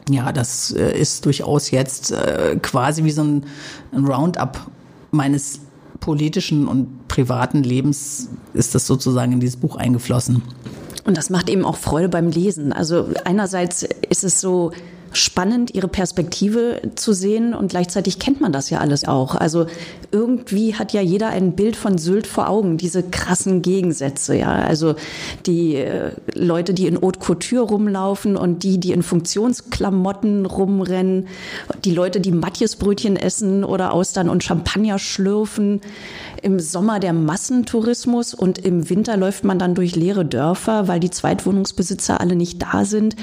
ja, 0.09 0.31
das 0.31 0.71
äh, 0.71 0.97
ist 0.97 1.25
durchaus 1.25 1.71
jetzt 1.71 2.11
äh, 2.11 2.57
quasi 2.61 3.03
wie 3.03 3.11
so 3.11 3.23
ein, 3.23 3.43
ein 3.91 4.05
Roundup 4.05 4.59
meines 5.11 5.59
politischen 5.99 6.67
und 6.67 7.07
privaten 7.07 7.63
Lebens 7.63 8.29
ist 8.53 8.75
das 8.75 8.87
sozusagen 8.87 9.31
in 9.31 9.39
dieses 9.39 9.57
Buch 9.57 9.75
eingeflossen. 9.75 10.41
Und 11.05 11.17
das 11.17 11.29
macht 11.29 11.49
eben 11.49 11.65
auch 11.65 11.77
Freude 11.77 12.09
beim 12.09 12.29
Lesen. 12.29 12.73
Also 12.73 13.07
einerseits 13.23 13.83
ist 14.09 14.23
es 14.23 14.41
so 14.41 14.71
spannend, 15.15 15.73
ihre 15.73 15.87
Perspektive 15.87 16.81
zu 16.95 17.13
sehen 17.13 17.53
und 17.53 17.69
gleichzeitig 17.69 18.19
kennt 18.19 18.41
man 18.41 18.51
das 18.51 18.69
ja 18.69 18.79
alles 18.79 19.07
auch. 19.07 19.35
Also 19.35 19.67
irgendwie 20.11 20.75
hat 20.75 20.93
ja 20.93 21.01
jeder 21.01 21.29
ein 21.29 21.53
Bild 21.53 21.75
von 21.75 21.97
Sylt 21.97 22.27
vor 22.27 22.49
Augen, 22.49 22.77
diese 22.77 23.01
krassen 23.01 23.61
Gegensätze, 23.61 24.35
ja. 24.35 24.51
Also 24.51 24.95
die 25.45 25.75
äh, 25.75 26.11
Leute, 26.33 26.73
die 26.73 26.87
in 26.87 27.01
Haute 27.01 27.19
Couture 27.19 27.63
rumlaufen 27.63 28.35
und 28.35 28.63
die, 28.63 28.77
die 28.79 28.91
in 28.91 29.03
Funktionsklamotten 29.03 30.45
rumrennen, 30.45 31.27
die 31.85 31.93
Leute, 31.93 32.19
die 32.19 32.31
Matjesbrötchen 32.31 33.15
essen 33.15 33.63
oder 33.63 33.93
Austern 33.93 34.29
und 34.29 34.43
Champagner 34.43 34.97
schlürfen. 34.97 35.81
Im 36.41 36.59
Sommer 36.59 36.99
der 36.99 37.13
Massentourismus 37.13 38.33
und 38.33 38.59
im 38.59 38.89
Winter 38.89 39.17
läuft 39.17 39.43
man 39.43 39.59
dann 39.59 39.75
durch 39.75 39.95
leere 39.95 40.25
Dörfer, 40.25 40.87
weil 40.87 40.99
die 40.99 41.09
Zweitwohnungsbesitzer 41.09 42.19
alle 42.19 42.35
nicht 42.35 42.61
da 42.61 42.85
sind. 42.85 43.15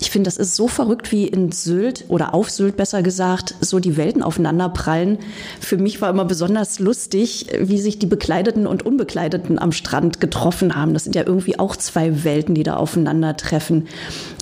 Ich 0.00 0.10
finde, 0.10 0.28
das 0.28 0.36
ist 0.36 0.56
so 0.56 0.68
verrückt, 0.68 1.12
wie 1.12 1.26
in 1.26 1.52
Sylt 1.52 2.04
oder 2.08 2.34
auf 2.34 2.50
Sylt 2.50 2.76
besser 2.76 3.02
gesagt, 3.02 3.54
so 3.60 3.78
die 3.78 3.96
Welten 3.96 4.22
aufeinander 4.22 4.68
prallen. 4.68 5.18
Für 5.60 5.76
mich 5.76 6.00
war 6.00 6.10
immer 6.10 6.24
besonders 6.24 6.78
lustig, 6.78 7.46
wie 7.58 7.78
sich 7.78 7.98
die 7.98 8.06
Bekleideten 8.06 8.66
und 8.66 8.84
Unbekleideten 8.84 9.58
am 9.58 9.72
Strand 9.72 10.20
getroffen 10.20 10.76
haben. 10.76 10.94
Das 10.94 11.04
sind 11.04 11.14
ja 11.14 11.26
irgendwie 11.26 11.58
auch 11.58 11.76
zwei 11.76 12.24
Welten, 12.24 12.54
die 12.54 12.62
da 12.64 12.76
aufeinandertreffen. 12.76 13.88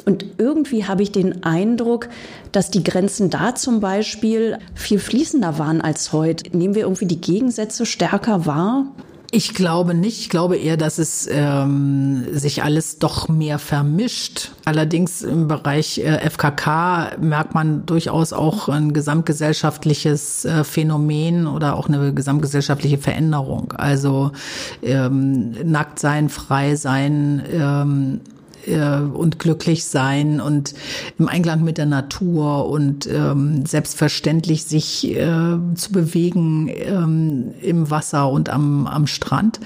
Und 0.06 0.24
irgendwie 0.38 0.84
habe 0.84 1.02
ich 1.02 1.10
den 1.10 1.42
Eindruck, 1.42 2.08
dass 2.52 2.70
die 2.70 2.84
Grenzen 2.84 3.28
da 3.28 3.56
zum 3.56 3.80
Beispiel 3.80 4.58
viel 4.74 5.00
fließender 5.00 5.58
waren 5.58 5.80
als 5.80 6.12
heute. 6.12 6.56
Nehmen 6.56 6.76
wir 6.76 6.82
irgendwie 6.82 7.06
die 7.06 7.20
Gegensätze 7.20 7.84
stärker 7.84 8.46
wahr? 8.46 8.86
Ich 9.32 9.52
glaube 9.54 9.94
nicht. 9.94 10.20
Ich 10.20 10.30
glaube 10.30 10.56
eher, 10.56 10.76
dass 10.76 10.98
es 10.98 11.28
ähm, 11.30 12.24
sich 12.32 12.62
alles 12.62 13.00
doch 13.00 13.28
mehr 13.28 13.58
vermischt. 13.58 14.52
Allerdings 14.64 15.22
im 15.22 15.48
Bereich 15.48 15.98
äh, 15.98 16.30
FKK 16.30 17.16
merkt 17.20 17.52
man 17.52 17.84
durchaus 17.84 18.32
auch 18.32 18.68
ein 18.68 18.92
gesamtgesellschaftliches 18.92 20.44
äh, 20.44 20.62
Phänomen 20.62 21.48
oder 21.48 21.76
auch 21.76 21.88
eine 21.88 22.14
gesamtgesellschaftliche 22.14 22.98
Veränderung. 22.98 23.72
Also 23.76 24.30
ähm, 24.82 25.50
nackt 25.64 25.98
sein, 25.98 26.28
frei 26.28 26.76
sein, 26.76 27.42
ähm, 27.52 28.20
äh, 28.66 28.98
und 29.00 29.38
glücklich 29.38 29.84
sein 29.84 30.40
und 30.40 30.74
im 31.18 31.28
Einklang 31.28 31.64
mit 31.64 31.78
der 31.78 31.86
Natur 31.86 32.68
und 32.68 33.06
ähm, 33.06 33.64
selbstverständlich 33.66 34.64
sich 34.64 35.08
äh, 35.16 35.58
zu 35.74 35.92
bewegen 35.92 36.68
ähm, 36.68 37.54
im 37.60 37.90
Wasser 37.90 38.30
und 38.30 38.48
am, 38.48 38.86
am 38.86 39.06
Strand. 39.06 39.60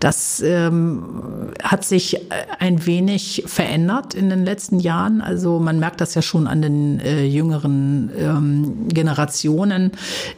Das 0.00 0.40
ähm, 0.40 1.52
hat 1.62 1.84
sich 1.84 2.20
ein 2.58 2.86
wenig 2.86 3.44
verändert 3.46 4.14
in 4.14 4.30
den 4.30 4.44
letzten 4.44 4.80
Jahren. 4.80 5.20
Also 5.20 5.58
man 5.58 5.78
merkt 5.78 6.00
das 6.00 6.14
ja 6.14 6.22
schon 6.22 6.46
an 6.46 6.62
den 6.62 7.00
äh, 7.00 7.24
jüngeren 7.24 8.10
ähm, 8.18 8.88
Generationen, 8.88 9.92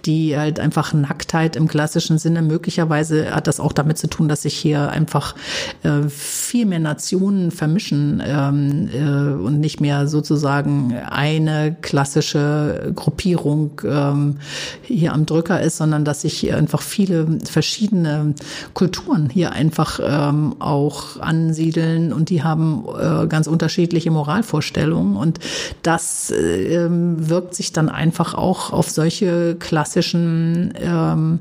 die 0.05 0.37
halt 0.37 0.61
einfach 0.61 0.93
Nacktheit 0.93 1.57
im 1.57 1.69
klassischen 1.69 2.19
Sinne 2.19 2.43
möglicherweise 2.43 3.35
hat 3.35 3.47
das 3.47 3.61
auch 3.61 3.73
damit 3.73 3.99
zu 3.99 4.09
tun, 4.09 4.29
dass 4.29 4.43
sich 4.43 4.57
hier 4.57 4.91
einfach 4.91 5.35
äh, 5.83 6.09
viel 6.09 6.67
mehr 6.67 6.79
Nationen 6.79 7.51
vermischen 7.51 8.06
ähm, 8.25 8.89
äh, 8.93 9.33
und 9.33 9.61
nicht 9.61 9.81
mehr 9.81 10.07
sozusagen 10.07 10.95
eine 10.95 11.77
klassische 11.81 12.93
Gruppierung 12.95 13.81
ähm, 13.85 14.37
hier 14.83 15.13
am 15.13 15.27
Drücker 15.27 15.61
ist, 15.61 15.77
sondern 15.77 16.05
dass 16.05 16.23
sich 16.23 16.53
einfach 16.53 16.83
viele 16.83 17.39
verschiedene 17.45 18.35
Kulturen 18.75 19.29
hier 19.31 19.53
einfach 19.53 20.01
ähm, 20.03 20.57
auch 20.59 21.21
ansiedeln. 21.21 22.13
Und 22.13 22.31
die 22.31 22.43
haben 22.43 22.85
äh, 22.99 23.27
ganz 23.27 23.47
unterschiedliche 23.47 24.11
Moralvorstellungen. 24.11 25.17
Und 25.17 25.39
das 25.83 26.31
äh, 26.31 26.89
wirkt 26.91 27.55
sich 27.55 27.73
dann 27.73 27.89
einfach 27.89 28.35
auch 28.35 28.73
auf 28.73 28.91
solche 28.91 29.57
klassischen 29.59 30.75
ähm, 30.81 31.41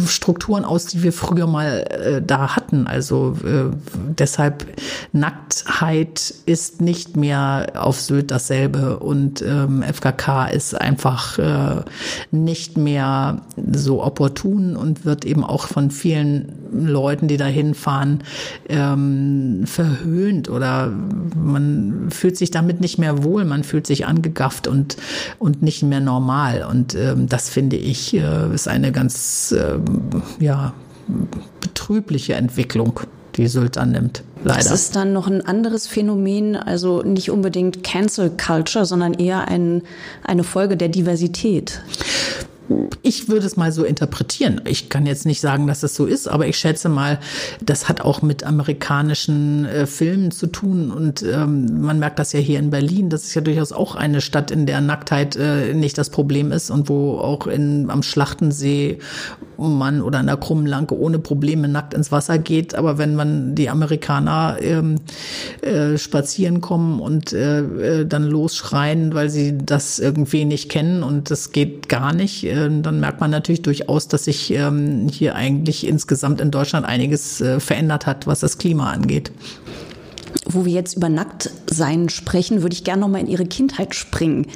Strukturen 0.07 0.65
aus, 0.65 0.87
die 0.87 1.03
wir 1.03 1.13
früher 1.13 1.47
mal 1.47 1.85
äh, 1.89 2.23
da 2.23 2.57
hatten. 2.57 2.87
Also 2.87 3.37
äh, 3.45 3.75
deshalb 4.19 4.67
Nacktheit 5.13 6.35
ist 6.47 6.81
nicht 6.81 7.17
mehr 7.17 7.73
auf 7.77 8.01
Sylt 8.01 8.31
dasselbe 8.31 8.99
und 8.99 9.43
ähm, 9.43 9.83
FKK 9.83 10.47
ist 10.47 10.81
einfach 10.81 11.39
äh, 11.39 11.83
nicht 12.31 12.77
mehr 12.77 13.43
so 13.73 14.03
opportun 14.03 14.77
und 14.77 15.05
wird 15.05 15.25
eben 15.25 15.45
auch 15.45 15.69
von 15.69 15.91
vielen 15.91 16.53
Leuten, 16.73 17.29
die 17.29 17.37
da 17.37 17.47
hinfahren, 17.47 18.25
ähm, 18.69 19.63
verhöhnt 19.67 20.49
oder 20.49 20.93
man 21.37 22.09
fühlt 22.11 22.37
sich 22.37 22.51
damit 22.51 22.81
nicht 22.81 22.99
mehr 22.99 23.23
wohl, 23.23 23.45
man 23.45 23.63
fühlt 23.63 23.87
sich 23.87 24.07
angegafft 24.07 24.67
und, 24.67 24.97
und 25.39 25.63
nicht 25.63 25.83
mehr 25.83 26.01
normal. 26.01 26.67
Und 26.69 26.95
ähm, 26.95 27.29
das 27.29 27.49
finde 27.49 27.77
ich, 27.77 28.15
äh, 28.15 28.53
ist 28.65 28.69
eine 28.69 28.93
ganz 28.93 29.55
ähm, 29.57 30.23
ja, 30.41 30.73
betrübliche 31.61 32.35
Entwicklung, 32.35 33.01
die 33.37 33.47
Sylt 33.47 33.77
annimmt. 33.77 34.23
Leider. 34.43 34.59
Das 34.59 34.71
ist 34.71 34.97
dann 34.97 35.13
noch 35.13 35.27
ein 35.27 35.45
anderes 35.45 35.87
Phänomen, 35.87 36.57
also 36.57 37.03
nicht 37.03 37.31
unbedingt 37.31 37.85
Cancel 37.85 38.31
Culture, 38.31 38.87
sondern 38.87 39.15
eher 39.15 39.49
ein, 39.49 39.83
eine 40.23 40.45
Folge 40.45 40.77
der 40.77 40.89
Diversität. 40.89 41.83
Ich 43.03 43.29
würde 43.29 43.47
es 43.47 43.57
mal 43.57 43.73
so 43.73 43.85
interpretieren. 43.85 44.63
Ich 44.65 44.89
kann 44.89 45.05
jetzt 45.05 45.27
nicht 45.27 45.41
sagen, 45.41 45.67
dass 45.67 45.83
es 45.83 45.95
so 45.95 46.07
ist, 46.07 46.27
aber 46.29 46.47
ich 46.47 46.57
schätze 46.57 46.89
mal, 46.89 47.19
das 47.61 47.89
hat 47.89 48.01
auch 48.01 48.23
mit 48.23 48.45
amerikanischen 48.45 49.67
äh, 49.67 49.87
Filmen 49.87 50.31
zu 50.31 50.47
tun. 50.47 50.91
Und 50.91 51.23
ähm, 51.23 51.83
man 51.83 51.99
merkt 51.99 52.19
das 52.19 52.33
ja 52.33 52.41
hier 52.41 52.59
in 52.59 52.71
Berlin. 52.71 53.11
Das 53.11 53.25
ist 53.25 53.35
ja 53.35 53.43
durchaus 53.43 53.73
auch 53.73 53.95
eine 53.97 54.23
Stadt, 54.23 54.51
in 54.51 54.65
der 54.65 54.81
Nacktheit 54.81 55.37
äh, 55.37 55.75
nicht 55.75 55.99
das 55.99 56.09
Problem 56.09 56.53
ist 56.53 56.71
und 56.71 56.89
wo 56.89 57.19
auch 57.19 57.47
in, 57.47 57.91
am 57.91 58.03
Schlachtensee 58.03 58.99
man 59.59 60.01
oder 60.01 60.19
an 60.19 60.27
der 60.27 60.37
krummen 60.37 60.67
Lanke 60.67 60.99
ohne 60.99 61.19
Probleme 61.19 61.69
nackt 61.69 61.93
ins 61.93 62.11
Wasser 62.11 62.39
geht. 62.39 62.75
Aber 62.75 62.97
wenn 62.97 63.15
man 63.15 63.55
die 63.55 63.69
Amerikaner 63.69 64.57
ähm, 64.61 64.97
äh, 65.61 65.99
spazieren 65.99 66.61
kommen 66.63 67.01
und 67.01 67.33
äh, 67.33 67.61
äh 67.61 68.07
dann 68.07 68.25
losschreien, 68.25 69.15
weil 69.15 69.29
sie 69.29 69.59
das 69.59 69.99
irgendwie 69.99 70.45
nicht 70.45 70.71
kennen 70.71 71.03
und 71.03 71.31
das 71.31 71.53
geht 71.53 71.89
gar 71.89 72.13
nicht, 72.15 72.45
äh, 72.45 72.54
dann 72.55 73.01
merkt 73.01 73.21
man 73.21 73.31
natürlich 73.31 73.63
durchaus, 73.63 74.09
dass 74.09 74.25
sich 74.25 74.51
ähm, 74.53 75.09
hier 75.11 75.35
eigentlich 75.35 75.87
insgesamt 75.87 76.41
in 76.41 76.51
Deutschland 76.51 76.87
einiges 76.87 77.41
äh, 77.41 77.61
verändert 77.61 78.07
hat, 78.07 78.27
was 78.27 78.41
das 78.41 78.59
Klima 78.59 78.91
angeht. 78.91 79.33
Wo 80.45 80.65
wir 80.65 80.73
jetzt 80.73 80.97
über 80.97 81.09
Nacktsein 81.09 82.09
sprechen, 82.09 82.63
würde 82.63 82.75
ich 82.75 82.85
gerne 82.85 83.01
noch 83.01 83.09
mal 83.09 83.21
in 83.21 83.27
Ihre 83.27 83.47
Kindheit 83.47 83.95
springen. 83.95 84.47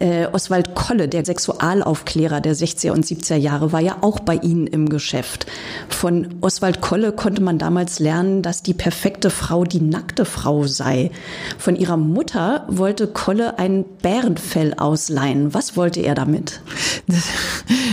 Äh, 0.00 0.26
Oswald 0.32 0.74
Kolle, 0.74 1.08
der 1.08 1.24
Sexualaufklärer 1.24 2.40
der 2.40 2.56
60er 2.56 2.90
und 2.90 3.04
70er 3.04 3.36
Jahre, 3.36 3.72
war 3.72 3.80
ja 3.80 3.98
auch 4.00 4.20
bei 4.20 4.36
Ihnen 4.36 4.66
im 4.66 4.88
Geschäft. 4.88 5.46
Von 5.88 6.34
Oswald 6.40 6.80
Kolle 6.80 7.12
konnte 7.12 7.42
man 7.42 7.58
damals 7.58 8.00
lernen, 8.00 8.42
dass 8.42 8.62
die 8.62 8.74
perfekte 8.74 9.30
Frau 9.30 9.64
die 9.64 9.80
nackte 9.80 10.24
Frau 10.24 10.66
sei. 10.66 11.10
Von 11.58 11.76
ihrer 11.76 11.96
Mutter 11.96 12.66
wollte 12.68 13.06
Kolle 13.06 13.58
ein 13.58 13.84
Bärenfell 14.02 14.74
ausleihen. 14.74 15.54
Was 15.54 15.76
wollte 15.76 16.00
er 16.00 16.14
damit? 16.14 16.60
Das, 17.06 17.24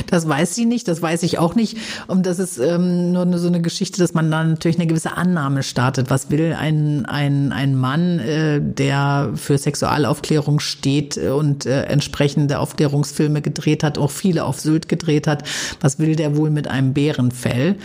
das 0.07 0.27
weiß 0.27 0.55
sie 0.55 0.65
nicht, 0.65 0.87
das 0.87 1.01
weiß 1.01 1.23
ich 1.23 1.37
auch 1.37 1.55
nicht. 1.55 1.77
Und 2.07 2.25
das 2.25 2.39
ist 2.39 2.57
ähm, 2.57 3.11
nur 3.11 3.37
so 3.37 3.47
eine 3.47 3.61
Geschichte, 3.61 3.99
dass 3.99 4.13
man 4.13 4.31
dann 4.31 4.51
natürlich 4.51 4.77
eine 4.77 4.87
gewisse 4.87 5.17
Annahme 5.17 5.63
startet. 5.63 6.09
Was 6.09 6.29
will 6.29 6.55
ein, 6.57 7.05
ein, 7.05 7.40
ein 7.51 7.75
Mann, 7.75 8.19
äh, 8.19 8.61
der 8.61 9.31
für 9.35 9.57
Sexualaufklärung 9.57 10.59
steht 10.59 11.17
und 11.17 11.65
äh, 11.65 11.83
entsprechende 11.83 12.59
Aufklärungsfilme 12.59 13.41
gedreht 13.41 13.83
hat, 13.83 13.97
auch 13.97 14.11
viele 14.11 14.45
auf 14.45 14.59
Sylt 14.59 14.87
gedreht 14.87 15.27
hat. 15.27 15.43
Was 15.79 15.97
will 15.97 16.15
der 16.15 16.35
wohl 16.35 16.49
mit 16.49 16.67
einem 16.67 16.93
Bärenfell? 16.93 17.75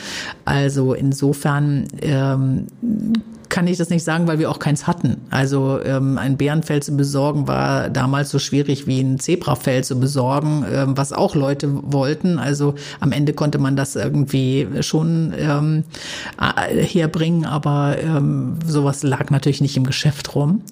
Also 0.45 0.93
insofern 0.93 1.89
ähm, 2.03 2.67
kann 3.49 3.67
ich 3.67 3.79
das 3.79 3.91
nicht 3.91 4.05
sagen, 4.05 4.27
weil 4.27 4.39
wir 4.39 4.51
auch 4.51 4.59
keins 4.59 4.87
hatten. 4.87 5.23
Also 5.31 5.81
ähm, 5.83 6.19
ein 6.19 6.37
Bärenfell 6.37 6.83
zu 6.83 6.97
besorgen 6.97 7.49
war 7.49 7.91
damals 7.91 8.31
so 8.31 8.39
schwierig 8.39 8.87
wie 8.87 9.01
ein 9.01 9.19
Zebrafell 9.19 9.85
zu 9.85 9.99
besorgen, 9.99 10.65
ähm, 10.71 10.97
was 10.97 11.13
auch 11.13 11.35
Leute 11.35 11.69
wollten. 11.93 12.39
Also 12.39 12.75
am 13.01 13.13
Ende 13.13 13.33
konnte 13.33 13.59
man 13.59 13.77
das 13.77 13.97
irgendwie 13.97 14.67
schon 14.81 15.33
ähm, 15.39 15.85
herbringen, 16.39 17.45
aber 17.45 17.97
ähm, 18.03 18.59
sowas 18.67 19.03
lag 19.03 19.31
natürlich 19.31 19.61
nicht 19.61 19.77
im 19.77 19.85
Geschäft 19.85 20.35
rum. 20.35 20.63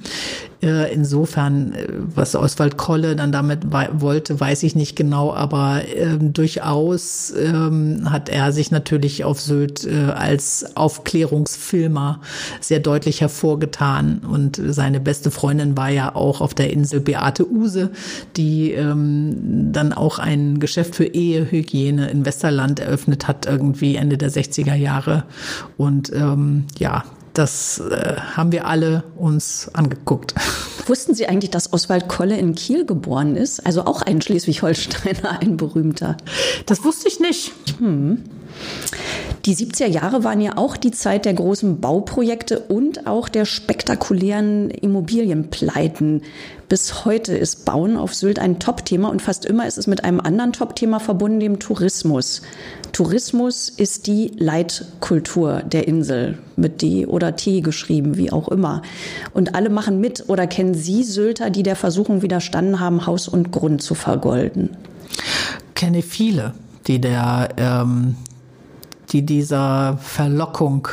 Äh, 0.65 0.95
insofern, 0.95 1.75
äh, 1.75 1.89
was 2.15 2.35
Oswald 2.35 2.79
Kolle 2.79 3.17
dann 3.17 3.33
damit 3.33 3.67
wollte, 3.71 4.41
weiß 4.41 4.63
ich 4.63 4.75
nicht 4.75 4.97
genau, 4.97 5.35
aber 5.35 5.83
ähm, 5.95 6.33
durchaus 6.33 7.35
ähm, 7.37 8.11
hat 8.11 8.31
er 8.31 8.51
sich 8.51 8.71
natürlich 8.71 9.25
auf 9.25 9.43
Sylt 9.43 9.85
äh, 9.85 10.13
als 10.13 10.75
Aufklärungsfilmer 10.75 12.21
sehr 12.61 12.81
deutlich 12.81 13.21
hervorgetan. 13.21 14.23
Und 14.27 14.59
seine 14.69 15.01
beste 15.01 15.31
Freundin 15.31 15.77
war 15.77 15.91
ja 15.91 16.15
auch 16.15 16.41
auf 16.41 16.55
der 16.55 16.73
Insel 16.73 17.01
Beate 17.01 17.47
Use, 17.47 17.91
die 18.37 18.73
ähm, 18.73 19.71
dann 19.71 19.93
auch 19.93 20.19
ein 20.19 20.61
Geschäft 20.61 20.95
für 20.95 21.05
Ehehygiene 21.05 22.09
in 22.09 22.25
Westerland 22.25 22.81
eröffnet 22.81 23.29
hat, 23.29 23.45
irgendwie 23.45 23.97
Ende 23.97 24.17
der 24.17 24.31
60er 24.31 24.75
Jahre. 24.75 25.25
Und 25.77 26.11
ähm, 26.15 26.65
ja, 26.79 27.05
das 27.35 27.81
äh, 27.81 28.17
haben 28.35 28.53
wir 28.53 28.67
alle 28.67 29.05
uns 29.17 29.71
angeguckt. 29.73 30.35
Wussten 30.87 31.15
Sie 31.15 31.27
eigentlich, 31.27 31.51
dass 31.51 31.73
Oswald 31.73 32.09
Kolle 32.09 32.37
in 32.37 32.55
Kiel 32.55 32.85
geboren 32.85 33.37
ist? 33.37 33.67
Also 33.67 33.85
auch 33.85 34.03
ein 34.03 34.21
Schleswig-Holsteiner, 34.21 35.41
ein 35.41 35.57
berühmter. 35.57 36.17
Das 36.67 36.85
wusste 36.85 37.09
ich 37.09 37.21
nicht. 37.21 37.53
Hm. 37.79 38.23
Die 39.47 39.55
70er 39.55 39.87
Jahre 39.87 40.25
waren 40.25 40.41
ja 40.41 40.57
auch 40.57 40.77
die 40.77 40.91
Zeit 40.91 41.25
der 41.25 41.35
großen 41.35 41.81
Bauprojekte 41.81 42.61
und 42.61 43.07
auch 43.07 43.29
der 43.29 43.45
spektakulären 43.45 44.71
Immobilienpleiten. 44.71 46.23
Bis 46.69 47.05
heute 47.05 47.37
ist 47.37 47.65
Bauen 47.65 47.97
auf 47.97 48.15
Sylt 48.15 48.39
ein 48.39 48.59
Top-Thema 48.59 49.11
und 49.11 49.21
fast 49.21 49.45
immer 49.45 49.67
ist 49.67 49.77
es 49.77 49.87
mit 49.87 50.05
einem 50.05 50.21
anderen 50.21 50.53
Top-Thema 50.53 50.99
verbunden, 50.99 51.41
dem 51.41 51.59
Tourismus. 51.59 52.43
Tourismus 52.95 53.69
ist 53.69 54.07
die 54.07 54.31
Leitkultur 54.39 55.63
der 55.65 55.89
Insel, 55.89 56.39
mit 56.55 56.81
D 56.81 57.07
oder 57.07 57.35
T 57.35 57.61
geschrieben, 57.61 58.17
wie 58.17 58.31
auch 58.31 58.47
immer. 58.47 58.83
Und 59.33 59.57
alle 59.57 59.69
machen 59.69 60.01
mit 60.01 60.29
oder 60.29 60.47
kennen 60.47 60.75
Sie 60.75 61.03
Sylter, 61.03 61.51
die 61.51 61.65
der 61.65 61.75
Versuchung 61.75 62.23
widerstanden 62.23 62.79
haben, 62.79 63.05
Haus 63.05 63.27
und 63.27 63.51
Grund 63.51 63.83
zu 63.83 63.97
vergolden? 63.97 64.77
Kenne 65.75 66.03
viele, 66.03 66.55
die 66.87 67.01
der 67.01 67.49
ähm, 67.57 68.15
die 69.11 69.27
dieser 69.27 69.99
Verlockung 70.01 70.87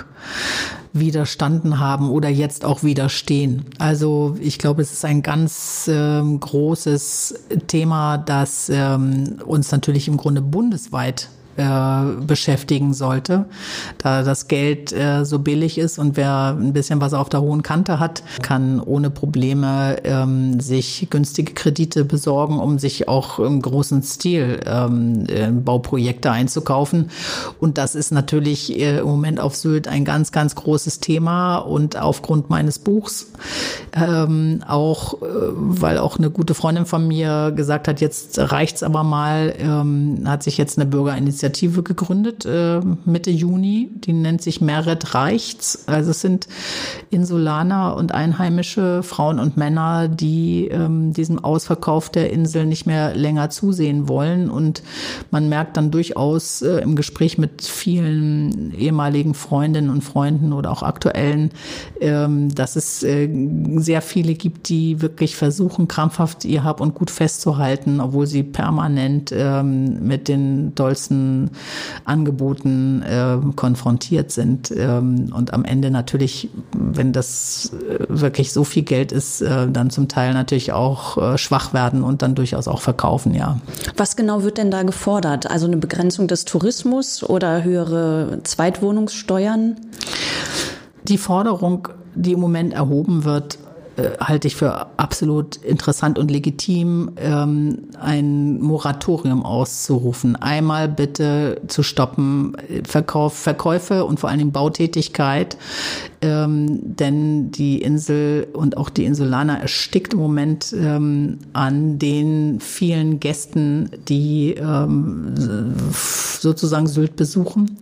widerstanden 0.94 1.80
haben 1.80 2.10
oder 2.10 2.30
jetzt 2.30 2.66
auch 2.66 2.82
widerstehen. 2.82 3.66
Also 3.78 4.36
ich 4.42 4.58
glaube, 4.58 4.82
es 4.82 4.92
ist 4.92 5.06
ein 5.06 5.22
ganz 5.22 5.88
ähm, 5.88 6.40
großes 6.40 7.36
Thema, 7.68 8.18
das 8.18 8.70
ähm, 8.70 9.38
uns 9.46 9.72
natürlich 9.72 10.08
im 10.08 10.18
Grunde 10.18 10.42
bundesweit 10.42 11.30
äh, 11.58 12.22
beschäftigen 12.26 12.94
sollte, 12.94 13.46
da 13.98 14.24
das 14.24 14.48
Geld 14.48 14.94
äh, 14.94 15.26
so 15.26 15.40
billig 15.40 15.78
ist 15.78 16.00
und 16.00 16.18
wer 16.18 16.56
ein 16.58 16.74
bisschen 16.74 17.02
was 17.02 17.14
auf 17.14 17.30
der 17.30 17.42
hohen 17.42 17.62
Kante 17.62 18.00
hat, 18.00 18.24
kann 18.42 18.80
ohne 18.80 19.10
Probleme 19.10 19.98
ähm, 20.04 20.60
sich 20.60 21.08
günstige 21.10 21.54
Kredite 21.54 22.06
besorgen, 22.06 22.60
um 22.60 22.80
sich 22.80 23.08
auch 23.08 23.40
im 23.40 23.62
großen 23.62 24.02
Stil 24.04 24.62
ähm, 24.66 25.26
äh, 25.28 25.52
Bauprojekte 25.52 26.32
einzukaufen. 26.32 27.10
Und 27.60 27.78
das 27.78 27.96
ist 27.96 28.12
natürlich 28.12 28.80
äh, 28.80 29.00
im 29.00 29.08
Moment 29.08 29.40
auf 29.40 29.56
Sylt 29.56 29.88
ein 29.88 30.06
ganz, 30.06 30.32
ganz 30.32 30.56
großes 30.56 31.00
Thema 31.00 31.58
und 31.58 31.98
aufgrund 31.98 32.50
meines 32.50 32.80
Buchs 32.80 33.28
ähm, 33.94 34.64
auch, 34.68 35.22
äh, 35.22 35.26
weil 35.26 35.98
auch 35.98 36.18
eine 36.18 36.30
gute 36.30 36.54
Freundin 36.54 36.86
von 36.86 37.08
mir 37.08 37.52
gesagt 37.56 37.88
hat, 37.88 38.02
jetzt 38.02 38.40
reicht's 38.40 38.84
aber 38.84 39.04
mal, 39.04 39.54
ähm, 39.60 40.24
hat 40.26 40.44
sich 40.44 40.58
jetzt 40.58 40.78
eine 40.80 40.86
Bürgerinitiative 40.90 41.41
Initiative 41.42 41.82
gegründet, 41.82 42.46
äh, 42.46 42.82
Mitte 43.06 43.32
Juni. 43.32 43.90
Die 43.96 44.14
nennt 44.14 44.44
sich 44.44 44.62
Meret 44.62 45.16
Reichts. 45.16 45.88
Also 45.88 46.12
es 46.12 46.22
sind 46.22 46.48
Insulaner 47.10 47.96
und 47.96 48.14
einheimische 48.14 49.02
Frauen 49.02 49.40
und 49.40 49.58
Männer, 49.58 50.08
die 50.08 50.68
ähm, 50.68 51.14
diesem 51.14 51.44
Ausverkauf 51.44 52.12
der 52.12 52.32
Insel 52.32 52.66
nicht 52.68 52.86
mehr 52.86 53.16
länger 53.16 53.50
zusehen 53.50 54.08
wollen. 54.08 54.52
Und 54.52 54.84
man 55.32 55.50
merkt 55.50 55.78
dann 55.78 55.90
durchaus 55.90 56.62
äh, 56.62 56.78
im 56.78 56.96
Gespräch 56.96 57.40
mit 57.40 57.64
vielen 57.64 58.74
ehemaligen 58.76 59.34
Freundinnen 59.34 59.90
und 59.90 60.04
Freunden 60.04 60.54
oder 60.54 60.72
auch 60.72 60.84
aktuellen, 60.84 61.50
ähm, 62.00 62.54
dass 62.54 62.76
es 62.76 63.02
äh, 63.02 63.28
sehr 63.78 64.04
viele 64.04 64.36
gibt, 64.36 64.70
die 64.70 65.02
wirklich 65.02 65.36
versuchen, 65.36 65.88
krampfhaft 65.88 66.46
ihr 66.46 66.64
Hab 66.64 66.82
und 66.82 66.94
Gut 66.94 67.10
festzuhalten, 67.10 68.00
obwohl 68.00 68.28
sie 68.28 68.44
permanent 68.44 69.34
ähm, 69.36 70.06
mit 70.06 70.28
den 70.28 70.76
dollsten 70.76 71.31
Angeboten 72.06 73.02
äh, 73.02 73.38
konfrontiert 73.56 74.32
sind. 74.32 74.72
Ähm, 74.76 75.32
und 75.36 75.54
am 75.54 75.66
Ende 75.66 75.92
natürlich, 75.92 76.50
wenn 76.74 77.14
das 77.14 77.72
äh, 77.74 78.06
wirklich 78.08 78.52
so 78.54 78.64
viel 78.64 78.84
Geld 78.84 79.12
ist, 79.12 79.42
äh, 79.42 79.70
dann 79.70 79.90
zum 79.90 80.08
Teil 80.08 80.34
natürlich 80.34 80.72
auch 80.74 81.18
äh, 81.18 81.38
schwach 81.38 81.74
werden 81.74 82.04
und 82.04 82.22
dann 82.22 82.36
durchaus 82.36 82.68
auch 82.68 82.82
verkaufen, 82.82 83.34
ja. 83.34 83.60
Was 83.98 84.16
genau 84.16 84.44
wird 84.44 84.58
denn 84.58 84.72
da 84.72 84.84
gefordert? 84.84 85.50
Also 85.50 85.68
eine 85.68 85.78
Begrenzung 85.78 86.28
des 86.28 86.46
Tourismus 86.46 87.24
oder 87.24 87.64
höhere 87.64 88.40
Zweitwohnungssteuern? 88.44 89.76
Die 91.04 91.18
Forderung, 91.18 91.88
die 92.16 92.34
im 92.34 92.40
Moment 92.40 92.74
erhoben 92.74 93.24
wird, 93.24 93.58
äh, 93.98 94.12
halte 94.20 94.48
ich 94.48 94.56
für 94.56 94.88
absolut 94.98 95.58
interessant 95.58 96.18
und 96.18 96.32
legitim, 96.32 97.12
ähm, 97.18 97.90
ein 98.00 98.62
Moratorium 98.62 99.44
auszurufen. 99.46 100.36
Einmal 100.36 100.88
bitte 100.88 101.62
zu 101.68 101.84
stoppen 101.84 102.56
Verkauf, 102.84 103.34
Verkäufe 103.34 104.06
und 104.06 104.20
vor 104.20 104.30
allen 104.30 104.40
Dingen 104.40 104.52
Bautätigkeit, 104.54 105.58
ähm, 106.22 106.96
denn 106.96 107.52
die 107.52 107.82
Insel 107.82 108.48
und 108.54 108.78
auch 108.78 108.90
die 108.90 109.04
Insulaner 109.04 109.60
erstickt 109.60 110.14
im 110.14 110.20
Moment 110.20 110.74
ähm, 110.74 111.40
an 111.52 112.00
den 112.00 112.62
vielen 112.62 113.20
Gästen, 113.20 113.90
die 114.08 114.54
ähm, 114.54 115.34
sozusagen 115.92 116.88
Sylt 116.88 117.18
besuchen. 117.18 117.78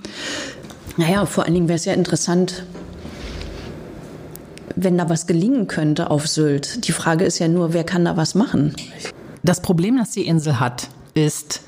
Naja, 0.97 1.25
vor 1.25 1.45
allen 1.45 1.53
Dingen 1.53 1.67
wäre 1.67 1.77
es 1.77 1.85
ja 1.85 1.93
interessant, 1.93 2.65
wenn 4.83 4.97
da 4.97 5.09
was 5.09 5.27
gelingen 5.27 5.67
könnte 5.67 6.09
auf 6.11 6.27
Sylt. 6.27 6.87
Die 6.87 6.91
Frage 6.91 7.25
ist 7.25 7.39
ja 7.39 7.47
nur, 7.47 7.73
wer 7.73 7.83
kann 7.83 8.05
da 8.05 8.17
was 8.17 8.35
machen? 8.35 8.75
Das 9.43 9.61
Problem, 9.61 9.97
das 9.97 10.11
die 10.11 10.27
Insel 10.27 10.59
hat, 10.59 10.89
ist, 11.13 11.61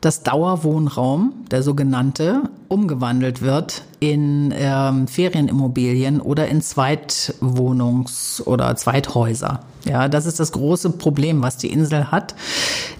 dass 0.00 0.22
Dauerwohnraum, 0.22 1.32
der 1.50 1.62
sogenannte, 1.62 2.42
umgewandelt 2.68 3.42
wird 3.42 3.82
in 4.00 4.54
ähm, 4.56 5.08
Ferienimmobilien 5.08 6.20
oder 6.20 6.48
in 6.48 6.60
Zweitwohnungs- 6.60 8.42
oder 8.42 8.76
Zweithäuser. 8.76 9.60
Ja, 9.88 10.08
das 10.08 10.26
ist 10.26 10.38
das 10.38 10.52
große 10.52 10.90
Problem, 10.90 11.42
was 11.42 11.56
die 11.56 11.72
Insel 11.72 12.10
hat. 12.10 12.34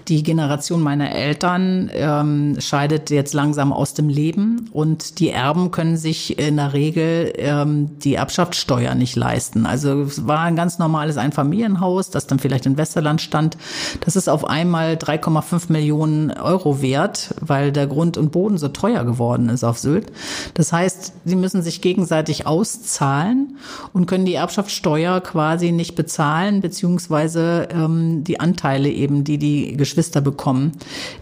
Die 0.07 0.23
Generation 0.23 0.81
meiner 0.81 1.11
Eltern 1.11 1.91
ähm, 1.93 2.55
scheidet 2.59 3.11
jetzt 3.11 3.33
langsam 3.35 3.71
aus 3.71 3.93
dem 3.93 4.09
Leben 4.09 4.69
und 4.73 5.19
die 5.19 5.29
Erben 5.29 5.69
können 5.69 5.97
sich 5.97 6.39
in 6.39 6.55
der 6.55 6.73
Regel 6.73 7.31
ähm, 7.37 7.99
die 7.99 8.15
Erbschaftssteuer 8.15 8.95
nicht 8.95 9.15
leisten. 9.15 9.67
Also 9.67 10.01
es 10.01 10.25
war 10.25 10.39
ein 10.39 10.55
ganz 10.55 10.79
normales 10.79 11.17
Einfamilienhaus, 11.17 12.09
das 12.09 12.25
dann 12.25 12.39
vielleicht 12.39 12.65
in 12.65 12.77
Westerland 12.77 13.21
stand. 13.21 13.57
Das 13.99 14.15
ist 14.15 14.27
auf 14.27 14.45
einmal 14.45 14.93
3,5 14.93 15.71
Millionen 15.71 16.31
Euro 16.31 16.81
wert, 16.81 17.35
weil 17.39 17.71
der 17.71 17.85
Grund 17.85 18.17
und 18.17 18.31
Boden 18.31 18.57
so 18.57 18.69
teuer 18.69 19.03
geworden 19.03 19.49
ist 19.49 19.63
auf 19.63 19.77
Sylt. 19.77 20.11
Das 20.55 20.73
heißt, 20.73 20.88
sie 21.25 21.35
müssen 21.35 21.61
sich 21.61 21.81
gegenseitig 21.81 22.45
auszahlen 22.47 23.57
und 23.93 24.05
können 24.05 24.25
die 24.25 24.33
Erbschaftssteuer 24.33 25.21
quasi 25.21 25.71
nicht 25.71 25.95
bezahlen, 25.95 26.61
beziehungsweise 26.61 27.67
ähm, 27.71 28.23
die 28.23 28.39
Anteile 28.39 28.89
eben, 28.89 29.23
die 29.23 29.37
die 29.37 29.77
Geschwister 29.77 30.21
bekommen, 30.21 30.73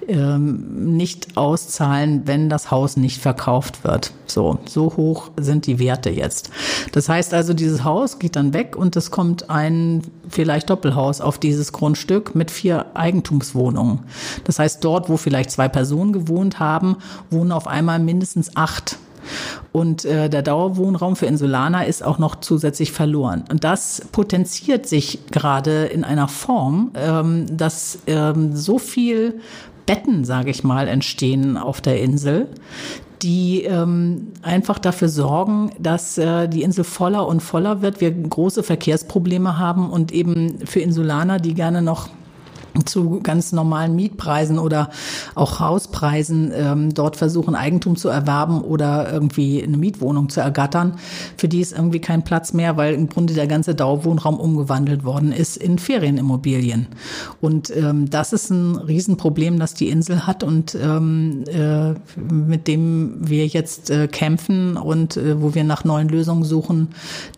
ähm, 0.08 0.96
nicht 0.96 1.38
auszahlen, 1.38 2.24
wenn 2.26 2.50
das 2.50 2.72
Haus 2.72 2.98
nicht 2.98 3.22
verkauft 3.22 3.84
wird. 3.84 4.12
So, 4.26 4.60
so 4.66 4.96
hoch 4.98 5.32
sind 5.38 5.68
die 5.68 5.80
Werte 5.80 6.10
jetzt. 6.10 6.50
Das 6.92 7.10
heißt 7.10 7.34
also, 7.34 7.54
dieses 7.54 7.84
Haus 7.84 8.20
geht 8.20 8.36
dann 8.36 8.54
weg 8.54 8.76
und 8.76 8.96
es 8.96 9.12
kommt 9.12 9.50
ein 9.50 10.02
vielleicht 10.30 10.70
Doppelhaus 10.70 11.22
auf 11.22 11.38
dieses 11.38 11.72
Grundstück 11.72 12.36
mit 12.36 12.52
vier 12.52 12.88
Eigentumswohnungen. 12.94 14.00
Das 14.44 14.60
heißt, 14.60 14.84
dort, 14.84 15.10
wo 15.10 15.18
vielleicht 15.18 15.52
zwei 15.52 15.68
Personen 15.68 16.14
gewohnt 16.14 16.60
haben, 16.60 16.98
wohnen 17.30 17.52
auf 17.52 17.68
einmal 17.68 18.00
mindestens 18.00 18.56
acht 18.56 18.98
und 19.72 20.06
äh, 20.06 20.30
der 20.30 20.42
Dauerwohnraum 20.42 21.16
für 21.16 21.26
Insulaner 21.26 21.86
ist 21.86 22.04
auch 22.04 22.20
noch 22.20 22.36
zusätzlich 22.36 22.92
verloren. 22.92 23.44
Und 23.50 23.64
das 23.64 24.02
potenziert 24.12 24.88
sich 24.88 25.20
gerade 25.32 25.86
in 25.86 26.04
einer 26.04 26.28
Form, 26.28 26.92
ähm, 26.96 27.46
dass 27.56 28.00
ähm, 28.08 28.56
so 28.56 28.80
viel 28.80 29.40
Betten, 29.86 30.26
sage 30.26 30.52
ich 30.52 30.64
mal, 30.64 30.88
entstehen 30.88 31.58
auf 31.58 31.82
der 31.82 32.02
Insel, 32.02 32.48
die 33.22 33.64
ähm, 33.64 34.28
einfach 34.44 34.78
dafür 34.80 35.10
sorgen, 35.10 35.72
dass 35.80 36.18
äh, 36.18 36.48
die 36.48 36.62
Insel 36.62 36.84
voller 36.84 37.28
und 37.28 37.42
voller 37.42 37.82
wird, 37.82 38.02
wir 38.02 38.12
große 38.12 38.64
Verkehrsprobleme 38.64 39.58
haben 39.58 39.90
und 39.90 40.12
eben 40.12 40.60
für 40.66 40.82
Insulaner, 40.82 41.40
die 41.40 41.54
gerne 41.54 41.82
noch 41.82 42.10
zu 42.86 43.20
ganz 43.22 43.52
normalen 43.52 43.96
Mietpreisen 43.96 44.60
oder 44.60 44.90
auch 45.36 45.60
Hauspreisen 45.60 46.52
ähm, 46.54 46.94
dort 46.94 47.16
versuchen, 47.16 47.56
Eigentum 47.56 47.96
zu 47.96 48.10
erwerben 48.10 48.62
oder 48.62 49.12
irgendwie 49.12 49.64
eine 49.64 49.78
Mietwohnung 49.78 50.30
zu 50.30 50.42
ergattern. 50.42 50.98
Für 51.38 51.48
die 51.48 51.62
ist 51.62 51.74
irgendwie 51.74 52.00
kein 52.00 52.24
Platz 52.24 52.54
mehr, 52.54 52.78
weil 52.78 52.94
im 52.94 53.10
Grunde 53.10 53.34
der 53.34 53.48
ganze 53.48 53.76
Dauerwohnraum 53.76 54.40
umgewandelt 54.40 55.04
worden 55.04 55.32
ist 55.32 55.58
in 55.58 55.80
Ferienimmobilien. 55.80 56.88
Und 57.42 57.76
ähm, 57.76 58.10
das 58.10 58.34
ist 58.34 58.50
ein 58.50 58.76
Riesenproblem, 58.76 59.60
das 59.60 59.74
die 59.74 59.90
Insel 59.90 60.28
hat 60.28 60.44
und 60.44 60.76
ähm, 60.76 61.44
äh, 61.48 61.94
mit 62.32 62.68
dem 62.68 63.16
wir 63.20 63.48
jetzt 63.48 63.90
äh, 63.90 64.08
kämpfen 64.08 64.78
und 64.78 65.18
äh, 65.18 65.42
wo 65.42 65.54
wir 65.54 65.64
nach 65.64 65.84
neuen 65.84 66.10
Lösungen 66.10 66.44
suchen, 66.44 66.90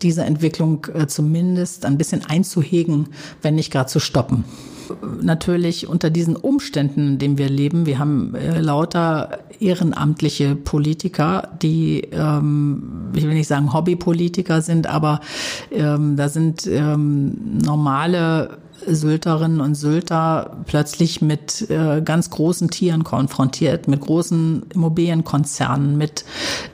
diese 0.02 0.24
Entwicklung 0.24 0.86
äh, 0.94 1.06
zumindest 1.06 1.84
ein 1.84 1.98
bisschen 1.98 2.24
einzuhegen, 2.24 3.08
wenn 3.42 3.54
nicht 3.54 3.70
gar 3.70 3.86
zu 3.86 4.00
stoppen. 4.00 4.44
Natürlich 5.22 5.88
unter 5.88 6.10
diesen 6.10 6.36
Umständen, 6.36 7.08
in 7.08 7.18
denen 7.18 7.38
wir 7.38 7.48
leben, 7.48 7.86
wir 7.86 7.98
haben 7.98 8.34
äh, 8.34 8.60
lauter 8.60 9.40
ehrenamtliche 9.60 10.56
Politiker, 10.56 11.48
die, 11.62 12.02
ähm, 12.12 13.10
ich 13.14 13.24
will 13.24 13.34
nicht 13.34 13.48
sagen 13.48 13.72
Hobbypolitiker 13.72 14.62
sind, 14.62 14.86
aber 14.86 15.20
ähm, 15.70 16.16
da 16.16 16.28
sind 16.28 16.66
ähm, 16.66 17.58
normale 17.62 18.58
Sylterinnen 18.86 19.60
und 19.60 19.74
Sylter 19.74 20.56
plötzlich 20.66 21.22
mit 21.22 21.70
äh, 21.70 22.02
ganz 22.02 22.30
großen 22.30 22.70
Tieren 22.70 23.04
konfrontiert, 23.04 23.88
mit 23.88 24.00
großen 24.00 24.64
Immobilienkonzernen, 24.74 25.96
mit 25.96 26.24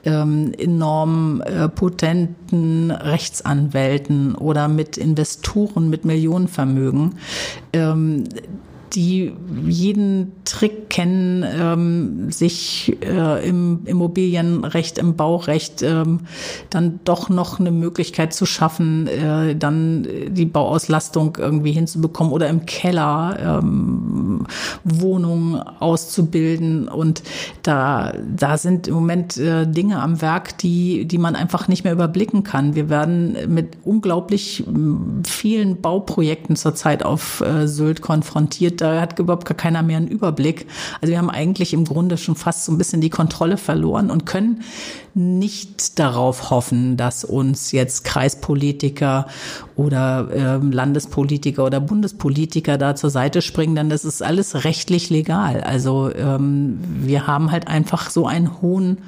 ähm, 0.04 0.52
enorm 0.56 1.42
äh, 1.42 1.68
potenten 1.68 2.90
Rechtsanwälten 2.90 4.34
oder 4.34 4.68
mit 4.68 4.96
Investoren 4.96 5.90
mit 5.90 6.04
Millionenvermögen. 6.04 7.16
Ähm, 7.72 8.24
die 8.92 9.32
jeden 9.66 10.32
Trick 10.44 10.90
kennen, 10.90 11.44
ähm, 11.44 12.30
sich 12.30 12.96
äh, 13.02 13.48
im 13.48 13.80
Immobilienrecht, 13.84 14.98
im 14.98 15.16
Baurecht 15.16 15.82
ähm, 15.82 16.20
dann 16.70 17.00
doch 17.04 17.28
noch 17.28 17.60
eine 17.60 17.70
Möglichkeit 17.70 18.32
zu 18.32 18.46
schaffen, 18.46 19.06
äh, 19.08 19.56
dann 19.56 20.06
die 20.28 20.46
Bauauslastung 20.46 21.36
irgendwie 21.38 21.72
hinzubekommen 21.72 22.32
oder 22.32 22.48
im 22.48 22.66
Keller 22.66 23.60
ähm, 23.60 24.46
Wohnungen 24.84 25.60
auszubilden. 25.60 26.88
Und 26.88 27.22
da, 27.62 28.12
da 28.34 28.56
sind 28.56 28.88
im 28.88 28.94
Moment 28.94 29.36
äh, 29.36 29.66
Dinge 29.66 30.00
am 30.00 30.20
Werk, 30.22 30.58
die, 30.58 31.06
die 31.06 31.18
man 31.18 31.34
einfach 31.36 31.68
nicht 31.68 31.84
mehr 31.84 31.92
überblicken 31.92 32.44
kann. 32.44 32.74
Wir 32.74 32.88
werden 32.88 33.36
mit 33.48 33.78
unglaublich 33.84 34.64
vielen 35.24 35.80
Bauprojekten 35.80 36.56
zurzeit 36.56 37.04
auf 37.04 37.40
äh, 37.40 37.66
Sylt 37.66 38.00
konfrontiert 38.00 38.75
da 38.80 39.00
hat 39.00 39.18
überhaupt 39.18 39.46
gar 39.46 39.56
keiner 39.56 39.82
mehr 39.82 39.96
einen 39.96 40.08
Überblick. 40.08 40.66
Also 41.00 41.10
wir 41.10 41.18
haben 41.18 41.30
eigentlich 41.30 41.72
im 41.72 41.84
Grunde 41.84 42.16
schon 42.16 42.36
fast 42.36 42.64
so 42.64 42.72
ein 42.72 42.78
bisschen 42.78 43.00
die 43.00 43.10
Kontrolle 43.10 43.56
verloren 43.56 44.10
und 44.10 44.26
können 44.26 44.62
nicht 45.14 45.98
darauf 45.98 46.50
hoffen, 46.50 46.98
dass 46.98 47.24
uns 47.24 47.72
jetzt 47.72 48.04
Kreispolitiker 48.04 49.26
oder 49.74 50.28
äh, 50.30 50.56
Landespolitiker 50.58 51.64
oder 51.64 51.80
Bundespolitiker 51.80 52.76
da 52.76 52.94
zur 52.94 53.08
Seite 53.08 53.40
springen, 53.40 53.74
denn 53.76 53.88
das 53.88 54.04
ist 54.04 54.22
alles 54.22 54.64
rechtlich 54.64 55.08
legal. 55.08 55.62
Also 55.62 56.14
ähm, 56.14 56.78
wir 57.00 57.26
haben 57.26 57.50
halt 57.50 57.66
einfach 57.66 58.10
so 58.10 58.26
einen 58.26 58.60
hohen 58.60 58.98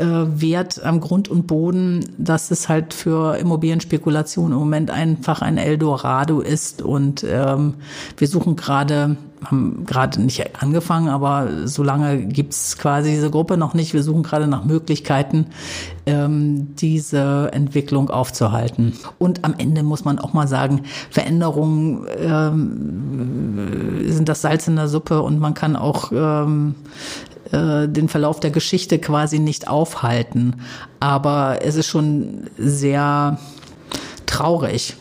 äh, 0.00 0.40
Wert 0.40 0.82
am 0.82 1.00
Grund 1.00 1.28
und 1.28 1.46
Boden, 1.46 2.04
dass 2.16 2.50
es 2.50 2.68
halt 2.68 2.94
für 2.94 3.36
Immobilienspekulation 3.36 4.52
im 4.52 4.58
Moment 4.58 4.90
einfach 4.90 5.42
ein 5.42 5.58
Eldorado 5.58 6.40
ist. 6.40 6.80
Und 6.80 7.24
ähm, 7.28 7.74
wir 8.16 8.26
suchen 8.26 8.56
gerade, 8.56 9.16
haben 9.44 9.84
gerade 9.86 10.22
nicht 10.22 10.62
angefangen, 10.62 11.08
aber 11.08 11.66
so 11.66 11.82
lange 11.82 12.24
gibt's 12.24 12.78
quasi 12.78 13.10
diese 13.10 13.30
Gruppe 13.30 13.58
noch 13.58 13.74
nicht. 13.74 13.92
Wir 13.92 14.02
suchen 14.02 14.22
gerade 14.22 14.46
nach 14.46 14.64
Möglichkeiten, 14.64 15.46
ähm, 16.06 16.74
diese 16.76 17.50
Entwicklung 17.52 18.08
aufzuhalten. 18.08 18.94
Und 19.18 19.44
am 19.44 19.54
Ende 19.58 19.82
muss 19.82 20.04
man 20.04 20.18
auch 20.18 20.32
mal 20.32 20.48
sagen, 20.48 20.82
Veränderungen 21.10 22.06
ähm, 22.18 24.10
sind 24.10 24.30
das 24.30 24.40
Salz 24.40 24.66
in 24.66 24.76
der 24.76 24.88
Suppe 24.88 25.20
und 25.20 25.38
man 25.38 25.52
kann 25.52 25.76
auch 25.76 26.10
ähm, 26.12 26.74
äh, 27.52 27.88
den 27.88 28.08
Verlauf 28.08 28.40
der 28.40 28.50
Geschichte 28.50 28.98
quasi 28.98 29.38
nicht 29.38 29.68
aufhalten. 29.68 30.56
Aber 31.00 31.58
es 31.62 31.76
ist 31.76 31.86
schon 31.86 32.44
sehr 32.56 33.38
traurig, 34.26 34.96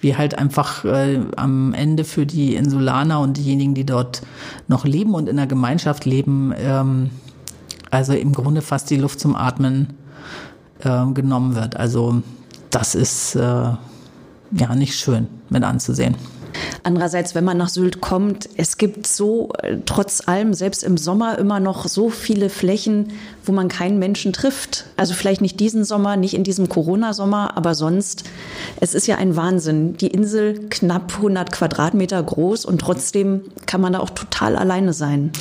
wie 0.00 0.16
halt 0.16 0.36
einfach 0.38 0.84
äh, 0.84 1.20
am 1.36 1.74
Ende 1.74 2.04
für 2.04 2.26
die 2.26 2.54
Insulaner 2.54 3.20
und 3.20 3.36
diejenigen, 3.36 3.74
die 3.74 3.86
dort 3.86 4.22
noch 4.66 4.84
leben 4.84 5.14
und 5.14 5.28
in 5.28 5.36
der 5.36 5.46
Gemeinschaft 5.46 6.04
leben, 6.04 6.52
ähm, 6.58 7.10
also 7.90 8.12
im 8.12 8.32
Grunde 8.32 8.62
fast 8.62 8.90
die 8.90 8.96
Luft 8.96 9.20
zum 9.20 9.34
Atmen 9.34 9.94
äh, 10.80 11.06
genommen 11.12 11.54
wird. 11.54 11.76
Also 11.76 12.22
das 12.70 12.94
ist 12.94 13.34
äh, 13.34 13.40
ja 13.40 14.74
nicht 14.74 14.94
schön 14.94 15.26
mit 15.48 15.64
anzusehen. 15.64 16.14
Andererseits, 16.82 17.34
wenn 17.34 17.44
man 17.44 17.56
nach 17.56 17.68
Sylt 17.68 18.00
kommt, 18.00 18.48
es 18.56 18.78
gibt 18.78 19.06
so 19.06 19.50
äh, 19.62 19.76
trotz 19.84 20.26
allem, 20.26 20.54
selbst 20.54 20.84
im 20.84 20.96
Sommer, 20.96 21.38
immer 21.38 21.60
noch 21.60 21.86
so 21.86 22.10
viele 22.10 22.50
Flächen, 22.50 23.12
wo 23.44 23.52
man 23.52 23.68
keinen 23.68 23.98
Menschen 23.98 24.32
trifft. 24.32 24.86
Also 24.96 25.14
vielleicht 25.14 25.40
nicht 25.40 25.60
diesen 25.60 25.84
Sommer, 25.84 26.16
nicht 26.16 26.34
in 26.34 26.44
diesem 26.44 26.68
Corona-Sommer, 26.68 27.56
aber 27.56 27.74
sonst, 27.74 28.24
es 28.80 28.94
ist 28.94 29.06
ja 29.06 29.16
ein 29.16 29.36
Wahnsinn. 29.36 29.96
Die 29.96 30.08
Insel 30.08 30.68
knapp 30.68 31.14
100 31.16 31.52
Quadratmeter 31.52 32.22
groß 32.22 32.64
und 32.64 32.80
trotzdem 32.80 33.42
kann 33.66 33.80
man 33.80 33.92
da 33.92 34.00
auch 34.00 34.10
total 34.10 34.56
alleine 34.56 34.92
sein. 34.92 35.32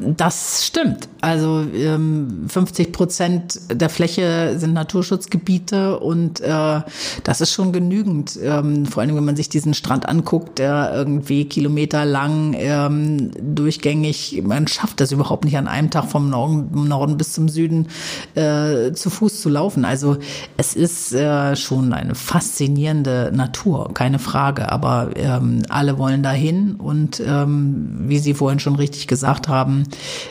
Das 0.00 0.64
stimmt. 0.66 1.08
Also 1.20 1.64
ähm, 1.74 2.44
50 2.48 2.92
Prozent 2.92 3.60
der 3.72 3.88
Fläche 3.88 4.54
sind 4.56 4.72
Naturschutzgebiete 4.72 5.98
und 5.98 6.40
äh, 6.40 6.80
das 7.24 7.40
ist 7.40 7.52
schon 7.52 7.72
genügend. 7.72 8.38
Ähm, 8.40 8.86
vor 8.86 9.02
allem, 9.02 9.16
wenn 9.16 9.24
man 9.24 9.34
sich 9.34 9.48
diesen 9.48 9.74
Strand 9.74 10.08
anguckt, 10.08 10.60
der 10.60 10.92
irgendwie 10.94 11.46
kilometerlang 11.46 12.54
ähm, 12.56 13.30
durchgängig, 13.40 14.42
man 14.44 14.68
schafft 14.68 15.00
das 15.00 15.10
überhaupt 15.10 15.44
nicht 15.44 15.56
an 15.56 15.66
einem 15.66 15.90
Tag 15.90 16.04
vom 16.04 16.30
Norden, 16.30 16.86
Norden 16.86 17.16
bis 17.16 17.32
zum 17.32 17.48
Süden 17.48 17.88
äh, 18.36 18.92
zu 18.92 19.10
Fuß 19.10 19.40
zu 19.40 19.48
laufen. 19.48 19.84
Also 19.84 20.18
es 20.56 20.74
ist 20.74 21.12
äh, 21.12 21.56
schon 21.56 21.92
eine 21.92 22.14
faszinierende 22.14 23.32
Natur, 23.34 23.92
keine 23.92 24.20
Frage. 24.20 24.70
Aber 24.70 25.10
ähm, 25.16 25.62
alle 25.68 25.98
wollen 25.98 26.22
dahin 26.22 26.76
und 26.76 27.20
ähm, 27.26 27.96
wie 28.02 28.18
Sie 28.18 28.34
vorhin 28.34 28.60
schon 28.60 28.76
richtig 28.76 29.08
gesagt 29.08 29.48
haben, 29.48 29.87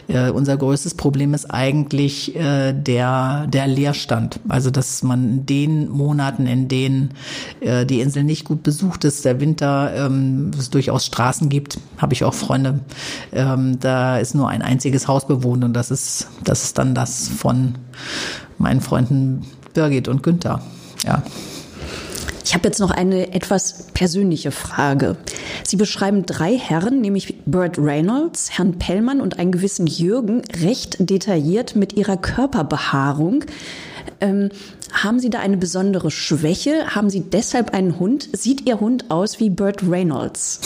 äh, 0.07 0.29
unser 0.29 0.57
größtes 0.57 0.95
Problem 0.95 1.33
ist 1.33 1.45
eigentlich 1.45 2.35
äh, 2.35 2.73
der, 2.73 3.47
der 3.47 3.67
Leerstand. 3.67 4.39
Also, 4.47 4.71
dass 4.71 5.03
man 5.03 5.23
in 5.23 5.45
den 5.45 5.89
Monaten, 5.89 6.47
in 6.47 6.67
denen 6.67 7.11
äh, 7.59 7.85
die 7.85 8.01
Insel 8.01 8.23
nicht 8.23 8.45
gut 8.45 8.63
besucht 8.63 9.03
ist, 9.03 9.25
der 9.25 9.39
Winter, 9.39 9.93
ähm, 9.95 10.51
es 10.57 10.69
durchaus 10.69 11.05
Straßen 11.05 11.49
gibt, 11.49 11.79
habe 11.97 12.13
ich 12.13 12.23
auch 12.23 12.33
Freunde, 12.33 12.79
ähm, 13.31 13.79
da 13.79 14.17
ist 14.17 14.35
nur 14.35 14.49
ein 14.49 14.61
einziges 14.61 15.07
Haus 15.07 15.27
bewohnt 15.27 15.63
und 15.63 15.73
das 15.73 15.91
ist, 15.91 16.27
das 16.43 16.63
ist 16.63 16.77
dann 16.77 16.95
das 16.95 17.27
von 17.27 17.75
meinen 18.57 18.81
Freunden 18.81 19.45
Birgit 19.73 20.07
und 20.07 20.23
Günther. 20.23 20.61
Ja. 21.05 21.23
Ich 22.47 22.53
habe 22.53 22.69
jetzt 22.69 22.79
noch 22.79 22.91
eine 22.91 23.33
etwas 23.33 23.87
persönliche 23.93 24.51
Frage. 24.51 25.17
Sie 25.65 25.75
beschreiben 25.75 26.25
drei 26.25 26.57
Herren, 26.57 27.01
nämlich 27.01 27.43
Burt 27.45 27.77
Reynolds, 27.77 28.57
Herrn 28.57 28.79
Pellmann 28.79 29.19
und 29.19 29.37
einen 29.37 29.51
gewissen 29.51 29.85
Jürgen, 29.85 30.43
recht 30.63 30.95
detailliert 30.97 31.75
mit 31.75 31.91
ihrer 31.91 32.15
Körperbehaarung. 32.15 33.43
Ähm, 34.21 34.47
haben 34.93 35.19
Sie 35.19 35.29
da 35.29 35.39
eine 35.39 35.57
besondere 35.57 36.09
Schwäche? 36.09 36.95
Haben 36.95 37.09
Sie 37.09 37.19
deshalb 37.19 37.73
einen 37.73 37.99
Hund? 37.99 38.29
Sieht 38.31 38.65
Ihr 38.65 38.79
Hund 38.79 39.11
aus 39.11 39.41
wie 39.41 39.49
Burt 39.49 39.83
Reynolds? 39.83 40.61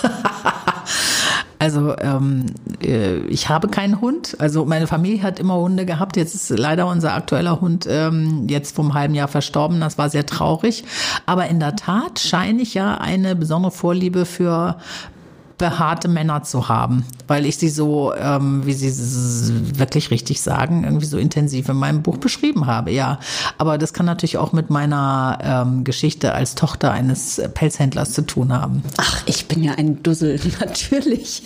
Also 1.58 1.96
ähm, 1.98 2.46
äh, 2.82 3.18
ich 3.26 3.48
habe 3.48 3.68
keinen 3.68 4.00
Hund. 4.00 4.36
Also 4.38 4.64
meine 4.64 4.86
Familie 4.86 5.22
hat 5.22 5.40
immer 5.40 5.56
Hunde 5.56 5.86
gehabt. 5.86 6.16
Jetzt 6.16 6.34
ist 6.34 6.50
leider 6.50 6.86
unser 6.86 7.14
aktueller 7.14 7.60
Hund 7.60 7.86
ähm, 7.90 8.46
jetzt 8.48 8.76
vom 8.76 8.94
halben 8.94 9.14
Jahr 9.14 9.28
verstorben. 9.28 9.80
Das 9.80 9.98
war 9.98 10.08
sehr 10.08 10.26
traurig. 10.26 10.84
Aber 11.26 11.46
in 11.48 11.58
der 11.58 11.76
Tat 11.76 12.20
scheine 12.20 12.62
ich 12.62 12.74
ja 12.74 12.96
eine 12.98 13.34
besondere 13.34 13.72
Vorliebe 13.72 14.24
für 14.24 14.76
behaarte 15.58 16.08
Männer 16.08 16.44
zu 16.44 16.68
haben, 16.68 17.04
weil 17.26 17.44
ich 17.44 17.58
sie 17.58 17.68
so, 17.68 18.14
ähm, 18.14 18.64
wie 18.64 18.72
Sie 18.72 19.78
wirklich 19.78 20.10
richtig 20.10 20.40
sagen, 20.40 20.84
irgendwie 20.84 21.06
so 21.06 21.18
intensiv 21.18 21.68
in 21.68 21.76
meinem 21.76 22.02
Buch 22.02 22.16
beschrieben 22.16 22.66
habe. 22.66 22.92
Ja, 22.92 23.18
aber 23.58 23.76
das 23.76 23.92
kann 23.92 24.06
natürlich 24.06 24.38
auch 24.38 24.52
mit 24.52 24.70
meiner 24.70 25.38
ähm, 25.42 25.84
Geschichte 25.84 26.32
als 26.32 26.54
Tochter 26.54 26.92
eines 26.92 27.42
Pelzhändlers 27.54 28.12
zu 28.12 28.22
tun 28.22 28.52
haben. 28.52 28.82
Ach, 28.96 29.22
ich 29.26 29.48
bin 29.48 29.62
ja 29.62 29.72
ein 29.72 30.02
Dussel, 30.02 30.40
natürlich. 30.60 31.42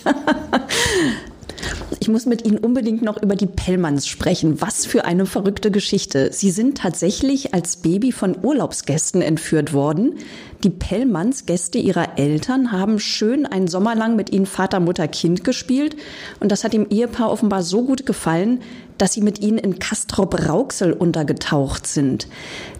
Ich 1.99 2.09
muss 2.09 2.25
mit 2.25 2.45
Ihnen 2.45 2.57
unbedingt 2.57 3.01
noch 3.01 3.21
über 3.21 3.35
die 3.35 3.45
Pellmanns 3.45 4.07
sprechen. 4.07 4.59
Was 4.59 4.85
für 4.85 5.05
eine 5.05 5.25
verrückte 5.25 5.71
Geschichte. 5.71 6.31
Sie 6.33 6.51
sind 6.51 6.77
tatsächlich 6.77 7.53
als 7.53 7.77
Baby 7.77 8.11
von 8.11 8.35
Urlaubsgästen 8.43 9.21
entführt 9.21 9.71
worden. 9.71 10.15
Die 10.63 10.69
Pellmanns, 10.69 11.45
Gäste 11.45 11.77
ihrer 11.77 12.17
Eltern, 12.17 12.71
haben 12.71 12.99
schön 12.99 13.45
einen 13.45 13.67
Sommer 13.67 13.95
lang 13.95 14.15
mit 14.15 14.31
ihnen 14.31 14.45
Vater, 14.45 14.79
Mutter, 14.79 15.07
Kind 15.07 15.43
gespielt. 15.43 15.95
Und 16.39 16.51
das 16.51 16.63
hat 16.63 16.73
dem 16.73 16.89
Ehepaar 16.89 17.31
offenbar 17.31 17.63
so 17.63 17.83
gut 17.83 18.05
gefallen, 18.05 18.61
dass 18.97 19.13
sie 19.13 19.21
mit 19.21 19.39
ihnen 19.41 19.57
in 19.57 19.79
Kastrop-Rauxel 19.79 20.93
untergetaucht 20.93 21.87
sind. 21.87 22.27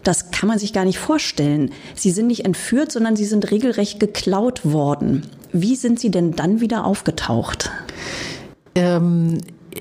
Das 0.03 0.31
kann 0.31 0.47
man 0.47 0.59
sich 0.59 0.73
gar 0.73 0.85
nicht 0.85 0.99
vorstellen. 0.99 1.71
Sie 1.95 2.11
sind 2.11 2.27
nicht 2.27 2.45
entführt, 2.45 2.91
sondern 2.91 3.15
sie 3.15 3.25
sind 3.25 3.51
regelrecht 3.51 3.99
geklaut 3.99 4.65
worden. 4.65 5.23
Wie 5.51 5.75
sind 5.75 5.99
sie 5.99 6.11
denn 6.11 6.35
dann 6.35 6.61
wieder 6.61 6.85
aufgetaucht? 6.85 7.71
Ähm, 8.75 9.39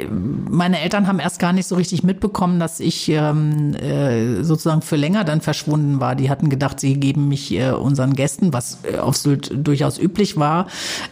meine 0.09 0.81
Eltern 0.81 1.07
haben 1.07 1.19
erst 1.19 1.39
gar 1.39 1.53
nicht 1.53 1.67
so 1.67 1.75
richtig 1.77 2.03
mitbekommen, 2.03 2.61
dass 2.61 2.81
ich 2.81 3.09
ähm, 3.09 3.75
äh, 3.75 4.43
sozusagen 4.43 4.83
für 4.83 4.97
länger 4.97 5.25
dann 5.25 5.41
verschwunden 5.41 6.01
war. 6.01 6.15
Die 6.15 6.31
hatten 6.31 6.49
gedacht, 6.51 6.81
sie 6.81 6.95
geben 6.95 7.29
mich 7.29 7.53
äh, 7.53 7.71
unseren 7.71 8.15
Gästen, 8.15 8.53
was 8.53 8.79
äh, 8.85 8.99
auf 8.99 9.17
Sylt 9.17 9.51
durchaus 9.55 9.99
üblich 9.99 10.37
war. 10.37 10.67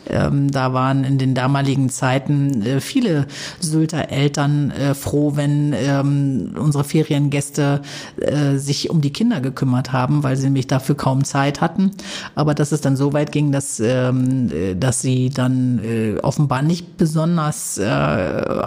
Ähm, 0.09 0.51
da 0.51 0.73
waren 0.73 1.05
in 1.05 1.19
den 1.19 1.35
damaligen 1.35 1.91
Zeiten 1.91 2.63
äh, 2.63 2.81
viele 2.81 3.27
Sylter 3.61 4.11
Eltern 4.11 4.71
äh, 4.71 4.95
froh, 4.95 5.37
wenn 5.37 5.73
ähm, 5.73 6.55
unsere 6.59 6.85
Feriengäste 6.85 7.83
äh, 8.21 8.57
sich 8.57 8.91
um 8.91 9.01
die 9.01 9.13
Kinder 9.13 9.41
gekümmert 9.41 9.93
haben, 9.93 10.23
weil 10.23 10.37
sie 10.37 10.45
nämlich 10.45 10.67
dafür 10.67 10.97
kaum 10.97 11.25
Zeit 11.25 11.61
hatten. 11.61 11.91
Aber 12.35 12.55
dass 12.55 12.73
es 12.73 12.81
dann 12.81 12.97
so 12.97 13.13
weit 13.13 13.33
ging, 13.33 13.53
dass, 13.53 13.81
ähm, 13.81 14.51
äh, 14.53 14.75
dass 14.75 15.01
sie 15.01 15.31
dann 15.31 15.81
äh, 15.85 16.19
offenbar 16.23 16.63
nicht 16.63 16.97
besonders 16.97 17.79
äh, 17.79 17.85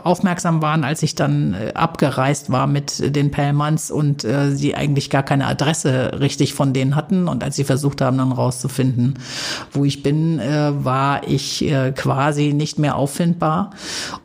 aufmerksam 0.04 0.62
waren, 0.62 0.84
als 0.84 1.04
ich 1.04 1.16
dann 1.16 1.54
äh, 1.54 1.74
abgereist 1.74 2.52
war 2.52 2.68
mit 2.68 3.16
den 3.16 3.32
Pellmanns 3.32 3.92
und 3.92 4.24
äh, 4.24 4.52
sie 4.52 4.76
eigentlich 4.76 5.10
gar 5.10 5.24
keine 5.24 5.48
Adresse 5.48 6.20
richtig 6.20 6.54
von 6.54 6.74
denen 6.74 6.96
hatten. 6.96 7.28
Und 7.28 7.44
als 7.44 7.56
sie 7.56 7.64
versucht 7.64 8.02
haben, 8.02 8.18
dann 8.18 8.32
rauszufinden, 8.32 9.20
wo 9.72 9.86
ich 9.86 10.04
bin, 10.04 10.40
äh, 10.40 10.72
war 10.84 11.28
ich 11.28 11.64
äh, 11.64 11.92
quasi 11.92 12.54
nicht 12.54 12.80
mehr 12.80 12.96
auffindbar. 12.96 13.72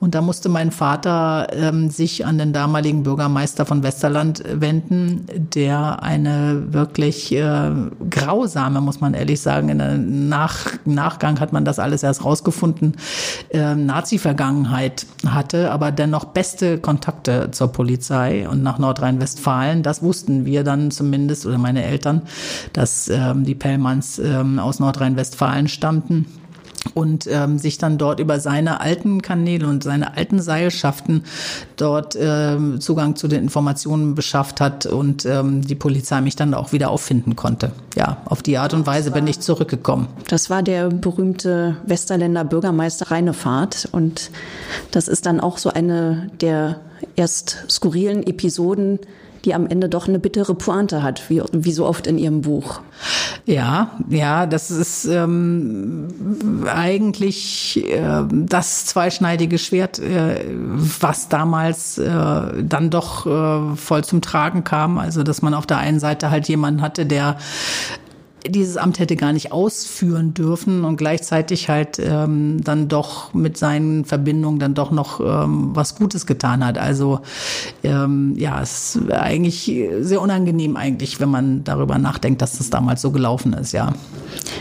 Und 0.00 0.14
da 0.14 0.20
musste 0.20 0.48
mein 0.48 0.70
Vater 0.70 1.48
ähm, 1.52 1.90
sich 1.90 2.26
an 2.26 2.38
den 2.38 2.52
damaligen 2.52 3.02
Bürgermeister 3.02 3.66
von 3.66 3.82
Westerland 3.82 4.42
wenden, 4.46 5.26
der 5.54 6.02
eine 6.02 6.72
wirklich 6.72 7.32
äh, 7.34 7.70
grausame, 8.10 8.80
muss 8.80 9.00
man 9.00 9.14
ehrlich 9.14 9.40
sagen, 9.40 9.68
in 9.68 9.78
der 9.78 9.96
Nach 9.96 10.66
Nachgang 10.84 11.40
hat 11.40 11.52
man 11.52 11.64
das 11.64 11.78
alles 11.78 12.02
erst 12.02 12.24
rausgefunden, 12.24 12.96
äh, 13.50 13.74
Nazi-Vergangenheit 13.74 15.06
hatte, 15.26 15.67
aber 15.70 15.92
dennoch 15.92 16.26
beste 16.26 16.78
Kontakte 16.78 17.50
zur 17.50 17.68
Polizei 17.68 18.48
und 18.48 18.62
nach 18.62 18.78
Nordrhein-Westfalen. 18.78 19.82
Das 19.82 20.02
wussten 20.02 20.44
wir 20.44 20.64
dann 20.64 20.90
zumindest 20.90 21.46
oder 21.46 21.58
meine 21.58 21.84
Eltern, 21.84 22.22
dass 22.72 23.08
ähm, 23.08 23.44
die 23.44 23.54
Pellmanns 23.54 24.18
ähm, 24.18 24.58
aus 24.58 24.80
Nordrhein-Westfalen 24.80 25.68
stammten 25.68 26.26
und 26.94 27.26
ähm, 27.26 27.58
sich 27.58 27.78
dann 27.78 27.98
dort 27.98 28.20
über 28.20 28.40
seine 28.40 28.80
alten 28.80 29.22
Kanäle 29.22 29.66
und 29.66 29.82
seine 29.82 30.16
alten 30.16 30.40
Seilschaften 30.40 31.24
dort 31.76 32.16
ähm, 32.20 32.80
Zugang 32.80 33.16
zu 33.16 33.28
den 33.28 33.42
Informationen 33.42 34.14
beschafft 34.14 34.60
hat 34.60 34.86
und 34.86 35.24
ähm, 35.24 35.62
die 35.62 35.74
Polizei 35.74 36.20
mich 36.20 36.36
dann 36.36 36.54
auch 36.54 36.72
wieder 36.72 36.90
auffinden 36.90 37.36
konnte. 37.36 37.72
Ja, 37.96 38.18
auf 38.24 38.42
die 38.42 38.58
Art 38.58 38.74
und 38.74 38.86
Weise 38.86 39.10
bin 39.10 39.26
ich 39.26 39.40
zurückgekommen. 39.40 40.08
Das 40.28 40.50
war 40.50 40.62
der 40.62 40.88
berühmte 40.88 41.76
Westerländer 41.86 42.44
Bürgermeister 42.44 43.10
Reinefahrt 43.10 43.88
und 43.92 44.30
das 44.90 45.08
ist 45.08 45.26
dann 45.26 45.40
auch 45.40 45.58
so 45.58 45.70
eine 45.70 46.30
der 46.40 46.80
erst 47.16 47.64
skurrilen 47.68 48.26
Episoden, 48.26 48.98
die 49.44 49.54
am 49.54 49.66
Ende 49.66 49.88
doch 49.88 50.08
eine 50.08 50.18
bittere 50.18 50.54
Pointe 50.54 51.02
hat, 51.02 51.28
wie, 51.28 51.42
wie 51.52 51.72
so 51.72 51.86
oft 51.86 52.06
in 52.06 52.18
Ihrem 52.18 52.42
Buch. 52.42 52.80
Ja, 53.46 53.92
ja, 54.08 54.46
das 54.46 54.70
ist 54.70 55.04
ähm, 55.06 56.08
eigentlich 56.70 57.84
äh, 57.86 58.24
das 58.30 58.86
zweischneidige 58.86 59.58
Schwert, 59.58 59.98
äh, 59.98 60.44
was 60.50 61.28
damals 61.28 61.98
äh, 61.98 62.10
dann 62.62 62.90
doch 62.90 63.26
äh, 63.26 63.76
voll 63.76 64.04
zum 64.04 64.20
Tragen 64.20 64.64
kam. 64.64 64.98
Also, 64.98 65.22
dass 65.22 65.42
man 65.42 65.54
auf 65.54 65.66
der 65.66 65.78
einen 65.78 66.00
Seite 66.00 66.30
halt 66.30 66.48
jemanden 66.48 66.82
hatte, 66.82 67.06
der 67.06 67.38
dieses 68.46 68.76
Amt 68.76 68.98
hätte 68.98 69.16
gar 69.16 69.32
nicht 69.32 69.52
ausführen 69.52 70.34
dürfen 70.34 70.84
und 70.84 70.96
gleichzeitig 70.96 71.68
halt 71.68 71.98
ähm, 71.98 72.62
dann 72.62 72.88
doch 72.88 73.34
mit 73.34 73.56
seinen 73.56 74.04
Verbindungen 74.04 74.58
dann 74.58 74.74
doch 74.74 74.90
noch 74.90 75.20
ähm, 75.20 75.70
was 75.74 75.96
Gutes 75.96 76.26
getan 76.26 76.64
hat. 76.64 76.78
Also 76.78 77.20
ähm, 77.82 78.34
ja, 78.36 78.62
es 78.62 78.96
ist 78.96 79.12
eigentlich 79.12 79.72
sehr 80.00 80.20
unangenehm 80.20 80.76
eigentlich, 80.76 81.20
wenn 81.20 81.30
man 81.30 81.64
darüber 81.64 81.98
nachdenkt, 81.98 82.42
dass 82.42 82.58
das 82.58 82.70
damals 82.70 83.02
so 83.02 83.10
gelaufen 83.10 83.52
ist, 83.52 83.72
ja. 83.72 83.92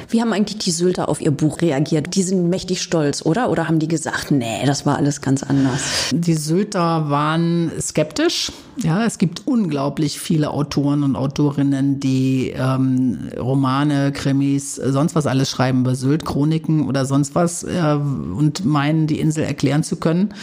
Wie 0.09 0.21
haben 0.21 0.33
eigentlich 0.33 0.59
die 0.59 0.71
Sylter 0.71 1.09
auf 1.09 1.21
ihr 1.21 1.31
Buch 1.31 1.61
reagiert? 1.61 2.15
Die 2.15 2.23
sind 2.23 2.49
mächtig 2.49 2.81
stolz, 2.81 3.25
oder? 3.25 3.49
Oder 3.49 3.67
haben 3.67 3.79
die 3.79 3.87
gesagt, 3.87 4.31
nee, 4.31 4.65
das 4.65 4.85
war 4.85 4.97
alles 4.97 5.21
ganz 5.21 5.43
anders? 5.43 5.81
Die 6.11 6.33
Sylter 6.33 7.09
waren 7.09 7.71
skeptisch. 7.79 8.51
Ja, 8.83 9.03
es 9.05 9.17
gibt 9.17 9.47
unglaublich 9.47 10.19
viele 10.19 10.51
Autoren 10.51 11.01
und 11.01 11.15
Autorinnen, 11.15 11.99
die 11.99 12.53
ähm, 12.55 13.29
Romane, 13.35 14.11
Krimis, 14.11 14.75
sonst 14.75 15.15
was 15.15 15.25
alles 15.25 15.49
schreiben 15.49 15.79
über 15.79 15.95
Sylt, 15.95 16.25
Chroniken 16.25 16.87
oder 16.87 17.05
sonst 17.05 17.33
was 17.33 17.63
äh, 17.63 17.97
und 17.97 18.65
meinen, 18.65 19.07
die 19.07 19.19
Insel 19.19 19.45
erklären 19.45 19.81
zu 19.81 19.95
können. 19.95 20.33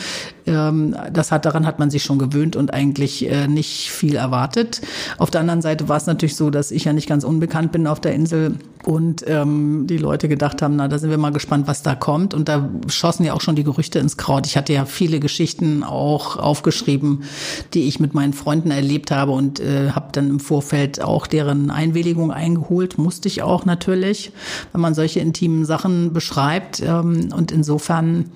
Ähm, 0.47 0.97
das 1.13 1.31
hat, 1.31 1.45
daran 1.45 1.65
hat 1.65 1.79
man 1.79 1.91
sich 1.91 2.03
schon 2.03 2.19
gewöhnt 2.19 2.57
und 2.57 2.75
eigentlich 2.75 3.31
äh, 3.31 3.47
nicht 3.47 3.91
viel 3.91 4.17
erwartet. 4.17 4.81
Auf 5.19 5.31
der 5.31 5.41
anderen 5.41 5.63
Seite 5.63 5.89
war 5.89 5.97
es 5.97 6.07
natürlich 6.07 6.37
so, 6.37 6.51
dass 6.51 6.73
ich 6.73 6.85
ja 6.85 6.93
nicht 6.93 7.09
ganz 7.09 7.23
unbekannt 7.23 7.71
bin 7.71 7.87
auf 7.87 8.01
der 8.01 8.15
Insel 8.15 8.57
und 8.85 9.25
ähm, 9.27 9.87
die 9.87 9.97
Leute 9.97 10.29
gedacht 10.29 10.61
haben, 10.61 10.77
na, 10.77 10.89
da 10.89 10.99
sind 10.99 11.11
wir 11.11 11.19
mal 11.19 11.33
gespannt, 11.33 11.67
was 11.67 11.83
da 11.83 11.95
kommt. 11.95 12.35
Und 12.35 12.49
da 12.49 12.69
schossen 12.89 13.25
ja 13.25 13.33
auch 13.33 13.41
schon 13.41 13.57
die 13.57 13.65
Gerüchte 13.65 13.99
ins 13.99 14.17
Kraut. 14.17 14.47
Ich 14.47 14.57
hatte 14.57 14.73
ja 14.73 14.85
viele 14.85 15.21
Geschichten 15.21 15.83
auch 15.83 16.37
aufgeschrieben, 16.37 17.23
die 17.73 17.89
ich 17.89 18.01
mit 18.01 18.15
meinen 18.15 18.24
Freunden 18.33 18.71
erlebt 18.71 19.11
habe 19.11 19.33
und 19.33 19.61
äh, 19.61 19.91
habe 19.91 20.09
dann 20.13 20.29
im 20.29 20.41
Vorfeld 20.41 21.03
auch 21.03 21.27
deren 21.27 21.71
Einwilligung 21.71 22.33
eingeholt. 22.33 22.99
Musste 22.99 23.29
ich 23.29 23.43
auch 23.43 23.65
natürlich, 23.65 24.33
wenn 24.73 24.81
man 24.81 24.95
solche 24.95 25.21
intimen 25.21 25.65
Sachen 25.65 26.13
beschreibt. 26.13 26.81
Ähm, 26.81 27.31
und 27.35 27.53
insofern 27.53 28.31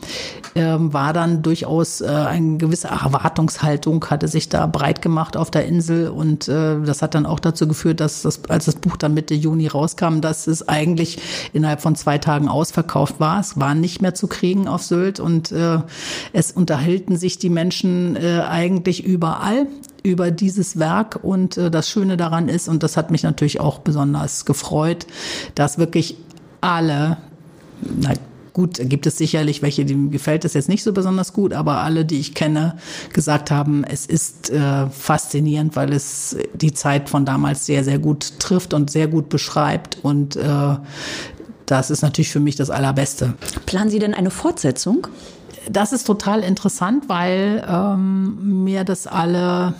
ähm, 0.55 0.93
war 0.93 1.12
dann 1.12 1.43
durchaus 1.43 2.01
äh, 2.01 2.07
eine 2.07 2.59
gewisse 2.59 2.89
Erwartungshaltung, 2.89 4.05
hatte 4.07 4.28
sich 4.28 4.49
da 4.49 4.66
breit 4.66 5.03
gemacht 5.03 5.36
auf 5.36 5.51
der 5.51 5.66
Insel. 5.66 6.09
Und 6.09 6.49
äh, 6.49 6.80
das 6.82 7.03
hat 7.03 7.14
dann 7.14 7.26
auch 7.26 7.41
dazu 7.41 7.66
geführt, 7.66 8.01
dass 8.01 8.22
das, 8.22 8.45
als 8.49 8.66
das 8.66 8.76
Buch 8.76 8.97
dann 8.97 9.14
Mitte 9.14 9.34
Juni 9.34 9.66
rauskam, 9.66 10.20
dass 10.20 10.47
es 10.47 10.68
eigentlich 10.68 11.18
innerhalb 11.53 11.80
von 11.80 11.97
zwei 11.97 12.18
Tagen 12.18 12.49
ausverkauft 12.49 13.20
war. 13.20 13.41
Es 13.41 13.59
war 13.59 13.74
nicht 13.74 14.03
mehr 14.03 14.14
zu 14.14 14.26
kriegen 14.26 14.68
auf 14.68 14.82
Sylt 14.82 15.20
und 15.20 15.53
äh, 15.53 15.78
es 16.32 16.53
unterhielten 16.53 17.16
sich 17.16 17.39
die 17.39 17.51
Menschen 17.51 18.16
äh, 18.16 18.43
eigentlich 18.49 19.05
überall 19.05 19.66
über 20.03 20.31
dieses 20.31 20.79
Werk 20.79 21.20
und 21.22 21.57
äh, 21.57 21.70
das 21.70 21.89
Schöne 21.89 22.16
daran 22.16 22.49
ist, 22.49 22.68
und 22.68 22.83
das 22.83 22.97
hat 22.97 23.11
mich 23.11 23.22
natürlich 23.22 23.61
auch 23.61 23.79
besonders 23.79 24.45
gefreut, 24.45 25.07
dass 25.55 25.79
wirklich 25.79 26.16
alle, 26.61 27.18
na, 27.83 28.12
Gut, 28.59 28.81
gibt 28.83 29.07
es 29.07 29.16
sicherlich 29.16 29.62
welche, 29.62 29.85
denen 29.85 30.11
gefällt 30.11 30.45
es 30.45 30.55
jetzt 30.55 30.68
nicht 30.68 30.83
so 30.83 30.93
besonders 30.93 31.33
gut, 31.33 31.53
aber 31.53 31.76
alle, 31.76 32.05
die 32.05 32.18
ich 32.18 32.35
kenne, 32.35 32.76
gesagt 33.12 33.53
haben, 33.53 33.85
es 33.85 34.05
ist 34.05 34.51
äh, 34.51 34.89
faszinierend, 34.91 35.76
weil 35.76 35.93
es 35.93 36.37
die 36.55 36.74
Zeit 36.74 37.09
von 37.09 37.24
damals 37.24 37.66
sehr, 37.66 37.85
sehr 37.85 38.01
gut 38.01 38.41
trifft 38.41 38.74
und 38.74 38.91
sehr 38.91 39.07
gut 39.07 39.29
beschreibt. 39.29 39.99
Und 40.03 40.35
äh, 40.35 40.76
das 41.66 41.91
ist 41.93 42.03
natürlich 42.03 42.31
für 42.31 42.41
mich 42.41 42.57
das 42.57 42.68
Allerbeste. 42.68 43.35
Planen 43.64 43.91
Sie 43.91 44.01
denn 44.01 44.12
eine 44.12 44.33
Fortsetzung? 44.33 45.07
Das 45.71 45.93
ist 45.93 46.05
total 46.07 46.43
interessant, 46.43 47.09
weil 47.09 47.66
ähm, 47.69 48.64
mir 48.64 48.85
das 48.85 49.07
alle 49.07 49.75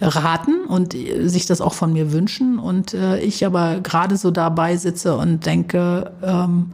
raten 0.00 0.64
und 0.66 0.94
sich 0.94 1.46
das 1.46 1.60
auch 1.60 1.74
von 1.74 1.92
mir 1.92 2.12
wünschen. 2.12 2.58
Und 2.58 2.94
äh, 2.94 3.20
ich 3.20 3.44
aber 3.44 3.80
gerade 3.80 4.16
so 4.16 4.30
dabei 4.30 4.76
sitze 4.76 5.16
und 5.16 5.44
denke, 5.44 6.12
ähm, 6.22 6.72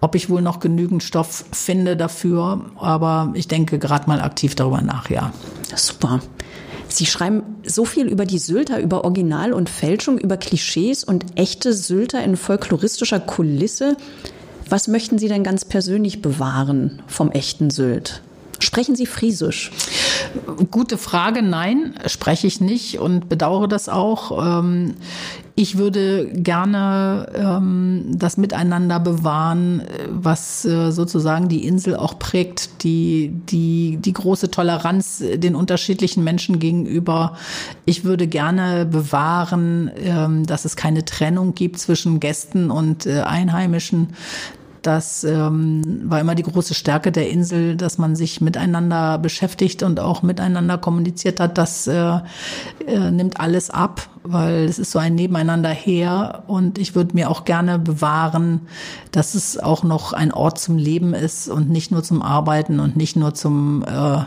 ob 0.00 0.14
ich 0.14 0.30
wohl 0.30 0.42
noch 0.42 0.60
genügend 0.60 1.02
Stoff 1.02 1.44
finde 1.52 1.96
dafür. 1.96 2.66
Aber 2.76 3.32
ich 3.34 3.48
denke 3.48 3.78
gerade 3.78 4.06
mal 4.06 4.20
aktiv 4.20 4.54
darüber 4.54 4.82
nach, 4.82 5.10
ja. 5.10 5.32
Super. 5.74 6.20
Sie 6.88 7.06
schreiben 7.06 7.42
so 7.64 7.84
viel 7.84 8.06
über 8.06 8.24
die 8.24 8.38
Sylter, 8.38 8.80
über 8.80 9.04
Original 9.04 9.52
und 9.52 9.70
Fälschung, 9.70 10.18
über 10.18 10.36
Klischees 10.36 11.04
und 11.04 11.38
echte 11.38 11.72
Sylter 11.72 12.22
in 12.22 12.36
folkloristischer 12.36 13.20
Kulisse. 13.20 13.96
Was 14.70 14.86
möchten 14.86 15.18
Sie 15.18 15.26
denn 15.26 15.42
ganz 15.42 15.64
persönlich 15.64 16.22
bewahren 16.22 17.02
vom 17.08 17.32
echten 17.32 17.70
Sylt? 17.70 18.22
Sprechen 18.60 18.94
Sie 18.94 19.06
Friesisch? 19.06 19.72
Gute 20.70 20.96
Frage. 20.96 21.42
Nein, 21.42 21.94
spreche 22.06 22.46
ich 22.46 22.60
nicht 22.60 23.00
und 23.00 23.28
bedauere 23.28 23.66
das 23.66 23.88
auch. 23.88 24.60
Ähm, 24.60 24.94
ich 25.56 25.76
würde 25.76 26.30
gerne 26.32 27.26
ähm, 27.34 28.12
das 28.14 28.36
Miteinander 28.36 29.00
bewahren, 29.00 29.82
was 30.08 30.64
äh, 30.64 30.92
sozusagen 30.92 31.48
die 31.48 31.66
Insel 31.66 31.96
auch 31.96 32.18
prägt, 32.18 32.84
die, 32.84 33.32
die, 33.50 33.96
die 33.96 34.12
große 34.12 34.50
Toleranz 34.50 35.22
den 35.34 35.54
unterschiedlichen 35.54 36.22
Menschen 36.22 36.60
gegenüber. 36.60 37.36
Ich 37.86 38.04
würde 38.04 38.26
gerne 38.28 38.86
bewahren, 38.86 39.90
ähm, 39.96 40.46
dass 40.46 40.64
es 40.64 40.76
keine 40.76 41.04
Trennung 41.04 41.54
gibt 41.54 41.78
zwischen 41.78 42.20
Gästen 42.20 42.70
und 42.70 43.06
äh, 43.06 43.22
Einheimischen, 43.22 44.14
Das 44.82 45.24
ähm, 45.24 46.02
war 46.04 46.20
immer 46.20 46.34
die 46.34 46.42
große 46.42 46.74
Stärke 46.74 47.12
der 47.12 47.30
Insel, 47.30 47.76
dass 47.76 47.98
man 47.98 48.16
sich 48.16 48.40
miteinander 48.40 49.18
beschäftigt 49.18 49.82
und 49.82 50.00
auch 50.00 50.22
miteinander 50.22 50.78
kommuniziert 50.78 51.38
hat. 51.38 51.58
Das 51.58 51.86
äh, 51.86 52.20
äh, 52.86 53.10
nimmt 53.10 53.38
alles 53.40 53.70
ab, 53.70 54.08
weil 54.22 54.64
es 54.64 54.78
ist 54.78 54.92
so 54.92 54.98
ein 54.98 55.14
Nebeneinander 55.14 55.70
her. 55.70 56.44
Und 56.46 56.78
ich 56.78 56.94
würde 56.94 57.14
mir 57.14 57.30
auch 57.30 57.44
gerne 57.44 57.78
bewahren, 57.78 58.62
dass 59.12 59.34
es 59.34 59.58
auch 59.58 59.82
noch 59.82 60.12
ein 60.12 60.32
Ort 60.32 60.58
zum 60.58 60.78
Leben 60.78 61.12
ist 61.12 61.48
und 61.48 61.68
nicht 61.68 61.90
nur 61.90 62.02
zum 62.02 62.22
Arbeiten 62.22 62.80
und 62.80 62.96
nicht 62.96 63.16
nur 63.16 63.34
zum 63.34 63.84
äh, 63.84 64.24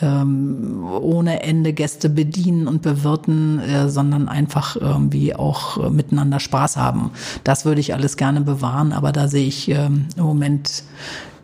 ähm, 0.00 0.84
ohne 1.00 1.42
Ende 1.42 1.72
Gäste 1.72 2.08
bedienen 2.08 2.66
und 2.66 2.82
bewirten, 2.82 3.60
äh, 3.60 3.88
sondern 3.88 4.28
einfach 4.28 4.76
irgendwie 4.76 5.34
auch 5.34 5.78
äh, 5.78 5.90
miteinander 5.90 6.40
Spaß 6.40 6.76
haben. 6.76 7.10
Das 7.44 7.64
würde 7.64 7.80
ich 7.80 7.94
alles 7.94 8.16
gerne 8.16 8.40
bewahren, 8.40 8.92
aber 8.92 9.12
da 9.12 9.28
sehe 9.28 9.46
ich 9.46 9.68
ähm, 9.68 10.06
im 10.16 10.24
Moment 10.24 10.84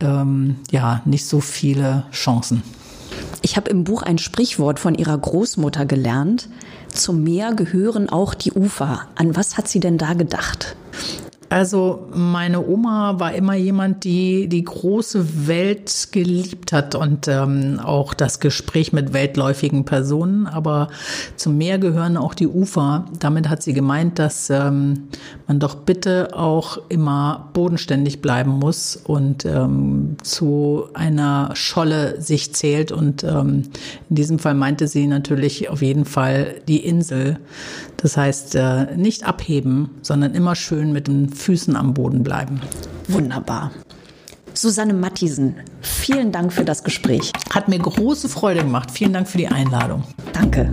ähm, 0.01 0.57
ja 0.71 1.03
nicht 1.05 1.27
so 1.27 1.41
viele 1.41 2.05
Chancen. 2.13 2.63
Ich 3.43 3.57
habe 3.57 3.71
im 3.71 3.85
Buch 3.85 4.03
ein 4.03 4.19
Sprichwort 4.19 4.79
von 4.79 4.95
ihrer 4.95 5.17
Großmutter 5.17 5.87
gelernt. 5.87 6.49
Zum 6.89 7.23
Meer 7.23 7.55
gehören 7.55 8.09
auch 8.09 8.35
die 8.35 8.53
Ufer. 8.53 9.03
An 9.15 9.37
was 9.37 9.57
hat 9.57 9.69
sie 9.69 9.81
denn 9.81 9.99
da 9.99 10.15
gedacht? 10.15 10.77
Also 11.49 12.09
meine 12.13 12.67
Oma 12.67 13.21
war 13.21 13.33
immer 13.35 13.55
jemand, 13.55 14.05
die 14.05 14.49
die 14.49 14.65
große 14.65 15.47
Welt 15.47 16.09
geliebt 16.11 16.73
hat 16.73 16.95
und 16.95 17.29
ähm, 17.29 17.79
auch 17.83 18.15
das 18.15 18.41
Gespräch 18.41 18.93
mit 18.93 19.13
weltläufigen 19.13 19.85
Personen. 19.85 20.47
Aber 20.47 20.89
zum 21.37 21.57
Meer 21.57 21.79
gehören 21.79 22.17
auch 22.17 22.35
die 22.35 22.49
Ufer. 22.49 23.07
Damit 23.21 23.49
hat 23.49 23.63
sie 23.63 23.75
gemeint, 23.75 24.19
dass 24.19 24.51
ähm, 24.51 25.09
man 25.47 25.61
doch 25.61 25.77
bitte 25.77 26.37
auch 26.37 26.79
immer 26.89 27.51
bodenständig 27.53 28.23
bleiben 28.23 28.51
muss 28.51 28.97
und 28.97 29.45
ähm, 29.45 30.17
zu 30.23 30.87
einer 30.95 31.51
Scholle 31.55 32.21
sich 32.21 32.55
zählt. 32.55 32.91
Und 32.91 33.23
ähm, 33.23 33.63
in 34.11 34.17
diesem 34.17 34.39
Fall 34.41 34.55
meinte 34.55 34.89
sie 34.89 35.07
natürlich 35.07 35.69
auf 35.69 35.83
jeden 35.83 36.07
Fall 36.07 36.57
die 36.67 36.85
Insel. 36.85 37.39
Das 37.97 38.17
heißt, 38.17 38.55
äh, 38.55 38.97
nicht 38.97 39.25
abheben, 39.25 39.91
sondern 40.03 40.35
immer 40.35 40.55
schön 40.55 40.93
mit 40.93 41.09
den 41.09 41.29
Füßen 41.29 41.77
am 41.77 41.95
Boden 41.95 42.23
bleiben. 42.23 42.61
Wunderbar. 43.09 43.71
Susanne 44.55 44.95
Mattisen, 44.95 45.57
vielen 45.81 46.33
Dank 46.33 46.53
für 46.53 46.65
das 46.65 46.83
Gespräch. 46.83 47.33
Hat 47.53 47.69
mir 47.69 47.79
große 47.79 48.29
Freude 48.29 48.61
gemacht. 48.61 48.91
Vielen 48.91 49.13
Dank 49.13 49.29
für 49.29 49.39
die 49.39 49.49
Einladung. 49.49 50.05
Danke. 50.33 50.73